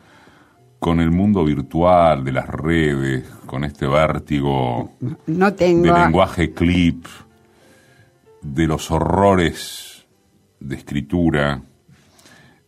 con 0.86 1.00
el 1.00 1.10
mundo 1.10 1.44
virtual, 1.44 2.24
de 2.24 2.32
las 2.32 2.48
redes, 2.48 3.28
con 3.48 3.64
este 3.64 3.88
vértigo 3.88 4.92
no 5.26 5.52
tengo... 5.56 5.92
lenguaje 5.92 6.54
clip, 6.54 7.08
de 8.44 8.68
los 8.68 8.92
horrores 8.92 10.06
de 10.60 10.76
escritura, 10.76 11.60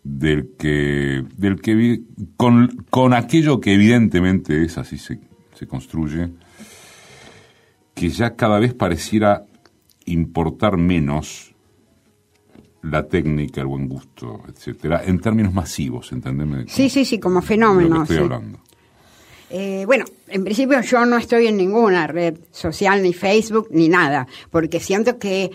del 0.03 0.55
que, 0.57 1.25
del 1.35 1.61
que 1.61 2.01
con, 2.37 2.87
con 2.89 3.13
aquello 3.13 3.61
que 3.61 3.75
evidentemente 3.75 4.63
es 4.63 4.79
así 4.79 4.97
se, 4.97 5.19
se 5.53 5.67
construye, 5.67 6.31
que 7.93 8.09
ya 8.09 8.35
cada 8.35 8.57
vez 8.57 8.73
pareciera 8.73 9.45
importar 10.05 10.77
menos 10.77 11.53
la 12.83 13.07
técnica, 13.07 13.61
el 13.61 13.67
buen 13.67 13.87
gusto, 13.87 14.41
etcétera, 14.47 15.03
en 15.05 15.19
términos 15.19 15.53
masivos, 15.53 16.11
¿entendeme? 16.11 16.65
Sí, 16.67 16.89
sí, 16.89 17.05
sí, 17.05 17.19
como 17.19 17.41
fenómeno. 17.41 18.03
estoy 18.03 18.17
hablando. 18.17 18.59
Eh, 19.49 19.83
bueno, 19.85 20.05
en 20.27 20.43
principio 20.43 20.81
yo 20.81 21.05
no 21.05 21.17
estoy 21.17 21.47
en 21.47 21.57
ninguna 21.57 22.05
red 22.05 22.37
social, 22.51 23.01
ni 23.01 23.13
Facebook, 23.13 23.69
ni 23.71 23.87
nada, 23.87 24.27
porque 24.51 24.79
siento 24.79 25.17
que 25.17 25.51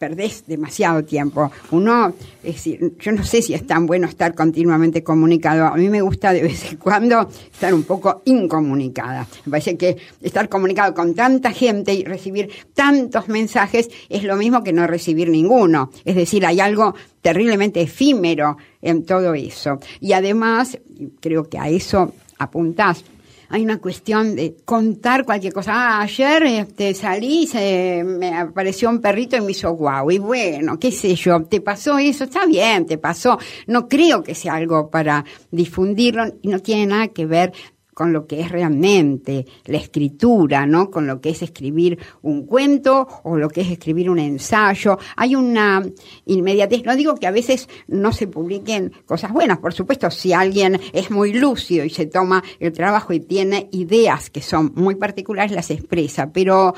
perdés 0.00 0.44
demasiado 0.46 1.04
tiempo. 1.04 1.52
Uno, 1.70 2.14
es 2.42 2.54
decir, 2.54 2.94
yo 2.98 3.12
no 3.12 3.22
sé 3.22 3.42
si 3.42 3.52
es 3.52 3.66
tan 3.66 3.86
bueno 3.86 4.08
estar 4.08 4.34
continuamente 4.34 5.04
comunicado. 5.04 5.66
A 5.66 5.76
mí 5.76 5.90
me 5.90 6.00
gusta 6.00 6.32
de 6.32 6.42
vez 6.42 6.72
en 6.72 6.78
cuando 6.78 7.28
estar 7.52 7.74
un 7.74 7.82
poco 7.82 8.22
incomunicada. 8.24 9.28
Me 9.44 9.50
parece 9.50 9.76
que 9.76 9.98
estar 10.22 10.48
comunicado 10.48 10.94
con 10.94 11.14
tanta 11.14 11.52
gente 11.52 11.92
y 11.92 12.02
recibir 12.02 12.50
tantos 12.72 13.28
mensajes 13.28 13.90
es 14.08 14.24
lo 14.24 14.36
mismo 14.36 14.64
que 14.64 14.72
no 14.72 14.86
recibir 14.86 15.28
ninguno. 15.28 15.90
Es 16.04 16.16
decir, 16.16 16.46
hay 16.46 16.60
algo 16.60 16.94
terriblemente 17.20 17.82
efímero 17.82 18.56
en 18.80 19.04
todo 19.04 19.34
eso. 19.34 19.80
Y 20.00 20.14
además, 20.14 20.78
creo 21.20 21.44
que 21.44 21.58
a 21.58 21.68
eso 21.68 22.14
apuntás 22.38 23.04
hay 23.52 23.64
una 23.64 23.78
cuestión 23.78 24.36
de 24.36 24.56
contar 24.64 25.24
cualquier 25.24 25.52
cosa. 25.52 25.72
Ah, 25.74 26.02
ayer 26.02 26.44
este, 26.44 26.94
salí, 26.94 27.48
se, 27.48 28.04
me 28.04 28.36
apareció 28.38 28.88
un 28.88 29.00
perrito 29.00 29.36
y 29.36 29.40
me 29.40 29.50
hizo 29.50 29.72
guau. 29.72 30.08
Y 30.12 30.18
bueno, 30.18 30.78
qué 30.78 30.92
sé 30.92 31.16
yo, 31.16 31.42
te 31.42 31.60
pasó 31.60 31.98
eso, 31.98 32.24
está 32.24 32.46
bien, 32.46 32.86
te 32.86 32.96
pasó. 32.96 33.38
No 33.66 33.88
creo 33.88 34.22
que 34.22 34.36
sea 34.36 34.54
algo 34.54 34.88
para 34.88 35.24
difundirlo 35.50 36.26
y 36.42 36.48
no 36.48 36.60
tiene 36.60 36.86
nada 36.86 37.08
que 37.08 37.26
ver 37.26 37.52
con 38.00 38.14
lo 38.14 38.26
que 38.26 38.40
es 38.40 38.50
realmente 38.50 39.44
la 39.66 39.76
escritura, 39.76 40.64
¿no? 40.64 40.90
Con 40.90 41.06
lo 41.06 41.20
que 41.20 41.28
es 41.28 41.42
escribir 41.42 41.98
un 42.22 42.46
cuento 42.46 43.06
o 43.24 43.36
lo 43.36 43.50
que 43.50 43.60
es 43.60 43.70
escribir 43.70 44.08
un 44.08 44.18
ensayo. 44.18 44.98
Hay 45.16 45.36
una 45.36 45.82
inmediatez. 46.24 46.82
No 46.86 46.96
digo 46.96 47.16
que 47.16 47.26
a 47.26 47.30
veces 47.30 47.68
no 47.88 48.14
se 48.14 48.26
publiquen 48.26 48.90
cosas 49.04 49.34
buenas, 49.34 49.58
por 49.58 49.74
supuesto, 49.74 50.10
si 50.10 50.32
alguien 50.32 50.80
es 50.94 51.10
muy 51.10 51.34
lúcido 51.34 51.84
y 51.84 51.90
se 51.90 52.06
toma 52.06 52.42
el 52.58 52.72
trabajo 52.72 53.12
y 53.12 53.20
tiene 53.20 53.68
ideas 53.70 54.30
que 54.30 54.40
son 54.40 54.72
muy 54.76 54.94
particulares, 54.94 55.52
las 55.52 55.70
expresa, 55.70 56.32
pero 56.32 56.72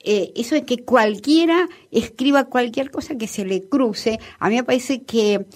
eh, 0.00 0.32
eso 0.34 0.56
de 0.56 0.64
que 0.64 0.84
cualquiera 0.84 1.68
escriba 1.92 2.46
cualquier 2.46 2.90
cosa 2.90 3.16
que 3.16 3.28
se 3.28 3.44
le 3.44 3.68
cruce, 3.68 4.18
a 4.40 4.48
mí 4.48 4.56
me 4.56 4.64
parece 4.64 5.04
que 5.04 5.46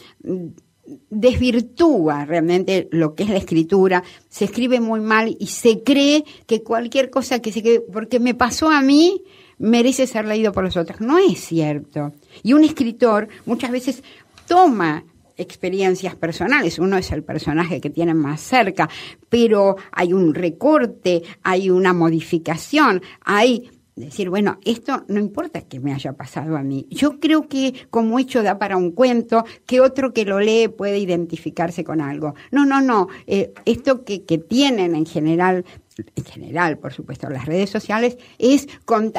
desvirtúa 1.11 2.25
realmente 2.25 2.89
lo 2.91 3.15
que 3.15 3.25
es 3.25 3.29
la 3.29 3.39
escritura, 3.39 4.03
se 4.29 4.45
escribe 4.45 4.81
muy 4.81 5.01
mal 5.01 5.37
y 5.39 5.47
se 5.47 5.83
cree 5.83 6.25
que 6.47 6.63
cualquier 6.63 7.11
cosa 7.11 7.41
que 7.41 7.53
se 7.53 7.63
quede, 7.63 7.81
porque 7.81 8.21
me 8.21 8.35
pasó 8.35 8.71
a 8.71 8.83
mí, 8.83 9.23
merece 9.59 10.07
ser 10.07 10.27
leído 10.27 10.53
por 10.53 10.65
los 10.65 10.77
otros. 10.77 11.01
No 11.01 11.19
es 11.19 11.39
cierto. 11.39 12.13
Y 12.43 12.53
un 12.53 12.65
escritor 12.65 13.29
muchas 13.47 13.71
veces 13.71 14.03
toma 14.47 15.05
experiencias 15.37 16.15
personales, 16.15 16.79
uno 16.79 16.97
es 16.97 17.11
el 17.11 17.23
personaje 17.23 17.81
que 17.81 17.91
tiene 17.91 18.15
más 18.15 18.41
cerca, 18.41 18.89
pero 19.29 19.77
hay 19.91 20.13
un 20.13 20.35
recorte, 20.35 21.23
hay 21.43 21.71
una 21.71 21.93
modificación, 21.93 23.03
hay 23.25 23.71
decir, 23.97 24.31
bueno, 24.31 24.59
esto 24.65 25.05
no 25.09 25.21
importa 25.21 25.63
que 25.63 25.81
me 25.81 25.93
haya 25.93 26.13
pasado 26.15 26.57
a 26.57 26.63
mí. 26.63 26.87
Yo 26.91 27.21
creo 27.21 27.49
que 27.49 27.75
como 27.91 28.19
hecho 28.19 28.43
da 28.43 28.59
para 28.59 28.77
un 28.77 28.93
cuento, 28.93 29.45
que 29.67 29.81
otro 29.81 30.13
que 30.13 30.25
lo 30.25 30.41
lee 30.41 30.69
puede 30.69 30.99
identificarse 30.99 31.85
con 31.85 32.01
algo. 32.01 32.35
No, 32.51 32.65
no, 32.65 32.81
no. 32.81 33.09
Eh, 33.27 33.53
esto 33.65 34.05
que, 34.05 34.25
que 34.25 34.39
tienen 34.39 34.95
en 34.95 35.07
general 35.07 35.65
en 36.17 36.25
general, 36.25 36.79
por 36.79 36.93
supuesto, 36.93 37.29
las 37.29 37.45
redes 37.45 37.69
sociales, 37.69 38.17
es 38.39 38.67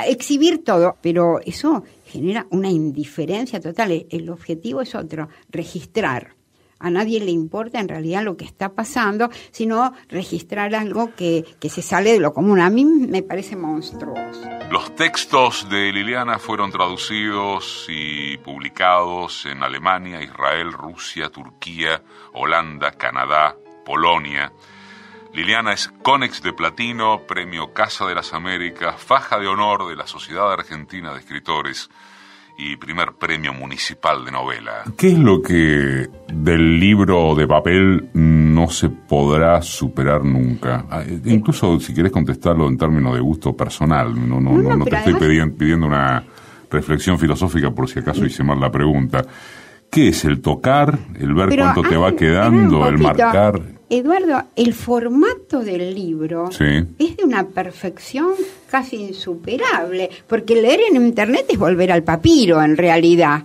exhibir 0.08 0.64
todo, 0.64 0.98
pero 1.02 1.40
eso 1.46 1.84
genera 2.06 2.48
una 2.50 2.70
indiferencia 2.70 3.60
total. 3.60 4.08
El 4.10 4.30
objetivo 4.30 4.82
es 4.82 4.96
otro, 4.96 5.30
registrar 5.50 6.36
a 6.84 6.90
nadie 6.90 7.22
le 7.22 7.32
importa 7.32 7.80
en 7.80 7.88
realidad 7.88 8.24
lo 8.24 8.36
que 8.36 8.44
está 8.44 8.76
pasando, 8.76 9.30
sino 9.52 9.94
registrar 10.10 10.76
algo 10.76 11.16
que, 11.16 11.46
que 11.60 11.70
se 11.70 11.82
sale 11.82 12.12
de 12.12 12.20
lo 12.20 12.34
común. 12.34 12.60
A 12.60 12.70
mí 12.70 12.84
me 12.84 13.24
parece 13.24 13.56
monstruoso. 13.56 14.44
Los 14.70 14.94
textos 14.96 15.70
de 15.70 15.94
Liliana 15.94 16.40
fueron 16.40 16.72
traducidos 16.72 17.86
y 17.88 18.38
publicados 18.40 19.46
en 19.46 19.64
Alemania, 19.64 20.22
Israel, 20.22 20.74
Rusia, 20.74 21.30
Turquía, 21.30 22.04
Holanda, 22.34 22.92
Canadá, 22.92 23.56
Polonia. 23.86 24.52
Liliana 25.32 25.72
es 25.72 25.88
Conex 26.04 26.44
de 26.44 26.52
Platino, 26.52 27.22
Premio 27.26 27.74
Casa 27.74 28.06
de 28.06 28.16
las 28.16 28.34
Américas, 28.34 29.02
Faja 29.02 29.40
de 29.40 29.48
Honor 29.48 29.88
de 29.88 29.96
la 29.96 30.06
Sociedad 30.06 30.52
Argentina 30.52 31.14
de 31.14 31.20
Escritores 31.20 31.90
y 32.58 32.78
primer 32.78 33.14
premio 33.14 33.54
municipal 33.54 34.24
de 34.26 34.32
novela. 34.32 34.84
¿Qué 34.98 35.10
es 35.10 35.20
lo 35.20 35.42
que 35.42 36.08
del 36.32 36.80
libro 36.80 37.36
de 37.36 37.48
papel 37.48 38.10
no 38.14 38.70
se 38.70 38.90
podrá 38.90 39.62
superar 39.62 40.24
nunca? 40.24 40.86
Ah, 40.90 41.04
eh, 41.04 41.20
incluso 41.26 41.80
si 41.80 41.94
quieres 41.94 42.12
contestarlo 42.12 42.68
en 42.68 42.78
términos 42.78 43.16
de 43.16 43.22
gusto 43.22 43.56
personal, 43.56 44.14
no, 44.14 44.40
no, 44.40 44.52
no, 44.58 44.78
no, 44.78 44.86
te 44.86 44.96
estoy 44.96 45.16
pidiendo, 45.16 45.88
una 45.88 46.24
reflexión 46.70 47.18
filosófica 47.18 47.72
por 47.72 47.90
si 47.90 48.00
acaso 48.00 48.26
hice 48.26 48.44
mal 48.44 48.60
la 48.60 48.72
pregunta. 48.72 49.24
¿Qué 49.90 50.10
es 50.10 50.26
el 50.26 50.42
tocar, 50.42 50.98
el 51.20 51.34
ver 51.36 51.56
cuánto 51.56 51.84
te 51.84 51.96
va 51.96 52.16
quedando, 52.16 52.88
el 52.88 52.98
marcar? 52.98 53.62
Eduardo, 53.96 54.46
el 54.56 54.74
formato 54.74 55.60
del 55.60 55.94
libro 55.94 56.50
es 56.50 57.18
de 57.18 57.24
una 57.24 57.46
perfección 57.50 58.34
casi 58.68 58.96
insuperable, 58.96 60.10
porque 60.26 60.60
leer 60.60 60.80
en 60.90 60.96
Internet 60.96 61.46
es 61.50 61.60
volver 61.60 61.92
al 61.92 62.02
papiro 62.02 62.60
en 62.64 62.76
realidad. 62.76 63.44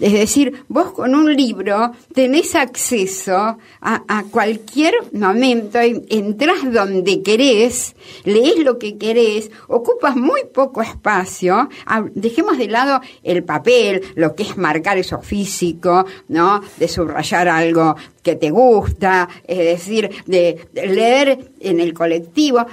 Es 0.00 0.12
decir, 0.12 0.64
vos 0.68 0.92
con 0.92 1.14
un 1.14 1.34
libro 1.34 1.92
tenés 2.14 2.54
acceso 2.54 3.58
a, 3.80 4.24
cualquier 4.30 4.94
momento, 5.12 5.78
entras 5.80 6.72
donde 6.72 7.22
querés, 7.22 7.96
lees 8.24 8.58
lo 8.60 8.78
que 8.78 8.96
querés, 8.96 9.50
ocupas 9.66 10.16
muy 10.16 10.42
poco 10.54 10.82
espacio. 10.82 11.68
Dejemos 12.14 12.58
de 12.58 12.68
lado 12.68 13.00
el 13.24 13.42
papel, 13.42 14.02
lo 14.14 14.34
que 14.34 14.44
es 14.44 14.56
marcar 14.56 14.98
eso 14.98 15.20
físico, 15.20 16.06
¿no? 16.28 16.60
De 16.76 16.86
subrayar 16.86 17.48
algo 17.48 17.96
que 18.22 18.36
te 18.36 18.50
gusta, 18.50 19.28
es 19.46 19.58
decir, 19.58 20.10
de 20.26 20.68
leer 20.74 21.50
en 21.60 21.80
el 21.80 21.92
colectivo. 21.92 22.64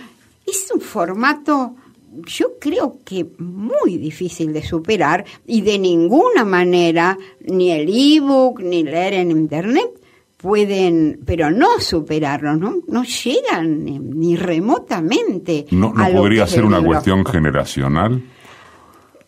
Es 0.46 0.68
un 0.72 0.82
formato 0.82 1.76
yo 2.26 2.58
creo 2.60 3.00
que 3.04 3.26
muy 3.40 3.98
difícil 3.98 4.54
de 4.54 4.64
superar 4.64 5.26
y 5.46 5.62
de 5.62 5.78
ninguna 5.78 6.46
manera 6.46 7.18
ni 7.42 7.72
el 7.72 7.90
ebook 7.90 8.62
ni 8.62 8.84
leer 8.84 9.14
en 9.14 9.32
internet 9.32 9.90
pueden, 10.38 11.22
pero 11.26 11.50
no 11.50 11.80
superarlo, 11.80 12.56
no, 12.56 12.76
no 12.88 13.04
llegan 13.04 13.84
ni, 13.84 14.36
remotamente. 14.36 15.66
¿No, 15.72 15.94
podría 15.94 16.46
ser 16.46 16.66
una 16.66 16.84
cuestión 16.84 17.26
generacional? 17.26 18.22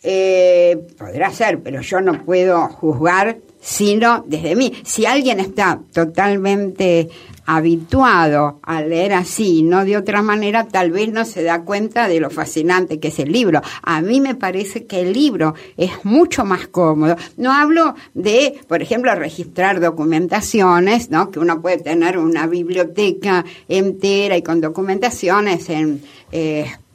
eh, 0.09 0.87
podrá 0.97 1.31
ser, 1.31 1.61
pero 1.61 1.81
yo 1.81 1.99
no 2.01 2.23
puedo 2.23 2.67
juzgar 2.69 3.39
sino 3.59 4.23
desde 4.25 4.55
mí. 4.55 4.71
Si 4.83 5.05
alguien 5.05 5.41
está 5.41 5.81
totalmente 5.91 7.09
habituado 7.47 8.59
a 8.61 8.81
leer 8.81 9.13
así, 9.13 9.63
no 9.63 9.85
de 9.85 9.95
otra 9.95 10.21
manera, 10.21 10.67
tal 10.67 10.91
vez 10.91 11.11
no 11.11 11.23
se 11.23 11.43
da 11.43 11.63
cuenta 11.63 12.09
de 12.09 12.19
lo 12.19 12.29
fascinante 12.29 12.99
que 12.99 13.07
es 13.07 13.19
el 13.19 13.31
libro. 13.31 13.61
A 13.81 14.01
mí 14.01 14.19
me 14.19 14.35
parece 14.35 14.85
que 14.85 14.99
el 14.99 15.13
libro 15.13 15.55
es 15.77 16.03
mucho 16.03 16.43
más 16.43 16.67
cómodo. 16.67 17.15
No 17.37 17.53
hablo 17.53 17.95
de, 18.13 18.59
por 18.67 18.81
ejemplo, 18.81 19.15
registrar 19.15 19.79
documentaciones, 19.79 21.09
¿no? 21.09 21.31
Que 21.31 21.39
uno 21.39 21.61
puede 21.61 21.77
tener 21.77 22.17
una 22.17 22.47
biblioteca 22.47 23.45
entera 23.69 24.35
y 24.35 24.41
con 24.41 24.59
documentaciones 24.59 25.69
en 25.69 26.01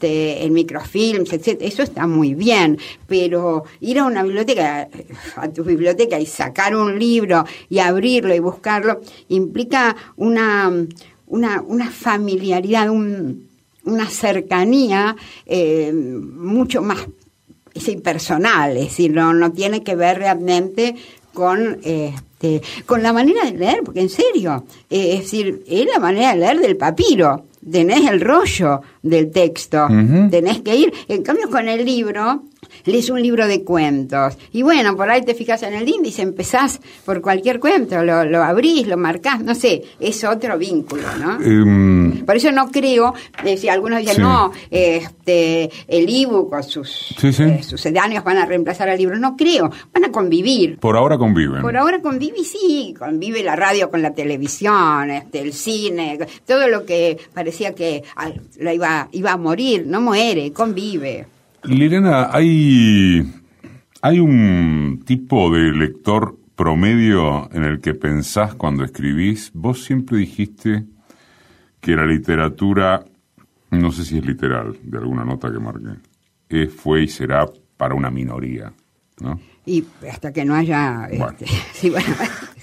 este, 0.03 0.45
en 0.45 0.53
microfilms, 0.53 1.33
etc. 1.33 1.59
Eso 1.61 1.83
está 1.85 2.09
muy 2.09 2.35
bien, 2.35 2.77
pero 3.07 3.63
ir 3.81 4.01
a 4.01 4.05
una 4.05 4.25
biblioteca, 4.25 4.89
a 5.37 5.49
tu 5.49 5.63
biblioteca 5.63 6.19
y 6.19 6.27
sacar 6.27 6.75
un 6.75 6.99
libro 6.99 7.45
y 7.69 7.79
abrirlo 7.79 8.35
y 8.35 8.41
buscarlo, 8.41 9.01
implica 9.29 9.95
una, 10.17 10.73
una, 11.29 11.63
una 11.63 11.91
familiaridad, 11.91 12.91
una 12.91 14.11
cercanía 14.11 15.15
eh, 15.47 15.93
mucho 15.93 16.83
más 16.83 17.07
impersonal, 17.87 18.77
es 18.77 18.85
decir, 18.85 19.13
no, 19.13 19.33
no 19.33 19.53
tiene 19.53 19.85
que 19.85 19.95
ver 19.95 20.19
realmente 20.19 20.97
con 21.33 21.79
este, 21.85 22.61
con 22.87 23.05
la 23.05 23.13
manera 23.13 23.45
de 23.45 23.57
leer, 23.57 23.83
porque 23.85 24.01
en 24.01 24.11
serio, 24.11 24.65
eh, 24.91 25.15
es 25.15 25.21
decir, 25.21 25.63
es 25.69 25.87
la 25.87 26.01
manera 26.01 26.33
de 26.33 26.41
leer 26.41 26.61
del 26.61 26.77
papiro 26.77 27.45
tenés 27.71 28.09
el 28.11 28.21
rollo 28.21 28.83
del 29.03 29.31
texto, 29.31 29.87
tenés 30.31 30.61
que 30.63 30.77
ir. 30.77 30.93
En 31.09 31.23
cambio, 31.23 31.49
con 31.51 31.69
el 31.69 31.85
libro, 31.85 32.45
lees 32.85 33.11
un 33.11 33.23
libro 33.23 33.47
de 33.47 33.65
cuentos. 33.65 34.37
Y 34.53 34.63
bueno, 34.63 34.97
por 34.97 35.11
ahí 35.11 35.23
te 35.23 35.35
fijas 35.35 35.63
en 35.63 35.75
el 35.75 35.89
índice, 35.89 36.23
empezás 36.23 36.81
por 37.05 37.21
cualquier 37.21 37.61
cuento, 37.61 38.03
lo, 38.03 38.25
lo 38.25 38.43
abrís, 38.43 38.87
lo 38.87 38.97
marcás, 38.97 39.43
no 39.43 39.55
sé, 39.55 39.83
es 40.01 40.25
otro 40.25 40.59
vínculo, 40.59 41.05
¿no? 41.19 41.41
Em, 41.41 42.25
por 42.25 42.37
eso 42.37 42.53
no 42.53 42.71
creo, 42.71 43.15
eh, 43.45 43.57
si 43.57 43.69
algunos 43.69 44.01
dicen, 44.01 44.23
no, 44.23 44.53
este, 44.71 45.71
el 45.89 46.09
ebook 46.09 46.53
o 46.53 46.63
sus 46.63 47.15
eh, 47.23 47.63
sucedáneos 47.63 48.25
van 48.25 48.39
a 48.39 48.47
reemplazar 48.47 48.89
al 48.89 48.99
libro, 48.99 49.19
no 49.19 49.37
creo, 49.37 49.71
van 49.93 50.05
a 50.05 50.13
convivir. 50.13 50.79
Por 50.79 50.97
ahora 50.97 51.19
conviven. 51.19 51.63
Por 51.63 51.77
ahora 51.77 52.01
convive, 52.01 52.45
sí, 52.45 52.95
convive 52.99 53.43
la 53.43 53.57
radio 53.57 53.91
con 53.91 54.03
la 54.03 54.13
televisión, 54.13 55.11
este, 55.11 55.41
el 55.41 55.53
cine, 55.53 56.19
todo 56.47 56.69
lo 56.69 56.85
que 56.85 57.19
parecía 57.35 57.75
que 57.75 58.03
la 58.59 58.73
iba, 58.73 59.09
iba 59.13 59.33
a 59.33 59.37
morir, 59.37 59.85
no 59.87 60.01
muere, 60.01 60.53
convive. 60.53 61.27
Liliana, 61.65 62.29
hay, 62.33 63.23
hay 64.01 64.21
un 64.21 65.03
tipo 65.05 65.51
de 65.51 65.73
lector 65.73 66.37
promedio 66.57 67.49
en 67.53 67.65
el 67.65 67.81
que 67.81 67.95
pensás 67.95 68.55
cuando 68.55 68.85
escribís. 68.85 69.53
Vos 69.55 69.85
siempre 69.85 70.19
dijiste 70.19 70.85
que 71.81 71.97
la 71.97 72.05
literatura, 72.05 73.05
no 73.71 73.93
sé 73.93 74.05
si 74.05 74.19
es 74.19 74.27
literal, 74.27 74.77
de 74.83 74.99
alguna 74.99 75.25
nota 75.25 75.51
que 75.53 75.59
marqué, 75.59 76.69
fue 76.69 77.03
y 77.03 77.09
será 77.09 77.47
para 77.77 77.95
una 77.95 78.11
minoría, 78.11 78.73
¿no? 79.21 79.41
Y 79.65 79.85
hasta 80.11 80.33
que 80.33 80.45
no 80.45 80.55
haya... 80.55 81.09
Este, 81.11 81.47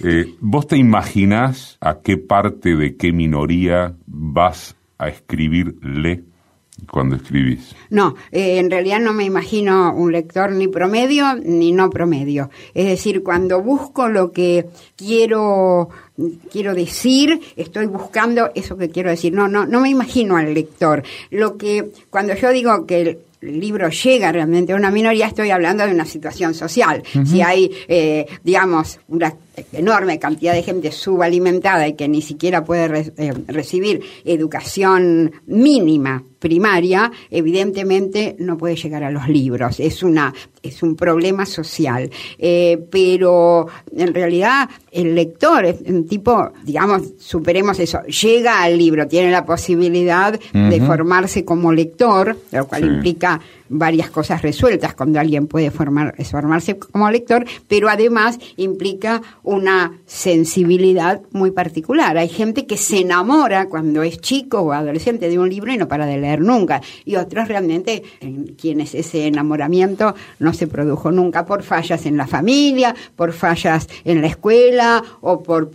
eh, 0.00 0.34
¿Vos 0.40 0.66
te 0.66 0.76
imaginás 0.76 1.78
a 1.80 2.00
qué 2.00 2.18
parte 2.18 2.76
de 2.76 2.96
qué 2.96 3.12
minoría 3.12 3.94
vas 4.06 4.76
a 4.98 5.08
escribirle 5.08 6.24
cuando 6.90 7.16
escribís? 7.16 7.74
No, 7.90 8.14
eh, 8.30 8.58
en 8.58 8.70
realidad 8.70 9.00
no 9.00 9.12
me 9.12 9.24
imagino 9.24 9.94
un 9.94 10.12
lector 10.12 10.52
ni 10.52 10.68
promedio 10.68 11.34
ni 11.42 11.72
no 11.72 11.90
promedio. 11.90 12.50
Es 12.74 12.86
decir, 12.86 13.22
cuando 13.22 13.62
busco 13.62 14.08
lo 14.08 14.32
que 14.32 14.66
quiero 14.96 15.88
quiero 16.50 16.74
decir, 16.74 17.40
estoy 17.56 17.86
buscando 17.86 18.50
eso 18.54 18.76
que 18.76 18.90
quiero 18.90 19.10
decir. 19.10 19.32
No, 19.32 19.48
no, 19.48 19.66
no 19.66 19.80
me 19.80 19.88
imagino 19.88 20.36
al 20.36 20.52
lector. 20.52 21.02
Lo 21.30 21.56
que 21.56 21.90
cuando 22.10 22.34
yo 22.34 22.50
digo 22.50 22.86
que 22.86 23.00
el 23.40 23.60
libro 23.60 23.88
llega 23.88 24.32
realmente 24.32 24.72
a 24.72 24.76
una 24.76 24.90
minoría, 24.90 25.26
estoy 25.26 25.50
hablando 25.50 25.86
de 25.86 25.92
una 25.92 26.04
situación 26.04 26.54
social. 26.54 27.02
Si 27.24 27.40
hay, 27.40 27.70
eh, 27.88 28.26
digamos, 28.44 29.00
una 29.08 29.34
enorme 29.72 30.18
cantidad 30.18 30.54
de 30.54 30.62
gente 30.62 30.92
subalimentada 30.92 31.86
y 31.88 31.94
que 31.94 32.08
ni 32.08 32.22
siquiera 32.22 32.64
puede 32.64 33.12
eh, 33.16 33.32
recibir 33.48 34.02
educación 34.24 35.32
mínima 35.46 36.22
primaria, 36.38 37.12
evidentemente 37.30 38.36
no 38.38 38.56
puede 38.56 38.76
llegar 38.76 39.04
a 39.04 39.10
los 39.10 39.28
libros. 39.28 39.78
Es 39.78 40.02
una 40.02 40.32
es 40.62 40.82
un 40.82 40.96
problema 40.96 41.46
social. 41.46 42.10
Eh, 42.38 42.78
pero 42.90 43.66
en 43.96 44.14
realidad 44.14 44.68
el 44.92 45.14
lector 45.14 45.64
es 45.64 45.80
un 45.86 46.06
tipo, 46.06 46.52
digamos, 46.64 47.02
superemos 47.18 47.78
eso, 47.78 48.02
llega 48.02 48.62
al 48.62 48.76
libro, 48.76 49.06
tiene 49.08 49.30
la 49.30 49.44
posibilidad 49.44 50.38
de 50.52 50.80
formarse 50.80 51.44
como 51.44 51.72
lector, 51.72 52.36
lo 52.52 52.66
cual 52.66 52.84
implica 52.84 53.40
varias 53.70 54.10
cosas 54.10 54.42
resueltas 54.42 54.94
cuando 54.94 55.20
alguien 55.20 55.46
puede 55.46 55.70
formar, 55.70 56.14
formarse 56.24 56.76
como 56.78 57.10
lector, 57.10 57.46
pero 57.68 57.88
además 57.88 58.38
implica 58.56 59.22
una 59.42 59.98
sensibilidad 60.06 61.22
muy 61.30 61.52
particular. 61.52 62.18
Hay 62.18 62.28
gente 62.28 62.66
que 62.66 62.76
se 62.76 62.98
enamora 62.98 63.68
cuando 63.68 64.02
es 64.02 64.20
chico 64.20 64.60
o 64.60 64.72
adolescente 64.72 65.30
de 65.30 65.38
un 65.38 65.48
libro 65.48 65.72
y 65.72 65.78
no 65.78 65.88
para 65.88 66.04
de 66.04 66.18
leer 66.18 66.40
nunca. 66.40 66.82
Y 67.04 67.16
otros 67.16 67.48
realmente, 67.48 68.02
en 68.20 68.54
quienes 68.56 68.94
ese 68.94 69.26
enamoramiento 69.26 70.14
no 70.40 70.52
se 70.52 70.66
produjo 70.66 71.12
nunca 71.12 71.46
por 71.46 71.62
fallas 71.62 72.06
en 72.06 72.16
la 72.16 72.26
familia, 72.26 72.94
por 73.14 73.32
fallas 73.32 73.88
en 74.04 74.20
la 74.20 74.26
escuela 74.26 75.02
o 75.20 75.42
por 75.42 75.70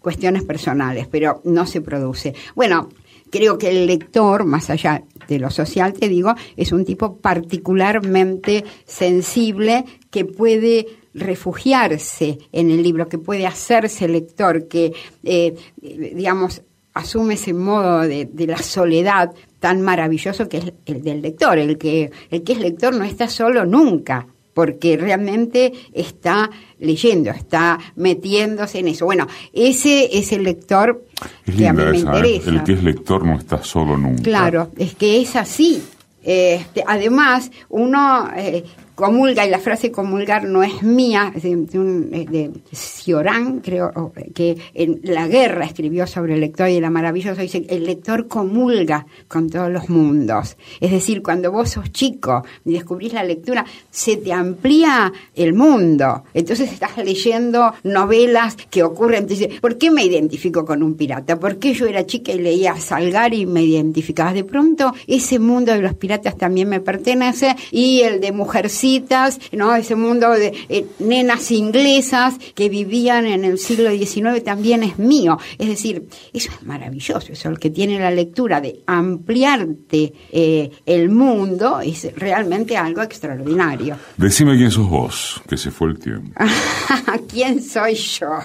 cuestiones 0.00 0.44
personales, 0.44 1.06
pero 1.10 1.40
no 1.44 1.66
se 1.66 1.80
produce. 1.80 2.34
Bueno, 2.54 2.88
creo 3.34 3.58
que 3.58 3.68
el 3.68 3.86
lector, 3.88 4.44
más 4.44 4.70
allá 4.70 5.02
de 5.26 5.40
lo 5.40 5.50
social, 5.50 5.92
te 5.92 6.08
digo, 6.08 6.34
es 6.56 6.70
un 6.70 6.84
tipo 6.84 7.16
particularmente 7.16 8.64
sensible 8.86 9.84
que 10.08 10.24
puede 10.24 10.86
refugiarse 11.14 12.38
en 12.52 12.70
el 12.70 12.80
libro, 12.80 13.08
que 13.08 13.18
puede 13.18 13.44
hacerse 13.44 14.06
lector, 14.06 14.68
que, 14.68 14.92
eh, 15.24 15.52
digamos, 15.82 16.62
asume 16.92 17.34
ese 17.34 17.52
modo 17.52 18.02
de, 18.02 18.28
la 18.46 18.58
soledad 18.58 19.34
tan 19.58 19.82
maravilloso 19.82 20.48
que 20.48 20.58
es 20.58 20.72
el 20.86 21.02
del 21.02 21.20
lector. 21.20 21.58
El 21.58 21.76
que, 21.76 22.12
el 22.30 22.44
que 22.44 22.52
es 22.52 22.60
lector 22.60 22.94
no 22.94 23.02
está 23.02 23.26
solo 23.28 23.66
nunca, 23.66 24.28
porque 24.54 24.96
realmente 24.96 25.72
está 25.92 26.50
leyendo, 26.84 27.30
está 27.30 27.78
metiéndose 27.96 28.78
en 28.78 28.88
eso. 28.88 29.04
Bueno, 29.04 29.26
ese 29.52 30.16
es 30.16 30.32
el 30.32 30.44
lector 30.44 31.04
que 31.44 31.68
a 31.68 31.72
mí 31.72 31.82
me 31.84 31.96
¿eh? 31.96 32.00
interesa. 32.00 32.50
El 32.50 32.62
que 32.62 32.72
es 32.72 32.82
lector 32.82 33.24
no 33.24 33.36
está 33.36 33.62
solo 33.62 33.96
nunca. 33.96 34.22
Claro, 34.22 34.70
es 34.76 34.94
que 34.94 35.20
es 35.20 35.36
así. 35.36 35.82
Este, 36.22 36.82
además, 36.86 37.50
uno 37.68 38.30
eh, 38.36 38.64
comulga, 38.94 39.46
y 39.46 39.50
la 39.50 39.58
frase 39.58 39.90
comulgar 39.90 40.44
no 40.44 40.62
es 40.62 40.82
mía, 40.82 41.32
de, 41.34 41.56
de, 41.56 42.50
Ciorán, 42.72 43.60
creo, 43.60 44.12
que 44.34 44.56
en 44.74 45.00
La 45.02 45.26
Guerra 45.26 45.64
escribió 45.64 46.06
sobre 46.06 46.34
el 46.34 46.40
lector 46.40 46.68
y 46.68 46.80
la 46.80 46.90
maravillosa, 46.90 47.42
dice, 47.42 47.66
el 47.68 47.84
lector 47.84 48.28
comulga 48.28 49.06
con 49.28 49.50
todos 49.50 49.70
los 49.70 49.88
mundos. 49.88 50.56
Es 50.80 50.90
decir, 50.90 51.22
cuando 51.22 51.50
vos 51.50 51.70
sos 51.70 51.90
chico 51.92 52.44
y 52.64 52.72
descubrís 52.72 53.12
la 53.12 53.24
lectura, 53.24 53.64
se 53.90 54.16
te 54.16 54.32
amplía 54.32 55.12
el 55.34 55.54
mundo. 55.54 56.24
Entonces 56.32 56.72
estás 56.72 56.96
leyendo 56.96 57.72
novelas 57.82 58.56
que 58.70 58.82
ocurren, 58.82 59.26
dices, 59.26 59.60
¿por 59.60 59.78
qué 59.78 59.90
me 59.90 60.04
identifico 60.04 60.64
con 60.64 60.82
un 60.82 60.94
pirata? 60.94 61.38
¿Por 61.38 61.58
qué 61.58 61.74
yo 61.74 61.86
era 61.86 62.06
chica 62.06 62.32
y 62.32 62.38
leía 62.38 62.76
Salgar 62.76 63.34
y 63.34 63.46
me 63.46 63.62
identificaba? 63.62 64.32
De 64.32 64.44
pronto, 64.44 64.92
ese 65.06 65.38
mundo 65.38 65.72
de 65.72 65.80
los 65.80 65.94
piratas 65.94 66.36
también 66.36 66.68
me 66.68 66.80
pertenece 66.80 67.56
y 67.70 68.02
el 68.02 68.20
de 68.20 68.32
¿no? 69.52 69.74
Ese 69.74 69.94
mundo 69.94 70.30
de 70.30 70.52
eh, 70.68 70.86
nenas 70.98 71.50
inglesas 71.50 72.36
que 72.54 72.68
vivían 72.68 73.26
en 73.26 73.44
el 73.44 73.58
siglo 73.58 73.90
XIX 73.90 74.44
también 74.44 74.82
es 74.82 74.98
mío. 74.98 75.38
Es 75.58 75.68
decir, 75.68 76.06
eso 76.32 76.50
es 76.52 76.62
maravilloso, 76.66 77.32
eso 77.32 77.48
el 77.48 77.58
que 77.58 77.70
tiene 77.70 77.98
la 77.98 78.10
lectura 78.10 78.60
de 78.60 78.80
ampliarte 78.86 80.12
eh, 80.30 80.70
el 80.84 81.08
mundo 81.08 81.80
es 81.80 82.14
realmente 82.16 82.76
algo 82.76 83.02
extraordinario. 83.02 83.96
Decime 84.16 84.56
quién 84.56 84.70
sos 84.70 84.88
vos, 84.88 85.40
que 85.48 85.56
se 85.56 85.70
fue 85.70 85.88
el 85.88 85.98
tiempo. 85.98 86.38
¿Quién 87.30 87.62
soy 87.62 87.94
yo? 87.94 88.38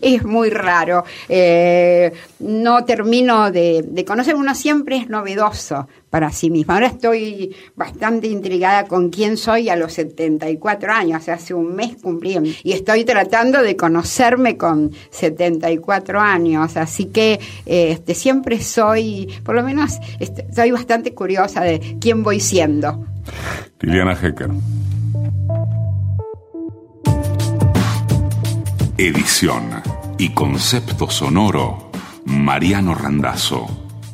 Es 0.00 0.24
muy 0.24 0.48
raro. 0.50 1.04
Eh, 1.28 2.12
no 2.40 2.84
termino 2.84 3.50
de, 3.50 3.84
de 3.86 4.04
conocer, 4.04 4.34
uno 4.34 4.54
siempre 4.54 4.96
es 4.96 5.08
novedoso 5.08 5.86
para 6.12 6.30
sí 6.30 6.50
misma. 6.50 6.74
Ahora 6.74 6.88
estoy 6.88 7.56
bastante 7.74 8.26
intrigada 8.26 8.84
con 8.84 9.08
quién 9.08 9.38
soy 9.38 9.70
a 9.70 9.76
los 9.76 9.94
74 9.94 10.92
años, 10.92 11.26
hace 11.30 11.54
un 11.54 11.74
mes 11.74 11.96
cumplí 12.02 12.58
y 12.62 12.72
estoy 12.72 13.06
tratando 13.06 13.62
de 13.62 13.76
conocerme 13.76 14.58
con 14.58 14.92
74 15.08 16.20
años, 16.20 16.76
así 16.76 17.06
que 17.06 17.40
eh, 17.64 17.92
este, 17.92 18.14
siempre 18.14 18.60
soy, 18.60 19.26
por 19.42 19.54
lo 19.54 19.62
menos 19.62 20.00
estoy 20.20 20.70
bastante 20.70 21.14
curiosa 21.14 21.62
de 21.62 21.96
quién 21.98 22.22
voy 22.22 22.40
siendo. 22.40 23.06
Liliana 23.80 24.12
Hecker. 24.12 24.50
Edición 28.98 29.62
y 30.18 30.28
concepto 30.34 31.08
sonoro, 31.08 31.90
Mariano 32.26 32.94
Randazo. 32.94 33.66